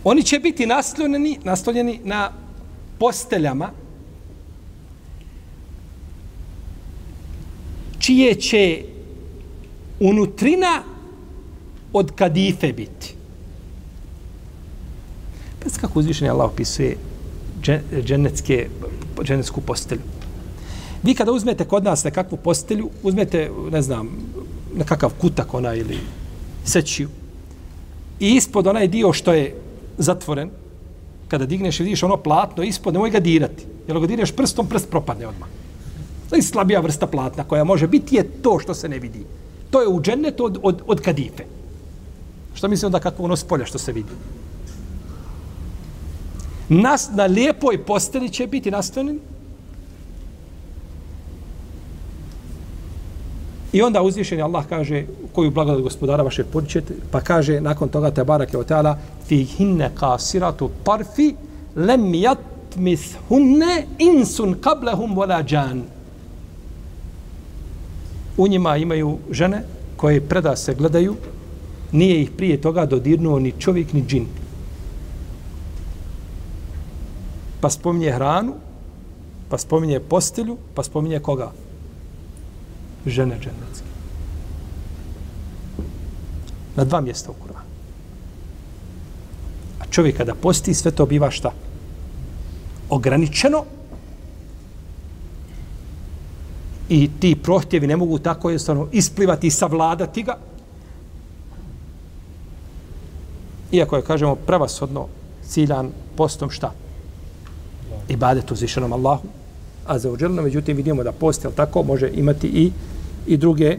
Oni 0.05 0.23
će 0.23 0.39
biti 0.39 0.66
naslonjeni, 0.66 1.39
naslonjeni 1.45 2.01
na 2.05 2.33
posteljama 2.99 3.71
čije 7.99 8.35
će 8.35 8.83
unutrina 10.01 10.83
od 11.93 12.12
kadife 12.14 12.73
biti. 12.73 13.14
Pa 15.61 15.81
kako 15.81 15.99
uzvišenje 15.99 16.31
Allah 16.31 16.51
opisuje 16.51 16.97
dženecke, 18.03 18.69
dženecku 19.23 19.61
postelju. 19.61 20.03
Vi 21.03 21.15
kada 21.15 21.33
uzmete 21.33 21.65
kod 21.65 21.85
nas 21.85 22.05
nekakvu 22.05 22.39
postelju, 22.39 22.91
uzmete, 23.03 23.51
ne 23.71 23.83
znam, 23.83 24.09
nekakav 24.77 25.13
kutak 25.21 25.55
ona 25.55 25.75
ili 25.75 25.99
sećiju 26.65 27.09
i 28.21 28.35
ispod 28.35 28.67
onaj 28.67 28.89
dio 28.89 29.13
što 29.13 29.33
je 29.33 29.55
zatvoren, 29.99 30.51
kada 31.29 31.47
digneš 31.47 31.81
i 31.81 31.83
vidiš 31.83 32.03
ono 32.03 32.17
platno 32.17 32.63
ispod, 32.63 32.95
nemoj 32.95 33.11
ga 33.11 33.21
dirati. 33.21 33.65
Jer 33.89 34.01
ga 34.01 34.07
direš 34.07 34.33
prstom, 34.33 34.67
prst 34.67 34.91
propadne 34.91 35.27
odmah. 35.27 35.49
To 36.31 36.43
slabija 36.43 36.81
vrsta 36.81 37.07
platna 37.07 37.45
koja 37.45 37.65
može 37.65 37.87
biti 37.87 38.17
je 38.17 38.23
to 38.43 38.59
što 38.59 38.75
se 38.75 38.89
ne 38.89 38.99
vidi. 38.99 39.25
To 39.71 39.81
je 39.81 39.89
u 39.89 40.01
džennetu 40.03 40.45
od, 40.45 40.59
od, 40.63 40.83
od 40.87 41.01
kadife. 41.01 41.45
Što 42.55 42.69
mislim 42.69 42.93
da 42.93 43.01
kako 43.01 43.23
ono 43.23 43.37
spolja 43.37 43.65
što 43.65 43.79
se 43.79 43.93
vidi? 43.93 44.13
Nas, 46.69 47.11
na 47.14 47.25
lijepoj 47.25 47.85
posteli 47.85 48.29
će 48.29 48.47
biti 48.47 48.71
nastavljen 48.71 49.19
I 53.73 53.83
onda 53.83 54.03
uzvišeni 54.03 54.43
Allah 54.43 54.64
kaže 54.69 55.05
koju 55.33 55.51
blagodat 55.51 55.83
gospodara 55.83 56.23
vaše 56.23 56.45
podičete, 56.45 56.95
pa 57.11 57.21
kaže 57.21 57.61
nakon 57.61 57.89
toga 57.89 58.11
te 58.11 58.25
barake 58.25 58.59
o 58.59 58.64
teala 58.64 58.99
fi 59.27 59.45
hinne 59.45 59.91
kasiratu 59.95 60.71
parfi 60.85 61.35
lem 61.77 62.14
jatmis 62.14 63.14
hunne 63.29 63.85
insun 63.99 64.55
kablehum 64.61 65.14
vola 65.16 65.43
džan. 65.43 65.83
U 68.37 68.49
njima 68.49 68.77
imaju 68.77 69.19
žene 69.31 69.62
koje 69.97 70.21
preda 70.21 70.57
se 70.57 70.75
gledaju, 70.75 71.16
nije 71.93 72.23
ih 72.23 72.31
prije 72.31 72.61
toga 72.61 72.87
dodirnuo 72.87 73.39
ni 73.39 73.53
čovjek 73.59 73.93
ni 73.93 74.05
džin. 74.07 74.27
Pa 77.61 77.71
spominje 77.71 78.13
hranu, 78.13 78.55
pa 79.49 79.59
spominje 79.59 80.01
postelju, 80.01 80.57
pa 80.75 80.83
spominje 80.83 81.21
koga? 81.21 81.53
žene 83.07 83.35
dženecke. 83.35 83.89
Na 86.77 86.85
dva 86.85 87.01
mjesta 87.01 87.31
u 87.31 87.35
Kur'anu. 87.35 87.69
A 89.81 89.85
čovjek 89.91 90.17
kada 90.17 90.35
posti, 90.35 90.75
sve 90.75 90.91
to 90.91 91.07
biva 91.07 91.31
šta? 91.31 91.53
Ograničeno. 92.91 93.65
I 96.89 97.11
ti 97.21 97.37
prohtjevi 97.43 97.87
ne 97.87 97.97
mogu 97.97 98.19
tako 98.19 98.51
jednostavno 98.51 98.89
isplivati 98.93 99.47
i 99.47 99.51
savladati 99.51 100.23
ga. 100.23 100.39
Iako 103.73 103.97
je, 103.97 104.03
kažemo, 104.03 104.35
pravasodno 104.35 105.07
ciljan 105.45 105.91
postom 106.17 106.51
šta? 106.51 106.73
Ibadet 108.09 108.51
uzvišenom 108.51 108.93
Allahu. 108.93 109.29
A 109.87 109.99
za 109.99 110.11
uđelno, 110.11 110.43
međutim, 110.43 110.77
vidimo 110.77 111.03
da 111.03 111.13
post, 111.13 111.47
tako, 111.57 111.83
može 111.83 112.11
imati 112.15 112.47
i 112.47 112.73
i 113.29 113.37
druge 113.37 113.79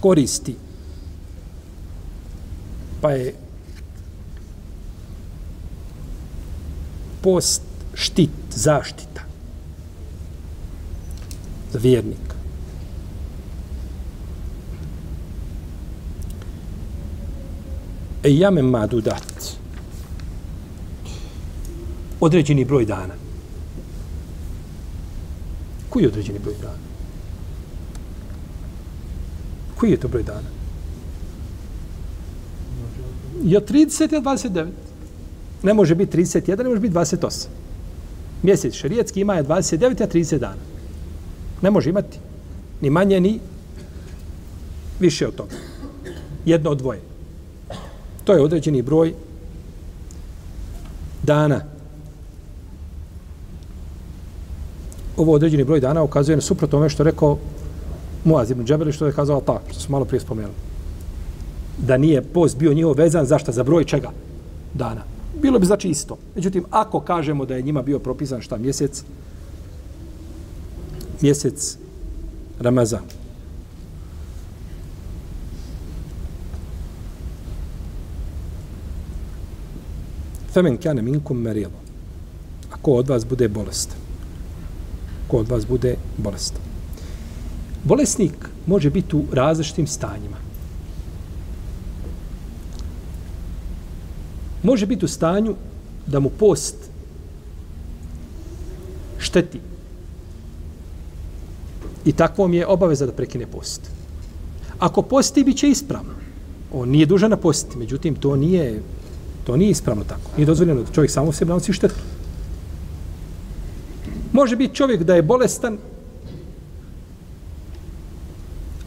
koristi. 0.00 0.54
Pa 3.00 3.10
je 3.10 3.34
post 7.22 7.62
štit, 7.94 8.30
zaštita 8.50 9.22
za 11.72 11.78
vjernika. 11.78 12.34
E 18.22 18.34
jame 18.34 18.62
madu 18.62 19.00
određeni 22.24 22.64
broj 22.64 22.84
dana. 22.84 23.14
Koji 25.88 26.02
je 26.02 26.08
određeni 26.08 26.38
broj 26.38 26.54
dana? 26.62 26.84
Koji 29.76 29.90
je 29.90 30.00
to 30.00 30.08
broj 30.08 30.22
dana? 30.22 30.48
Je 33.42 33.60
30 33.60 34.12
ili 34.12 34.22
29? 34.22 34.68
Ne 35.62 35.74
može 35.74 35.94
biti 35.94 36.16
31, 36.16 36.62
ne 36.62 36.68
može 36.68 36.80
biti 36.80 36.94
28. 36.94 37.46
Mjesec 38.42 38.74
šarijetski 38.74 39.20
ima 39.20 39.34
je 39.34 39.44
29, 39.44 40.02
a 40.02 40.06
30 40.06 40.38
dana. 40.38 40.62
Ne 41.62 41.70
može 41.70 41.90
imati 41.90 42.18
ni 42.80 42.90
manje, 42.90 43.20
ni 43.20 43.40
više 45.00 45.28
od 45.28 45.34
toga. 45.34 45.56
Jedno 46.44 46.70
od 46.70 46.78
dvoje. 46.78 47.00
To 48.24 48.32
je 48.32 48.42
određeni 48.42 48.82
broj 48.82 49.14
dana. 51.22 51.73
Ovo 55.16 55.32
određeni 55.32 55.64
broj 55.64 55.80
dana 55.80 56.02
ukazuje 56.02 56.36
na 56.36 56.42
suprot 56.42 56.70
tome 56.70 56.88
što 56.88 57.02
je 57.02 57.10
rekao 57.10 57.38
Muaz 58.24 58.50
ibn 58.50 58.64
Džabeli 58.64 58.92
što 58.92 59.06
je 59.06 59.12
kazao 59.12 59.40
ta, 59.40 59.60
što 59.70 59.80
smo 59.80 59.92
malo 59.92 60.04
prije 60.04 60.20
spomenuli. 60.20 60.54
Da 61.78 61.96
nije 61.96 62.22
post 62.22 62.58
bio 62.58 62.74
njihov 62.74 62.92
vezan, 62.96 63.26
zašto? 63.26 63.52
Za 63.52 63.62
broj 63.62 63.84
čega? 63.84 64.10
Dana. 64.74 65.02
Bilo 65.42 65.58
bi 65.58 65.66
znači 65.66 65.88
isto. 65.88 66.16
Međutim, 66.34 66.64
ako 66.70 67.00
kažemo 67.00 67.46
da 67.46 67.54
je 67.54 67.62
njima 67.62 67.82
bio 67.82 67.98
propisan 67.98 68.40
šta 68.40 68.56
mjesec, 68.56 69.04
mjesec 71.20 71.76
Ramazan. 72.60 73.04
Femen 80.52 80.76
kane 80.76 81.02
minkum 81.02 81.40
merilo. 81.40 81.80
Ako 82.72 82.92
od 82.92 83.08
vas 83.08 83.26
bude 83.26 83.48
bolest. 83.48 84.03
Ko 85.28 85.36
od 85.36 85.48
vas 85.48 85.66
bude 85.66 85.96
bolestan. 86.16 86.62
Bolesnik 87.84 88.48
može 88.66 88.90
biti 88.90 89.16
u 89.16 89.24
različitim 89.32 89.86
stanjima. 89.86 90.36
Može 94.62 94.86
biti 94.86 95.04
u 95.04 95.08
stanju 95.08 95.54
da 96.06 96.20
mu 96.20 96.30
post 96.30 96.76
šteti. 99.18 99.60
I 102.04 102.12
takvom 102.12 102.54
je 102.54 102.66
obaveza 102.66 103.06
da 103.06 103.12
prekine 103.12 103.46
post. 103.46 103.90
Ako 104.78 105.02
posti, 105.02 105.44
bit 105.44 105.56
će 105.56 105.68
ispravno. 105.68 106.12
On 106.72 106.88
nije 106.88 107.06
dužan 107.06 107.30
na 107.30 107.36
posti, 107.36 107.78
međutim, 107.78 108.14
to 108.14 108.36
nije, 108.36 108.82
to 109.44 109.56
nije 109.56 109.70
ispravno 109.70 110.04
tako. 110.04 110.30
Nije 110.36 110.46
dozvoljeno 110.46 110.82
da 110.82 110.92
čovjek 110.92 111.10
samo 111.10 111.32
sebi 111.32 111.48
nanosi 111.48 111.72
štetu. 111.72 111.94
Može 114.34 114.56
biti 114.56 114.74
čovjek 114.74 115.02
da 115.02 115.14
je 115.14 115.22
bolestan, 115.22 115.78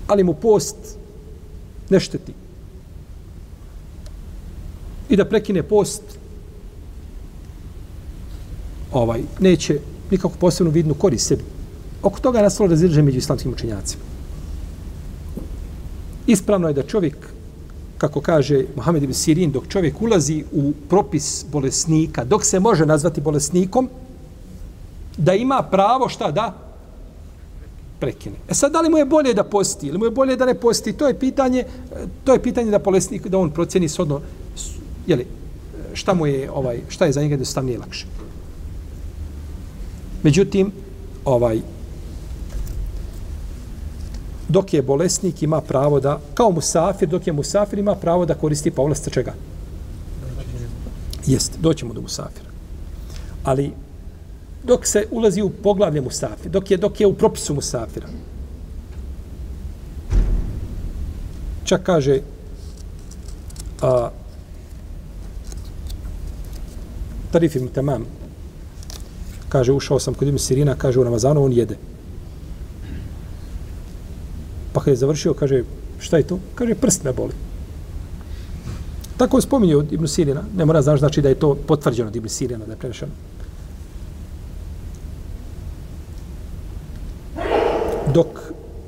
ali 0.08 0.24
mu 0.24 0.34
post 0.34 0.76
ne 1.90 2.00
šteti. 2.00 2.34
I 5.10 5.16
da 5.16 5.26
prekine 5.26 5.64
post, 5.64 6.04
ovaj, 8.92 9.24
neće 9.40 9.80
nikako 10.12 10.36
posebnu 10.40 10.72
vidnu 10.72 10.94
korist 10.94 11.28
sebi. 11.28 11.44
Oko 12.04 12.20
toga 12.20 12.40
je 12.40 12.44
nastalo 12.44 12.70
razilže 12.70 13.02
među 13.02 13.18
islamskim 13.18 13.52
učenjacima. 13.52 14.04
Ispravno 16.28 16.68
je 16.68 16.74
da 16.74 16.84
čovjek, 16.84 17.16
kako 17.98 18.22
kaže 18.22 18.66
Mohamed 18.76 19.04
ibn 19.04 19.14
Sirin, 19.14 19.52
dok 19.52 19.68
čovjek 19.68 20.02
ulazi 20.02 20.44
u 20.52 20.74
propis 20.90 21.46
bolesnika, 21.52 22.24
dok 22.24 22.46
se 22.46 22.60
može 22.60 22.86
nazvati 22.86 23.22
bolesnikom, 23.22 23.90
da 25.18 25.34
ima 25.34 25.64
pravo 25.72 26.10
šta 26.10 26.32
da 26.32 26.54
prekine. 28.00 28.36
E 28.50 28.54
sad, 28.54 28.72
da 28.72 28.82
li 28.82 28.90
mu 28.90 28.98
je 28.98 29.06
bolje 29.06 29.34
da 29.34 29.44
posti 29.44 29.88
ili 29.88 29.98
mu 29.98 30.06
je 30.06 30.12
bolje 30.12 30.36
da 30.36 30.46
ne 30.46 30.54
posti, 30.54 30.94
to 30.94 31.08
je 31.08 31.20
pitanje, 31.20 31.64
to 32.24 32.34
je 32.34 32.44
pitanje 32.44 32.72
da 32.72 32.80
bolesnik, 32.80 33.28
da 33.28 33.38
on 33.38 33.50
procjeni 33.50 33.90
sodno, 33.90 34.22
jeli, 35.08 35.28
šta 35.94 36.14
mu 36.14 36.28
je, 36.28 36.52
ovaj, 36.52 36.82
šta 36.90 37.06
je 37.06 37.12
za 37.12 37.22
njega 37.22 37.38
da 37.38 37.46
stav 37.46 37.66
nije 37.66 37.80
lakše. 37.80 38.06
Međutim, 40.24 40.72
ovaj, 41.26 41.62
dok 44.50 44.74
je 44.74 44.82
bolesnik 44.82 45.44
ima 45.44 45.62
pravo 45.62 46.00
da, 46.00 46.20
kao 46.34 46.52
musafir, 46.52 47.10
dok 47.10 47.28
je 47.28 47.34
musafir 47.34 47.80
ima 47.80 47.96
pravo 47.96 48.26
da 48.26 48.36
koristi 48.36 48.72
povlasta 48.72 49.10
čega? 49.10 49.34
Jeste, 51.26 51.58
doćemo 51.60 51.94
do 51.94 52.02
musafira. 52.02 52.50
Ali, 53.44 53.72
dok 54.68 54.86
se 54.86 55.06
ulazi 55.12 55.42
u 55.42 55.50
poglavlje 55.50 56.02
musafira, 56.02 56.50
dok 56.50 56.72
je, 56.72 56.78
dok 56.78 57.00
je 57.00 57.08
u 57.08 57.14
propisu 57.14 57.54
musafira, 57.54 58.08
čak 61.64 61.84
kaže, 61.84 62.22
a, 63.82 64.10
Tarif 67.32 67.56
ibn 67.56 67.68
Tamam, 67.68 68.06
kaže, 69.50 69.72
ušao 69.72 70.00
sam 70.00 70.14
kod 70.14 70.28
Ibn 70.28 70.40
Sirina, 70.40 70.76
kaže, 70.76 71.00
u 71.00 71.04
Ramazanu 71.04 71.44
on 71.44 71.54
jede. 71.54 71.76
Pa 74.74 74.80
kad 74.80 74.92
je 74.92 75.04
završio, 75.04 75.34
kaže, 75.34 75.64
šta 76.00 76.18
je 76.18 76.28
to? 76.28 76.40
Kaže, 76.56 76.76
prst 76.76 77.04
me 77.04 77.14
boli. 77.14 77.34
Tako 79.18 79.38
je 79.38 79.42
spominio 79.42 79.80
od 79.80 79.94
Ibn 79.94 80.08
Sirina. 80.08 80.44
Ne 80.56 80.66
mora 80.66 80.82
znaš 80.82 81.00
znači 81.00 81.22
da 81.22 81.30
je 81.30 81.40
to 81.40 81.56
potvrđeno 81.56 82.08
od 82.08 82.16
Ibn 82.16 82.30
Sirina, 82.30 82.66
da 82.66 82.72
je 82.72 82.78
prenešeno. 82.78 83.12
Dok 88.14 88.28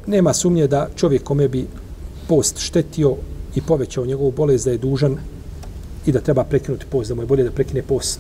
nema 0.07 0.33
sumnje 0.33 0.67
da 0.67 0.87
čovjek 0.95 1.23
kome 1.23 1.47
bi 1.47 1.67
post 2.27 2.59
štetio 2.59 3.15
i 3.55 3.61
povećao 3.61 4.05
njegovu 4.05 4.31
bolest 4.31 4.65
da 4.65 4.71
je 4.71 4.77
dužan 4.77 5.17
i 6.05 6.11
da 6.11 6.21
treba 6.21 6.43
prekinuti 6.43 6.85
post, 6.89 7.09
da 7.09 7.15
mu 7.15 7.21
je 7.21 7.27
bolje 7.27 7.43
da 7.43 7.51
prekine 7.51 7.81
post. 7.81 8.19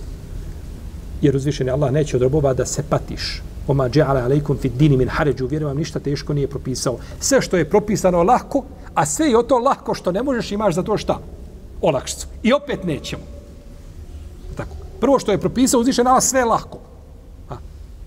Jer 1.21 1.35
uzvišen 1.35 1.69
Allah 1.69 1.91
neće 1.91 2.17
od 2.17 2.21
robova 2.23 2.53
da 2.53 2.65
se 2.65 2.83
patiš. 2.89 3.41
Oma 3.67 3.89
dža'ala 3.89 4.23
alejkum 4.23 4.57
fi 4.57 4.69
dini 4.69 4.97
min 4.97 5.07
haređu. 5.07 5.47
Vjerujem 5.47 5.77
ništa 5.77 5.99
teško 5.99 6.33
nije 6.33 6.47
propisao. 6.47 6.97
Sve 7.19 7.41
što 7.41 7.57
je 7.57 7.69
propisano 7.69 8.23
lako, 8.23 8.63
a 8.93 9.05
sve 9.05 9.27
je 9.27 9.47
to 9.47 9.57
lako 9.57 9.93
što 9.93 10.11
ne 10.11 10.23
možeš 10.23 10.51
imaš 10.51 10.75
za 10.75 10.83
to 10.83 10.97
šta? 10.97 11.19
Olakšicu. 11.81 12.27
I 12.43 12.53
opet 12.53 12.83
nećemo. 12.83 13.23
Tako. 14.55 14.75
Prvo 14.99 15.19
što 15.19 15.31
je 15.31 15.37
propisao 15.37 15.79
uzvišen 15.79 16.07
Allah 16.07 16.23
sve 16.23 16.45
lako. 16.45 16.88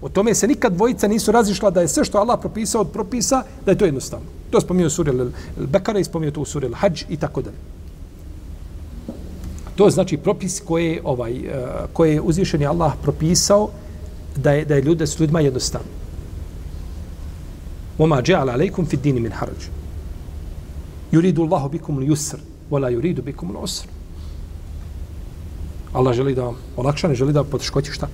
O 0.03 0.09
tome 0.09 0.35
se 0.35 0.47
nikad 0.47 0.73
dvojica 0.73 1.09
nisu 1.09 1.33
razišla 1.33 1.71
da 1.71 1.81
je 1.81 1.89
sve 1.89 2.05
što 2.05 2.19
Allah 2.19 2.39
propisao 2.41 2.81
od 2.81 2.91
propisa, 2.91 3.43
da 3.65 3.71
je 3.71 3.79
to 3.79 3.85
jednostavno. 3.85 4.27
To 4.51 4.61
spominio 4.61 4.91
suri 4.91 5.11
Al-Bekara 5.11 6.01
i 6.01 6.05
spominio 6.05 6.31
to 6.31 6.41
u 6.41 6.45
suri 6.45 6.69
Al-Hajj 6.69 7.05
i 7.09 7.17
tako 7.17 7.43
dalje. 7.43 7.57
To 9.77 9.91
znači 9.91 10.17
propis 10.17 10.61
koje 10.61 11.01
ovaj 11.05 11.33
koji 11.33 11.51
koje 11.93 12.13
je 12.13 12.21
uzvišeni 12.21 12.67
Allah 12.67 12.93
propisao 13.03 13.69
da 14.37 14.53
je 14.53 14.65
da 14.65 14.75
je 14.75 14.83
ljude 14.83 15.07
s 15.07 15.21
ljudima 15.21 15.41
jednostavno. 15.41 15.87
Wama 17.99 18.23
ja'ala 18.23 18.53
alaykum 18.53 18.87
fi 18.87 18.97
din 18.97 19.23
min 19.23 19.33
haraj. 19.33 19.55
Yuridu 21.13 21.43
Allahu 21.43 21.69
bikum 21.69 21.99
al-yusr 21.99 22.37
wa 22.71 22.81
la 22.81 22.91
yuridu 22.91 23.23
bikum 23.23 23.57
al-usr. 23.57 23.87
Allah 25.93 26.15
želi 26.15 26.35
da 26.35 26.43
vam 26.45 26.57
olakša, 26.77 27.09
ne 27.09 27.15
želi 27.15 27.33
da 27.33 27.45
poteškoći 27.45 27.93
šta? 27.93 28.09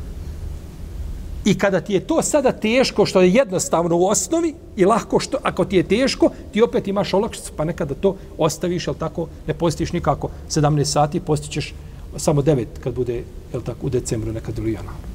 I 1.44 1.58
kada 1.58 1.80
ti 1.80 1.92
je 1.92 2.00
to 2.00 2.22
sada 2.22 2.52
teško, 2.52 3.06
što 3.06 3.20
je 3.20 3.32
jednostavno 3.32 3.96
u 3.96 4.06
osnovi 4.06 4.54
i 4.76 4.84
lahko, 4.84 5.20
što 5.20 5.38
ako 5.42 5.64
ti 5.64 5.76
je 5.76 5.82
teško, 5.82 6.30
ti 6.52 6.62
opet 6.62 6.88
imaš 6.88 7.14
olakšicu, 7.14 7.52
pa 7.56 7.64
nekada 7.64 7.94
to 7.94 8.16
ostaviš, 8.38 8.86
jel 8.86 8.94
tako, 8.94 9.28
ne 9.46 9.54
postiš 9.54 9.92
nikako 9.92 10.30
17 10.50 10.84
sati, 10.84 11.20
postićeš 11.20 11.74
samo 12.16 12.42
9 12.42 12.66
kad 12.84 12.94
bude, 12.94 13.22
jel 13.52 13.62
tako, 13.62 13.86
u 13.86 13.90
decembru 13.90 14.32
nekad 14.32 14.58
ili 14.58 14.72
januaru. 14.72 15.08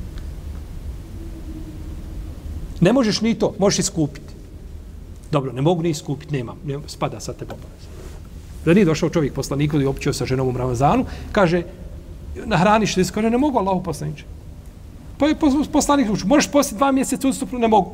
Ne 2.81 2.93
možeš 2.93 3.21
ni 3.21 3.35
to, 3.35 3.53
možeš 3.59 3.79
iskupiti. 3.79 4.33
Dobro, 5.31 5.51
ne 5.51 5.61
mogu 5.61 5.83
ni 5.83 5.89
iskupiti, 5.89 6.33
nemam, 6.33 6.57
ne, 6.65 6.79
spada 6.87 7.19
sa 7.19 7.33
tebe 7.33 7.53
obaveza. 7.53 7.87
Da 8.65 8.73
nije 8.73 8.85
došao 8.85 9.09
čovjek 9.09 9.33
poslanik 9.33 9.73
i 9.73 9.85
općio 9.85 10.13
sa 10.13 10.25
ženom 10.25 10.47
u 10.47 10.57
Ramazanu, 10.57 11.05
kaže, 11.31 11.63
nahraniš 12.45 12.95
se, 12.95 13.13
kaže, 13.13 13.29
ne 13.29 13.37
mogu 13.37 13.57
Allahu 13.57 13.83
poslaniče. 13.83 14.25
Pa 15.17 15.27
je 15.27 15.35
poslanik 15.71 16.07
ruču, 16.07 16.27
možeš 16.27 16.51
postiti 16.51 16.77
dva 16.77 16.91
mjeseca 16.91 17.27
ustupno? 17.27 17.59
Ne 17.59 17.67
mogu. 17.67 17.91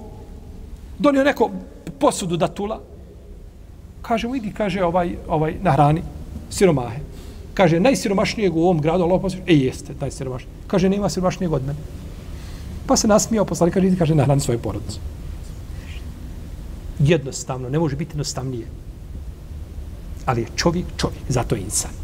Donio 1.00 1.24
neko 1.24 1.50
posudu 2.00 2.38
datula. 2.38 2.80
Kaže 4.02 4.28
mu, 4.28 4.36
idi, 4.36 4.54
kaže, 4.54 4.84
ovaj, 4.84 5.16
ovaj, 5.28 5.56
na 5.62 5.72
hrani, 5.72 6.02
siromahe. 6.50 7.00
Kaže, 7.54 7.80
najsiromašnijeg 7.80 8.56
u 8.56 8.64
ovom 8.64 8.82
gradu, 8.82 9.04
Allah 9.04 9.22
poslanik, 9.22 9.50
e, 9.50 9.54
jeste, 9.54 9.94
taj 10.00 10.12
siromašniji. 10.12 10.54
Kaže, 10.68 10.90
nema 10.90 11.10
siromašnijeg 11.10 11.54
od 11.54 11.66
mene. 11.68 11.80
Pa 12.88 12.96
se 12.98 13.08
nasmijao, 13.08 13.46
poslanik 13.46 13.74
kaže, 13.74 13.88
idi, 13.88 13.98
kaže, 13.98 14.16
na 14.16 14.24
hrani 14.24 14.42
svoje 14.42 14.58
porodicu. 14.58 15.00
Jednostavno, 17.00 17.70
ne 17.70 17.80
može 17.80 17.96
biti 17.96 18.16
jednostavnije. 18.16 18.68
Ali 20.26 20.42
je 20.42 20.48
čovjek, 20.56 20.86
čovjek, 20.98 21.24
zato 21.30 21.56
je 21.56 21.62
insan. 21.62 21.99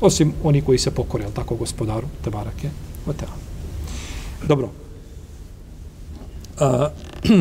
Osim 0.00 0.32
oni 0.44 0.62
koji 0.62 0.78
se 0.78 0.90
pokore, 0.90 1.24
ali 1.24 1.34
tako 1.34 1.54
gospodaru, 1.54 2.06
te 2.24 2.30
barake, 2.30 2.70
o 3.06 3.12
te 3.12 3.26
Dobro. 4.46 4.68
A, 6.60 6.90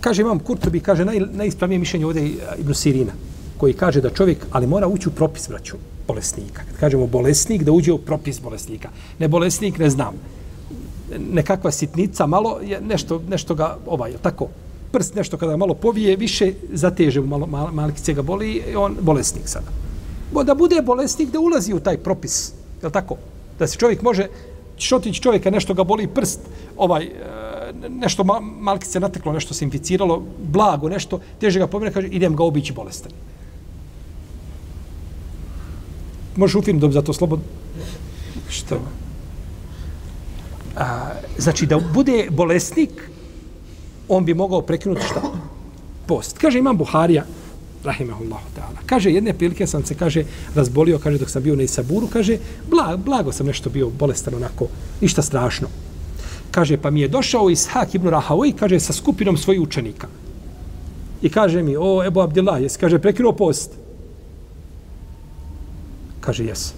kaže 0.00 0.22
imam 0.22 0.38
Kurtobi, 0.38 0.80
kaže 0.80 1.04
naj, 1.04 1.20
najispravnije 1.32 1.78
mišljenje 1.78 2.06
ovdje 2.06 2.34
Ibn 2.58 2.74
Sirina, 2.74 3.12
koji 3.58 3.74
kaže 3.74 4.00
da 4.00 4.10
čovjek, 4.10 4.46
ali 4.50 4.66
mora 4.66 4.86
ući 4.86 5.08
u 5.08 5.12
propis, 5.12 5.48
braću, 5.48 5.76
bolesnika. 6.06 6.62
Kad 6.70 6.76
kažemo 6.80 7.06
bolesnik, 7.06 7.62
da 7.62 7.72
uđe 7.72 7.92
u 7.92 7.98
propis 7.98 8.40
bolesnika. 8.40 8.88
Ne 9.18 9.28
bolesnik, 9.28 9.78
ne 9.78 9.90
znam. 9.90 10.14
Nekakva 11.18 11.70
sitnica, 11.70 12.26
malo, 12.26 12.60
je 12.62 12.80
nešto, 12.80 13.22
nešto 13.28 13.54
ga, 13.54 13.76
ovaj, 13.86 14.12
tako, 14.22 14.48
prst 14.94 15.14
nešto 15.14 15.36
kada 15.36 15.56
malo 15.56 15.74
povije, 15.74 16.16
više 16.16 16.52
zateže 16.72 17.20
u 17.20 17.26
malo, 17.26 17.46
mal, 17.46 17.72
malkice 17.72 18.14
ga 18.14 18.22
boli, 18.22 18.62
on 18.76 18.96
bolesnik 19.00 19.48
sada. 19.48 19.70
Da 20.44 20.54
bude 20.54 20.82
bolesnik, 20.82 21.32
da 21.34 21.40
ulazi 21.40 21.74
u 21.74 21.80
taj 21.80 21.98
propis, 21.98 22.52
je 22.82 22.90
tako? 22.90 23.16
Da 23.58 23.66
se 23.66 23.78
čovjek 23.78 24.02
može, 24.02 24.28
šotić 24.78 25.20
čovjeka, 25.20 25.50
nešto 25.50 25.74
ga 25.74 25.84
boli 25.84 26.06
prst, 26.06 26.40
ovaj, 26.76 27.04
e, 27.04 27.10
nešto 27.88 28.24
malkice 28.60 29.00
nateklo, 29.00 29.32
nešto 29.32 29.54
se 29.54 29.64
inficiralo, 29.64 30.22
blago, 30.52 30.88
nešto, 30.88 31.20
teže 31.40 31.58
ga 31.58 31.66
povije, 31.66 31.92
kaže, 31.92 32.08
idem 32.08 32.36
ga 32.36 32.44
obići 32.44 32.72
bolestan. 32.72 33.12
Možeš 36.36 36.54
u 36.54 36.62
film 36.62 36.78
dobiti 36.78 37.00
za 37.00 37.02
to 37.02 37.12
slobodno? 37.12 37.44
Što? 38.48 38.78
A, 40.76 41.10
znači, 41.38 41.66
da 41.66 41.78
bude 41.94 42.28
bolesnik, 42.30 43.10
on 44.08 44.24
bi 44.24 44.34
mogao 44.34 44.62
prekinuti 44.62 45.02
šta? 45.06 45.22
Post. 46.06 46.38
Kaže 46.38 46.58
imam 46.58 46.76
Buharija, 46.76 47.24
rahimahullahu 47.84 48.48
ta'ala. 48.56 48.80
Kaže, 48.86 49.12
jedne 49.12 49.32
prilike 49.32 49.66
sam 49.66 49.84
se, 49.84 49.94
kaže, 49.94 50.24
razbolio, 50.54 50.98
kaže, 50.98 51.18
dok 51.18 51.30
sam 51.30 51.42
bio 51.42 51.56
na 51.56 51.62
Isaburu, 51.62 52.08
kaže, 52.12 52.38
blago, 52.70 52.96
blago 52.96 53.32
sam 53.32 53.46
nešto 53.46 53.70
bio 53.70 53.90
bolestan 53.90 54.34
onako, 54.34 54.66
ništa 55.00 55.22
strašno. 55.22 55.68
Kaže, 56.50 56.76
pa 56.76 56.90
mi 56.90 57.00
je 57.00 57.08
došao 57.08 57.50
Ishak 57.50 57.94
ibn 57.94 58.08
Rahawi, 58.08 58.52
kaže, 58.52 58.80
sa 58.80 58.92
skupinom 58.92 59.36
svojih 59.36 59.60
učenika. 59.60 60.08
I 61.22 61.28
kaže 61.28 61.62
mi, 61.62 61.76
o, 61.76 62.04
Ebu 62.04 62.20
Abdillah, 62.20 62.62
jesi, 62.62 62.78
kaže, 62.78 62.98
prekinuo 62.98 63.32
post? 63.32 63.70
Kaže, 66.20 66.44
jes. 66.44 66.72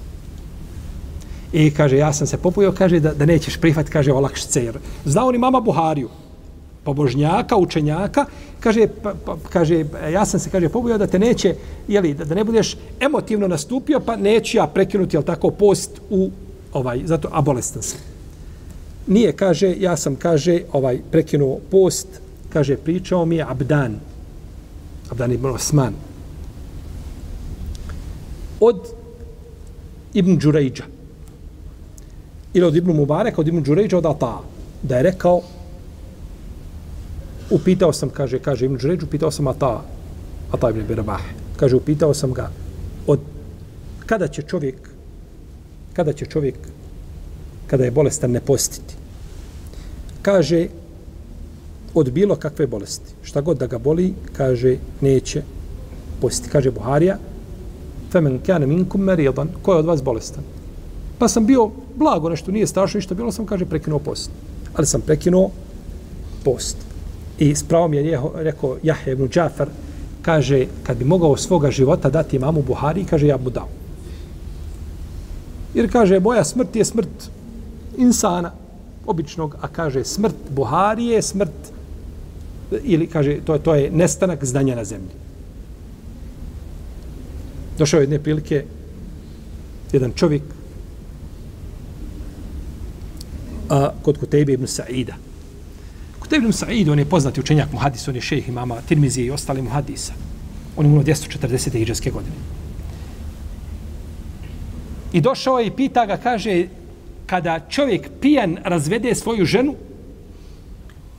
I 1.52 1.70
kaže, 1.70 1.96
ja 1.96 2.12
sam 2.12 2.26
se 2.26 2.36
popojio, 2.36 2.72
kaže, 2.72 3.00
da, 3.00 3.14
da 3.14 3.26
nećeš 3.26 3.56
prihvat, 3.56 3.88
kaže, 3.88 4.12
olakšice, 4.12 4.64
jer 4.64 4.78
znao 5.04 5.30
ni 5.30 5.38
mama 5.38 5.60
Buhariju, 5.60 6.08
pobožnjaka, 6.86 7.56
učenjaka, 7.56 8.24
kaže, 8.60 8.86
pa, 9.02 9.14
pa, 9.24 9.36
kaže, 9.50 9.84
ja 10.12 10.24
sam 10.26 10.40
se, 10.40 10.50
kaže, 10.50 10.68
pobojao 10.68 10.98
da 10.98 11.06
te 11.06 11.18
neće, 11.18 11.54
jeli, 11.88 12.14
da, 12.14 12.24
da 12.24 12.34
ne 12.34 12.44
budeš 12.44 12.76
emotivno 13.00 13.48
nastupio, 13.48 14.00
pa 14.00 14.16
neću 14.16 14.56
ja 14.56 14.66
prekinuti, 14.66 15.16
jel 15.16 15.22
tako, 15.22 15.50
post 15.50 16.00
u 16.10 16.30
ovaj, 16.72 17.02
zato, 17.04 17.28
a 17.32 17.40
bolestan 17.40 17.82
sam. 17.82 18.00
Nije, 19.06 19.32
kaže, 19.32 19.74
ja 19.80 19.96
sam, 19.96 20.16
kaže, 20.16 20.60
ovaj, 20.72 21.00
prekinuo 21.10 21.58
post, 21.70 22.20
kaže, 22.52 22.76
pričao 22.76 23.26
mi 23.26 23.36
je 23.36 23.46
Abdan, 23.48 23.98
Abdan 25.10 25.32
ibn 25.32 25.46
Osman, 25.46 25.94
od 28.60 28.92
Ibn 30.14 30.38
Đurejđa, 30.38 30.84
ili 32.54 32.66
od 32.66 32.76
Ibn 32.76 32.92
Mubareka, 32.96 33.40
od 33.40 33.48
Ibn 33.48 33.62
Đurejđa, 33.62 33.98
od 33.98 34.06
Ata, 34.06 34.40
da 34.82 34.96
je 34.96 35.02
rekao, 35.02 35.42
upitao 37.50 37.92
sam, 37.92 38.10
kaže, 38.10 38.38
kaže 38.38 38.64
Ibn 38.64 38.76
Đuređ, 38.76 39.02
upitao 39.02 39.30
sam 39.30 39.46
Ata, 39.46 39.82
Ata 40.52 40.70
ibn 40.70 40.86
Birabah, 40.88 41.22
kaže, 41.56 41.76
upitao 41.76 42.14
sam 42.14 42.32
ga, 42.32 42.50
od 43.06 43.20
kada 44.06 44.28
će 44.28 44.42
čovjek, 44.42 44.90
kada 45.92 46.12
će 46.12 46.26
čovjek, 46.26 46.54
kada 47.66 47.84
je 47.84 47.90
bolestan, 47.90 48.30
ne 48.30 48.40
postiti? 48.40 48.94
Kaže, 50.22 50.66
od 51.94 52.10
bilo 52.10 52.36
kakve 52.36 52.66
bolesti, 52.66 53.14
šta 53.22 53.40
god 53.40 53.58
da 53.58 53.66
ga 53.66 53.78
boli, 53.78 54.14
kaže, 54.32 54.76
neće 55.00 55.42
postiti. 56.20 56.50
Kaže 56.50 56.70
Buharija, 56.70 57.18
femen 58.12 58.38
kane 58.46 58.66
minkum 58.66 59.00
merijedan, 59.00 59.48
ko 59.62 59.72
je 59.72 59.78
od 59.78 59.86
vas 59.86 60.02
bolestan? 60.02 60.44
Pa 61.18 61.28
sam 61.28 61.46
bio 61.46 61.70
blago, 61.96 62.28
nešto 62.28 62.52
nije 62.52 62.66
strašno, 62.66 62.98
ništa 62.98 63.14
bilo 63.14 63.32
sam, 63.32 63.46
kaže, 63.46 63.64
prekinuo 63.64 63.98
post. 63.98 64.30
Ali 64.74 64.86
sam 64.86 65.00
prekinuo 65.00 65.50
post. 66.44 66.85
I 67.38 67.54
s 67.54 67.62
pravom 67.62 67.94
je 67.94 68.20
rekao 68.34 68.76
Jahje 68.82 69.12
ibn 69.12 69.28
Džafar, 69.28 69.68
kaže, 70.22 70.66
kad 70.82 70.96
bi 70.96 71.04
mogao 71.04 71.36
svoga 71.36 71.70
života 71.70 72.10
dati 72.10 72.36
imamu 72.36 72.62
Buhari, 72.62 73.04
kaže, 73.04 73.26
ja 73.26 73.36
mu 73.36 73.50
dao. 73.50 73.68
Jer 75.74 75.92
kaže, 75.92 76.20
moja 76.20 76.44
smrt 76.44 76.76
je 76.76 76.84
smrt 76.84 77.30
insana, 77.98 78.52
običnog, 79.06 79.56
a 79.60 79.68
kaže, 79.68 80.04
smrt 80.04 80.34
Buhari 80.50 81.06
je 81.06 81.22
smrt, 81.22 81.72
ili 82.82 83.06
kaže, 83.06 83.38
to 83.44 83.54
je, 83.54 83.62
to 83.62 83.74
je 83.74 83.90
nestanak 83.90 84.44
znanja 84.44 84.74
na 84.74 84.84
zemlji. 84.84 85.14
Došao 87.78 88.00
je 88.00 88.02
jedne 88.02 88.18
prilike, 88.18 88.64
jedan 89.92 90.12
čovjek, 90.12 90.42
a, 93.68 93.90
kod 94.02 94.18
Kutejbe 94.18 94.52
ibn 94.52 94.66
Sa'ida, 94.66 95.14
Kuteb 96.26 96.42
ibn 96.42 96.52
Sa'id, 96.52 96.88
on 96.88 96.98
je 96.98 97.04
poznati 97.04 97.40
učenjak 97.40 97.72
muhadis, 97.72 98.08
on 98.08 98.14
je 98.14 98.20
šejh 98.20 98.48
imama 98.48 98.80
Tirmizije 98.88 99.26
i 99.26 99.30
ostali 99.30 99.62
muhadisa. 99.62 100.12
On 100.76 100.86
je 100.86 100.90
umro 100.90 101.04
240. 101.04 101.76
iđeske 101.76 102.10
godine. 102.10 102.34
I 105.12 105.20
došao 105.20 105.58
je 105.58 105.66
i 105.66 105.70
pita 105.70 106.06
ga, 106.06 106.16
kaže, 106.16 106.66
kada 107.26 107.60
čovjek 107.68 108.10
pijan 108.20 108.58
razvede 108.64 109.14
svoju 109.14 109.44
ženu, 109.44 109.74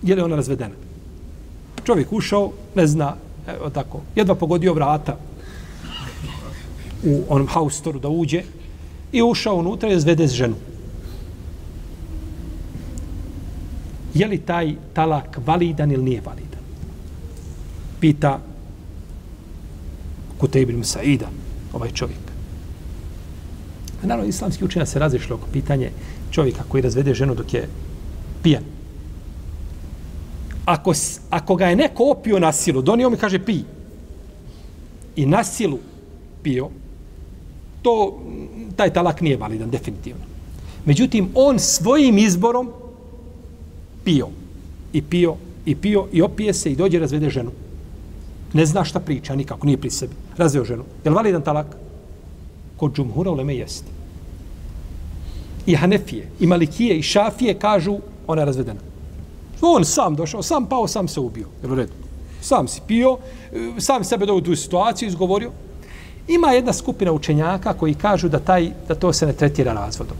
je 0.04 0.16
li 0.16 0.22
ona 0.22 0.36
razvedena? 0.36 0.76
Čovjek 1.86 2.14
ušao, 2.14 2.52
ne 2.76 2.88
zna, 2.88 3.16
evo 3.48 3.70
tako, 3.70 4.02
jedva 4.16 4.36
pogodio 4.36 4.74
vrata 4.74 5.18
u 7.04 7.24
onom 7.30 7.48
haustoru 7.48 8.00
da 8.00 8.10
uđe 8.10 8.44
i 9.12 9.24
ušao 9.24 9.56
unutra 9.56 9.90
i 9.90 9.94
razvede 9.94 10.28
ženu. 10.28 10.56
Je 14.20 14.28
li 14.28 14.38
taj 14.38 14.76
talak 14.94 15.38
validan 15.46 15.92
ili 15.92 16.04
nije 16.04 16.22
validan? 16.22 16.62
Pita 18.00 18.40
Kutejb 20.38 20.70
ibn 20.70 20.84
Saida, 20.84 21.28
ovaj 21.74 21.92
čovjek. 21.92 22.20
A 24.04 24.08
naravno, 24.08 24.30
islamski 24.30 24.66
učenja 24.66 24.86
se 24.86 25.00
razišli 25.00 25.34
oko 25.34 25.48
pitanje 25.54 25.92
čovjeka 26.32 26.64
koji 26.68 26.82
razvede 26.82 27.14
ženu 27.14 27.36
dok 27.36 27.54
je 27.54 27.68
pijan. 28.44 28.64
Ako, 30.66 30.94
ako 31.30 31.56
ga 31.56 31.68
je 31.68 31.76
neko 31.76 32.12
opio 32.12 32.40
na 32.40 32.52
silu, 32.52 32.82
donio 32.82 33.10
mi 33.10 33.18
kaže 33.18 33.40
pi. 33.40 33.60
I 35.16 35.26
na 35.26 35.44
silu 35.44 35.80
pio, 36.44 36.70
to, 37.82 38.20
taj 38.76 38.94
talak 38.94 39.22
nije 39.22 39.38
validan, 39.38 39.70
definitivno. 39.70 40.22
Međutim, 40.86 41.30
on 41.36 41.60
svojim 41.60 42.18
izborom 42.18 42.72
pio 44.08 44.28
i 44.94 45.02
pio 45.02 45.36
i 45.66 45.76
pio 45.76 46.08
i 46.14 46.22
opije 46.22 46.54
se 46.54 46.72
i 46.72 46.76
dođe 46.76 47.00
razvede 47.00 47.30
ženu. 47.30 47.52
Ne 48.54 48.66
zna 48.66 48.84
šta 48.84 49.00
priča, 49.00 49.36
nikako, 49.36 49.68
nije 49.68 49.78
pri 49.78 49.90
sebi. 49.92 50.14
Razveo 50.38 50.64
ženu. 50.66 50.84
Je 51.04 51.12
li 51.12 51.16
validan 51.16 51.42
talak? 51.42 51.76
Kod 52.78 52.96
džumhura 52.96 53.32
uleme 53.32 53.56
jeste. 53.56 53.92
I 55.66 55.76
Hanefije, 55.76 56.30
i 56.40 56.48
Malikije, 56.48 56.98
i 56.98 57.02
Šafije 57.04 57.58
kažu 57.60 57.98
ona 58.28 58.42
je 58.42 58.46
razvedena. 58.46 58.80
On 59.62 59.86
sam 59.86 60.16
došao, 60.16 60.44
sam 60.44 60.66
pao, 60.66 60.88
sam 60.88 61.08
se 61.08 61.20
ubio. 61.20 61.48
Jel 61.62 61.72
u 61.72 61.76
redu? 61.76 61.94
Sam 62.42 62.68
si 62.68 62.82
pio, 62.88 63.18
sam 63.78 64.04
sebe 64.04 64.26
dovio 64.26 64.40
u 64.40 64.46
tu 64.46 64.56
situaciju, 64.56 65.08
izgovorio. 65.08 65.52
Ima 66.28 66.52
jedna 66.52 66.74
skupina 66.74 67.12
učenjaka 67.12 67.74
koji 67.74 67.94
kažu 67.94 68.30
da 68.30 68.40
taj 68.40 68.72
da 68.88 68.96
to 68.96 69.14
se 69.14 69.26
ne 69.26 69.34
tretira 69.34 69.74
razvodom. 69.74 70.18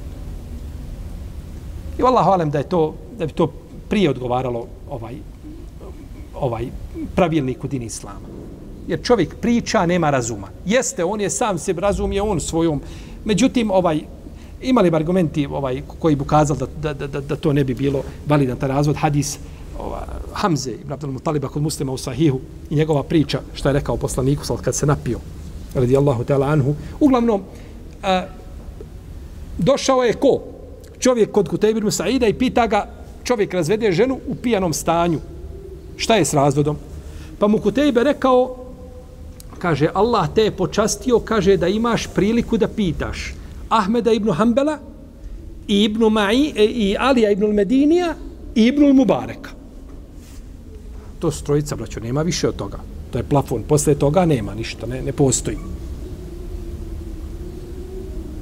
I 2.00 2.04
Allah 2.04 2.26
hvalem 2.26 2.52
da 2.52 2.58
je 2.58 2.70
to 2.70 2.94
da 3.18 3.26
bi 3.26 3.34
to 3.34 3.52
prije 3.90 4.10
odgovaralo 4.10 4.68
ovaj 4.90 5.16
ovaj 6.40 6.68
pravilnik 7.16 7.64
u 7.64 7.68
din 7.68 7.84
islama. 7.84 8.28
Jer 8.88 9.04
čovjek 9.04 9.36
priča, 9.36 9.86
nema 9.86 10.10
razuma. 10.10 10.48
Jeste, 10.66 11.06
on 11.06 11.22
je 11.22 11.30
sam 11.30 11.58
se 11.58 11.74
razumije 11.74 12.22
on 12.22 12.40
svojom. 12.40 12.82
Međutim, 13.26 13.72
ovaj 13.72 14.02
imali 14.62 14.92
argumenti 14.94 15.46
ovaj 15.46 15.82
koji 16.00 16.16
bi 16.16 16.22
ukazali 16.22 16.60
da, 16.60 16.94
da, 16.94 17.08
da, 17.08 17.22
da, 17.22 17.36
to 17.36 17.54
ne 17.54 17.64
bi 17.64 17.74
bilo 17.74 18.04
validan 18.28 18.58
taj 18.58 18.70
razvod 18.70 18.96
hadis 18.96 19.40
ova, 19.80 20.06
Hamze 20.34 20.72
ibn 20.72 20.94
Abdul 20.94 21.12
Mutaliba 21.12 21.48
kod 21.48 21.62
muslima 21.62 21.92
u 21.92 21.98
Sahihu 21.98 22.40
i 22.70 22.76
njegova 22.76 23.04
priča 23.04 23.42
što 23.54 23.70
je 23.70 23.74
rekao 23.74 23.98
poslaniku 23.98 24.46
sad 24.46 24.62
kad 24.62 24.76
se 24.76 24.86
napio 24.86 25.20
radijallahu 25.76 26.24
ta'ala 26.24 26.52
anhu 26.52 26.76
uglavnom 27.00 27.44
a, 28.04 28.26
došao 29.58 30.04
je 30.04 30.14
ko 30.14 30.42
čovjek 31.00 31.32
kod 31.32 31.50
Kutejbir 31.50 31.84
Musaida 31.84 32.28
i 32.28 32.34
pita 32.34 32.68
ga 32.68 32.98
čovjek 33.28 33.54
razvede 33.54 33.92
ženu 33.92 34.20
u 34.28 34.36
pijanom 34.36 34.74
stanju. 34.74 35.20
Šta 35.98 36.16
je 36.16 36.26
s 36.26 36.34
razvodom? 36.34 36.78
Pa 37.40 37.48
mu 37.48 37.60
Kutejbe 37.60 38.04
rekao, 38.04 38.56
kaže, 39.60 39.90
Allah 39.94 40.30
te 40.36 40.48
je 40.48 40.56
počastio, 40.56 41.20
kaže 41.20 41.58
da 41.58 41.68
imaš 41.68 42.08
priliku 42.16 42.58
da 42.58 42.68
pitaš 42.68 43.34
Ahmeda 43.70 44.14
ibn 44.14 44.32
Hanbala 44.32 44.78
i 45.68 45.84
ibn 45.84 46.04
Ma'i 46.04 46.54
e, 46.56 46.66
i 46.66 46.96
Alija 47.00 47.32
ibn 47.32 47.52
Medinija 47.52 48.14
i 48.56 48.66
ibn 48.66 48.96
Mubareka. 48.96 49.50
To 51.20 51.32
su 51.32 51.44
trojica, 51.44 51.76
braćo, 51.76 52.00
nema 52.00 52.22
više 52.22 52.48
od 52.48 52.56
toga. 52.56 52.80
To 53.12 53.18
je 53.18 53.24
plafon. 53.24 53.64
Posle 53.68 53.96
toga 53.96 54.26
nema 54.26 54.56
ništa, 54.56 54.88
ne, 54.88 55.02
ne 55.02 55.12
postoji. 55.12 55.58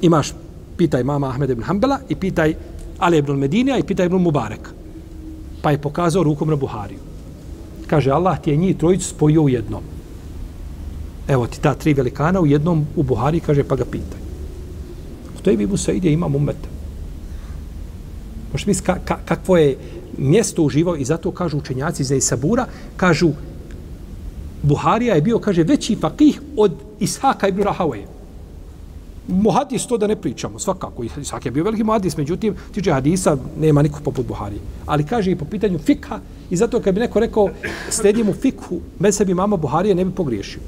Imaš, 0.02 0.32
pitaj 0.76 1.04
mama 1.04 1.28
Ahmeda 1.28 1.52
ibn 1.52 1.62
Hanbala 1.62 1.98
i 2.08 2.14
pitaj 2.14 2.54
Ali 2.98 3.18
ibn 3.18 3.32
Medinija 3.32 3.78
i 3.78 3.82
pita 3.82 4.04
ibn 4.04 4.16
Mubareka 4.16 4.70
pa 5.66 5.70
je 5.70 5.82
pokazao 5.82 6.22
rukom 6.22 6.48
na 6.48 6.56
Buhariju. 6.56 6.98
Kaže, 7.86 8.10
Allah 8.10 8.38
ti 8.38 8.50
je 8.50 8.56
njih 8.56 8.76
trojicu 8.76 9.08
spojio 9.08 9.42
u 9.42 9.48
jednom. 9.48 9.82
Evo 11.28 11.46
ti 11.46 11.60
ta 11.60 11.74
tri 11.74 11.94
velikana 11.94 12.40
u 12.40 12.46
jednom 12.46 12.86
u 12.96 13.02
Buhari, 13.02 13.40
kaže, 13.40 13.64
pa 13.64 13.76
ga 13.76 13.84
pitaj. 13.84 14.20
U 15.38 15.42
toj 15.42 15.56
Bibu 15.56 15.76
Said 15.76 16.04
je 16.04 16.12
imam 16.12 16.34
umeta. 16.34 16.68
Možete 18.52 18.70
misliti 18.70 18.86
ka, 18.86 18.98
ka, 19.04 19.18
kakvo 19.24 19.56
je 19.56 19.76
mjesto 20.18 20.62
uživao 20.62 20.96
i 20.96 21.04
zato 21.04 21.30
kažu 21.30 21.58
učenjaci 21.58 22.04
za 22.04 22.14
Isabura, 22.14 22.66
kažu 22.96 23.32
Buharija 24.62 25.14
je 25.14 25.22
bio, 25.22 25.38
kaže, 25.38 25.62
veći 25.62 25.96
fakih 26.00 26.40
od 26.56 26.72
Ishaka 27.00 27.48
ibn 27.48 27.62
Rahawaje. 27.62 28.06
Muhadis 29.28 29.86
to 29.86 29.98
da 29.98 30.06
ne 30.06 30.16
pričamo, 30.16 30.58
svakako. 30.58 31.04
I 31.04 31.08
je 31.44 31.50
bio 31.50 31.64
veliki 31.64 31.84
muhadis, 31.84 32.16
međutim, 32.16 32.54
tiče 32.72 32.92
hadisa, 32.92 33.36
nema 33.60 33.82
niko 33.82 34.00
poput 34.04 34.26
Buhari. 34.26 34.56
Ali 34.86 35.06
kaže 35.06 35.30
i 35.30 35.36
po 35.36 35.44
pitanju 35.44 35.78
fikha, 35.78 36.20
i 36.50 36.56
zato 36.56 36.80
kad 36.80 36.94
bi 36.94 37.00
neko 37.00 37.20
rekao, 37.20 37.48
slijedimo 37.90 38.32
fikhu, 38.32 38.80
mesebi 38.98 39.34
mama 39.34 39.56
Buharije 39.56 39.94
ne 39.94 40.04
bi 40.04 40.10
pogriješio. 40.10 40.60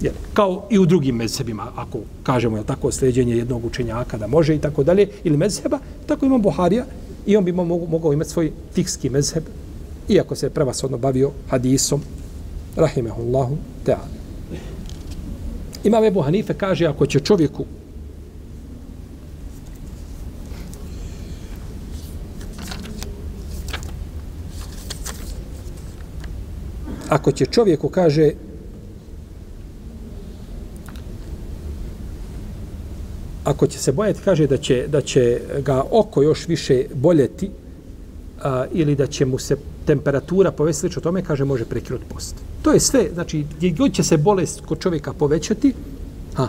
Jer, 0.00 0.12
kao 0.34 0.66
i 0.70 0.78
u 0.78 0.86
drugim 0.86 1.16
mezhebima, 1.16 1.72
ako 1.76 1.98
kažemo 2.22 2.56
je 2.56 2.64
tako 2.64 2.92
sljeđenje 2.92 3.36
jednog 3.36 3.64
učenjaka 3.64 4.18
da 4.18 4.26
može 4.26 4.54
i 4.54 4.58
tako 4.58 4.84
dalje, 4.84 5.08
ili 5.24 5.36
mezheba, 5.36 5.78
tako 6.06 6.26
imam 6.26 6.42
Buharija 6.42 6.84
i 7.26 7.36
on 7.36 7.44
bi 7.44 7.52
mogao, 7.52 7.86
mogao 7.86 8.12
imati 8.12 8.30
svoj 8.30 8.52
fikski 8.74 9.10
mezheb, 9.10 9.44
iako 10.08 10.34
se 10.34 10.50
prevasodno 10.50 10.98
bavio 10.98 11.30
hadisom, 11.50 12.00
rahimehullahu 12.76 13.56
teala. 13.84 14.23
Imam 15.84 16.04
Ebu 16.04 16.20
Hanife 16.20 16.54
kaže, 16.54 16.86
ako 16.86 17.06
će 17.06 17.20
čovjeku 17.20 17.64
ako 27.08 27.32
će 27.32 27.46
čovjeku, 27.46 27.88
kaže, 27.88 28.30
ako 33.44 33.66
će 33.66 33.78
se 33.78 33.92
bojati, 33.92 34.20
kaže 34.24 34.46
da 34.46 34.56
će, 34.56 34.86
da 34.88 35.00
će 35.00 35.40
ga 35.62 35.84
oko 35.90 36.22
još 36.22 36.48
više 36.48 36.84
boljeti 36.94 37.50
a, 38.44 38.64
ili 38.72 38.94
da 38.94 39.06
će 39.06 39.26
mu 39.26 39.38
se 39.38 39.56
temperatura 39.86 40.52
povesti 40.52 40.86
o 40.96 41.00
tome, 41.00 41.22
kaže, 41.22 41.44
može 41.44 41.64
prekinuti 41.64 42.04
post. 42.08 42.36
To 42.62 42.72
je 42.72 42.80
sve, 42.80 43.08
znači, 43.14 43.44
gdje 43.56 43.70
god 43.70 43.92
će 43.92 44.02
se 44.02 44.16
bolest 44.16 44.60
kod 44.66 44.78
čovjeka 44.78 45.12
povećati, 45.12 45.72
ha, 46.34 46.48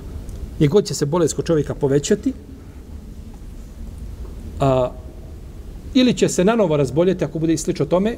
gdje 0.55 0.67
god 0.67 0.85
će 0.85 0.93
se 0.93 1.05
bolest 1.05 1.35
kod 1.35 1.45
čovjeka 1.45 1.75
povećati, 1.75 2.33
a, 4.59 4.91
ili 5.93 6.13
će 6.13 6.29
se 6.29 6.45
nanovo 6.45 6.77
razboljeti 6.77 7.25
ako 7.25 7.39
bude 7.39 7.53
i 7.53 7.57
slično 7.57 7.85
tome, 7.85 8.17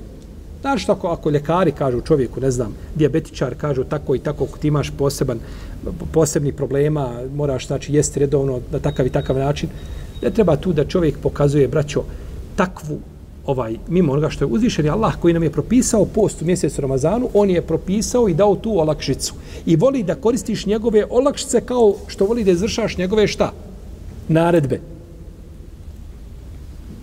Znaš 0.62 0.84
što 0.84 0.92
ako, 0.92 1.08
ako 1.08 1.30
ljekari 1.30 1.72
kažu 1.72 2.02
čovjeku, 2.02 2.42
ne 2.42 2.52
znam, 2.52 2.74
diabetičar 2.96 3.56
kažu 3.56 3.84
tako 3.84 4.16
i 4.16 4.20
tako, 4.20 4.44
ako 4.44 4.58
ti 4.58 4.68
imaš 4.68 4.92
poseban, 4.98 5.40
posebni 6.12 6.52
problema, 6.52 7.12
moraš 7.36 7.68
znači, 7.68 7.94
jesti 7.94 8.20
redovno 8.20 8.60
na 8.72 8.80
takav 8.80 9.08
i 9.08 9.10
takav 9.10 9.38
način, 9.38 9.70
ne 10.22 10.32
treba 10.32 10.56
tu 10.56 10.74
da 10.74 10.86
čovjek 10.86 11.18
pokazuje, 11.24 11.68
braćo, 11.68 12.04
takvu 12.56 13.00
ovaj 13.48 13.78
mimo 13.88 14.12
onoga 14.12 14.30
što 14.30 14.46
je 14.46 14.52
uzvišen 14.52 14.86
je 14.86 14.92
Allah 14.92 15.14
koji 15.22 15.34
nam 15.34 15.44
je 15.44 15.52
propisao 15.52 16.06
post 16.06 16.42
u 16.42 16.46
mjesecu 16.46 16.82
Ramazanu, 16.82 17.30
on 17.34 17.50
je 17.50 17.62
propisao 17.62 18.30
i 18.30 18.34
dao 18.34 18.56
tu 18.56 18.80
olakšicu. 18.80 19.34
I 19.66 19.76
voli 19.76 20.04
da 20.04 20.16
koristiš 20.16 20.66
njegove 20.66 21.06
olakšice 21.10 21.62
kao 21.62 21.96
što 22.08 22.26
voli 22.26 22.44
da 22.44 22.52
izvršaš 22.52 22.98
njegove 22.98 23.28
šta? 23.28 23.52
Naredbe. 24.28 24.80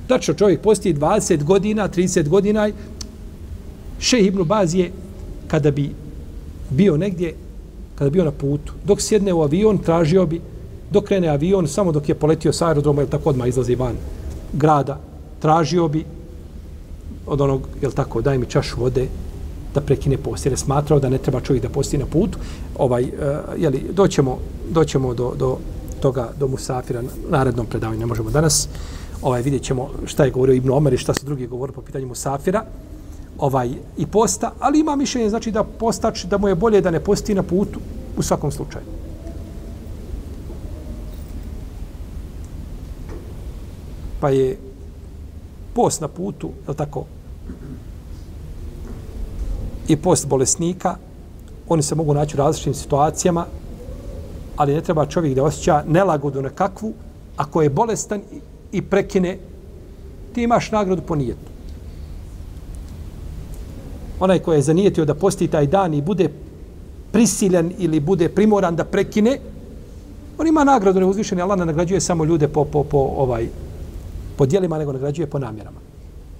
Tačno 0.07 0.34
čovjek 0.34 0.61
posti 0.61 0.95
20 0.95 1.45
godina, 1.45 1.88
30 1.88 2.28
godina, 2.28 2.70
Šeh 3.99 4.26
Ibn 4.26 4.42
Baz 4.45 4.74
je, 4.74 4.90
kada 5.49 5.70
bi 5.70 5.90
bio 6.70 6.97
negdje, 6.97 7.34
kada 7.95 8.11
bio 8.11 8.24
na 8.24 8.30
putu, 8.30 8.72
dok 8.84 9.01
sjedne 9.01 9.32
u 9.32 9.42
avion, 9.42 9.78
tražio 9.78 10.26
bi, 10.26 10.40
dok 10.90 11.05
krene 11.05 11.28
avion, 11.28 11.68
samo 11.68 11.92
dok 11.92 12.09
je 12.09 12.14
poletio 12.14 12.53
sa 12.53 12.68
aerodroma, 12.68 13.03
ili 13.03 13.11
tako 13.11 13.30
odmah 13.30 13.49
izlazi 13.49 13.74
van 13.74 13.97
grada, 14.53 15.01
tražio 15.40 15.88
bi 15.88 16.05
od 17.27 17.41
onog, 17.41 17.68
jel 17.83 17.93
tako, 17.93 18.20
daj 18.20 18.39
mi 18.39 18.47
čašu 18.47 18.81
vode, 18.81 19.09
da 19.75 19.81
prekine 19.81 20.16
post, 20.16 20.47
jer 20.47 20.53
je 20.53 20.57
smatrao 20.57 21.01
da 21.01 21.09
ne 21.09 21.18
treba 21.18 21.41
čovjek 21.41 21.62
da 21.62 21.68
posti 21.68 21.99
na 21.99 22.07
putu. 22.07 22.39
Ovaj, 22.79 23.03
eh, 23.03 23.09
uh, 23.09 23.62
jeli, 23.62 23.83
doćemo, 23.93 24.39
doćemo 24.70 25.14
do, 25.14 25.33
do 25.39 25.59
toga, 26.01 26.31
do 26.39 26.49
Musafira, 26.49 27.03
na 27.03 27.09
narednom 27.31 27.66
predavanju, 27.66 28.01
ne 28.01 28.07
možemo 28.07 28.31
danas. 28.31 28.68
Ovaj, 29.22 29.43
vidjet 29.43 29.62
ćemo 29.62 29.91
šta 30.07 30.25
je 30.25 30.31
govorio 30.31 30.55
Ibn 30.55 30.70
Omer 30.70 30.93
i 30.93 30.99
šta 30.99 31.14
su 31.14 31.27
drugi 31.27 31.47
govorili 31.47 31.75
po 31.75 31.83
pitanju 31.83 32.07
Musafira 32.07 32.64
ovaj 33.39 33.70
i 33.97 34.07
posta, 34.07 34.53
ali 34.61 34.81
ima 34.81 34.97
mišljenje 34.97 35.31
znači 35.31 35.51
da 35.51 35.64
postač 35.64 36.25
da 36.25 36.39
mu 36.39 36.49
je 36.49 36.55
bolje 36.55 36.81
da 36.81 36.91
ne 36.91 37.01
posti 37.01 37.35
na 37.35 37.43
putu 37.43 37.81
u 38.16 38.22
svakom 38.22 38.53
slučaju. 38.53 38.85
Pa 44.20 44.31
je 44.31 44.57
post 45.75 46.01
na 46.01 46.09
putu, 46.09 46.51
je 46.68 46.75
tako? 46.75 47.05
I 49.89 49.97
post 49.97 50.29
bolesnika, 50.29 50.97
oni 51.68 51.83
se 51.83 51.95
mogu 51.95 52.14
naći 52.14 52.37
u 52.37 52.39
različitim 52.39 52.75
situacijama, 52.75 53.47
ali 54.57 54.75
ne 54.75 54.81
treba 54.81 55.07
čovjek 55.07 55.35
da 55.35 55.45
osjeća 55.45 55.83
nelagodu 55.87 56.43
na 56.43 56.51
kakvu, 56.51 56.93
ako 57.37 57.62
je 57.62 57.70
bolestan 57.70 58.20
i 58.72 58.83
prekine, 58.83 59.39
ti 60.33 60.43
imaš 60.43 60.70
nagradu 60.70 61.03
po 61.03 61.14
nijetu 61.14 61.55
onaj 64.20 64.39
ko 64.39 64.53
je 64.53 64.62
zanijetio 64.62 65.05
da 65.05 65.14
posti 65.14 65.49
taj 65.49 65.66
dan 65.66 65.95
i 65.95 66.03
bude 66.03 66.29
prisiljen 67.12 67.72
ili 67.79 68.01
bude 68.01 68.29
primoran 68.29 68.77
da 68.77 68.85
prekine, 68.85 69.39
on 70.39 70.47
ima 70.47 70.64
nagradu 70.64 71.01
neuzvišeni. 71.01 71.43
Allah 71.43 71.59
ne 71.59 71.66
nagrađuje 71.66 72.01
samo 72.01 72.25
ljude 72.25 72.49
po, 72.49 72.64
po, 72.64 72.85
po, 72.85 72.99
ovaj, 72.99 73.49
po 74.37 74.47
dijelima, 74.47 74.78
nego 74.78 74.93
nagrađuje 74.93 75.26
po 75.26 75.39
namjerama. 75.39 75.78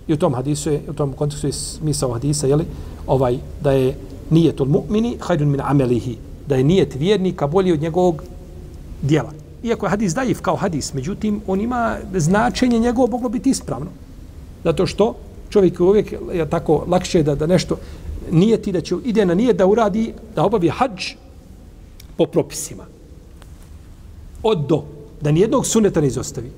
I 0.09 0.13
u 0.13 0.17
tom 0.17 0.35
hadisu 0.35 0.71
je, 0.71 0.83
u 0.89 0.93
tom 0.93 1.13
kontekstu 1.13 1.47
je 1.47 1.53
smisao 1.53 2.13
hadisa, 2.13 2.47
jeli, 2.47 2.65
ovaj, 3.07 3.39
da 3.63 3.73
je 3.73 3.97
nijetul 4.31 4.67
mu'mini 4.67 5.17
hajdun 5.21 5.49
min 5.49 5.61
amelihi, 5.61 6.17
da 6.49 6.57
je 6.57 6.65
nijet 6.65 6.95
vjernika 6.95 7.47
bolji 7.47 7.73
od 7.73 7.81
njegovog 7.81 8.23
dijela. 9.03 9.33
Iako 9.63 9.87
je 9.87 9.91
hadis 9.91 10.15
daif 10.15 10.41
kao 10.41 10.57
hadis, 10.57 10.95
međutim, 10.95 11.41
on 11.47 11.61
ima 11.61 11.97
značenje 12.15 12.79
njegovo 12.79 13.07
moglo 13.07 13.29
biti 13.29 13.51
ispravno. 13.51 13.91
Zato 14.65 14.87
što 14.87 15.15
čovjek 15.51 15.81
uvijek 15.81 16.15
je 16.33 16.51
tako 16.51 16.85
lakše 16.89 17.23
da, 17.23 17.35
da 17.35 17.47
nešto 17.47 17.77
nijeti, 18.31 18.73
da 18.73 18.81
će 18.81 18.95
ide 19.05 19.27
na 19.27 19.35
nijet 19.35 19.57
da 19.57 19.67
uradi, 19.67 20.13
da 20.35 20.45
obavi 20.45 20.69
hađ 20.69 21.15
po 22.17 22.27
propisima. 22.27 22.85
Od 24.43 24.67
do. 24.69 24.85
Da 25.21 25.33
nijednog 25.33 25.67
suneta 25.67 26.01
ne 26.01 26.07
izostavi. 26.07 26.51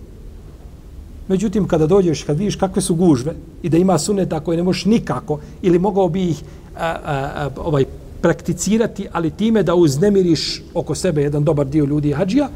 Međutim, 1.28 1.68
kada 1.68 1.86
dođeš, 1.86 2.22
kad 2.22 2.38
vidiš 2.38 2.56
kakve 2.56 2.82
su 2.82 2.94
gužve 2.94 3.34
i 3.62 3.68
da 3.68 3.76
ima 3.76 3.98
suneta 3.98 4.40
koje 4.40 4.56
ne 4.56 4.62
možeš 4.62 4.84
nikako 4.84 5.38
ili 5.62 5.78
mogao 5.78 6.08
bi 6.08 6.28
ih 6.28 6.42
a, 6.76 6.86
a, 6.86 6.96
a, 7.04 7.50
ovaj, 7.56 7.84
prakticirati, 8.20 9.08
ali 9.12 9.30
time 9.30 9.62
da 9.62 9.74
uznemiriš 9.74 10.62
oko 10.74 10.94
sebe 10.94 11.22
jedan 11.22 11.44
dobar 11.44 11.66
dio 11.66 11.84
ljudi 11.84 12.12
hađija, 12.12 12.48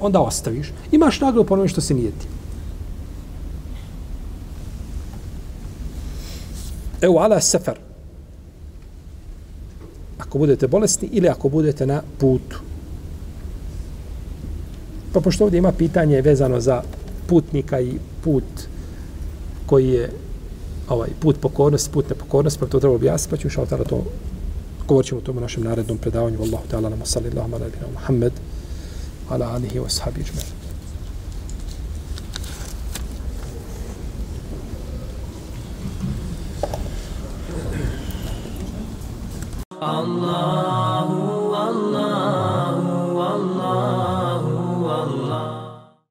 onda 0.00 0.20
ostaviš. 0.20 0.72
Imaš 0.92 1.20
nagradu 1.20 1.44
po 1.44 1.68
što 1.68 1.80
se 1.80 1.94
nijeti. 1.94 2.26
Evo 7.00 7.18
ala 7.18 7.40
sefer. 7.40 7.74
Ako 10.18 10.38
budete 10.38 10.68
bolesni 10.68 11.08
ili 11.12 11.28
ako 11.28 11.48
budete 11.48 11.86
na 11.86 12.02
putu. 12.18 12.60
Pa 15.12 15.20
pošto 15.20 15.44
ovdje 15.44 15.58
ima 15.58 15.72
pitanje 15.72 16.20
vezano 16.20 16.60
za 16.60 16.82
putnika 17.26 17.80
i 17.80 17.98
put 18.24 18.44
koji 19.66 19.88
je 19.88 20.10
ovaj 20.88 21.08
put 21.20 21.40
pokornosti, 21.40 21.90
put 21.90 22.08
nepokornosti, 22.08 22.60
pa 22.60 22.66
to 22.66 22.80
treba 22.80 22.94
objasniti, 22.94 23.30
pa 23.30 23.36
ću 23.36 23.50
šao 23.50 23.66
tada 23.66 23.84
to 23.84 24.04
govorit 24.88 25.08
ćemo 25.08 25.20
o 25.20 25.24
tom 25.24 25.38
u 25.38 25.40
našem 25.40 25.64
narednom 25.64 25.98
predavanju. 25.98 26.38
Wallahu 26.38 26.66
ta'ala 26.70 26.88
nama 26.90 27.06
sallallahu 27.06 27.54
ala 27.54 27.66
Muhammed 27.92 28.32
ala 29.30 29.46
alihi 29.52 29.78
wa 29.80 29.88
sahabi 29.88 30.24
Allah 39.80 41.14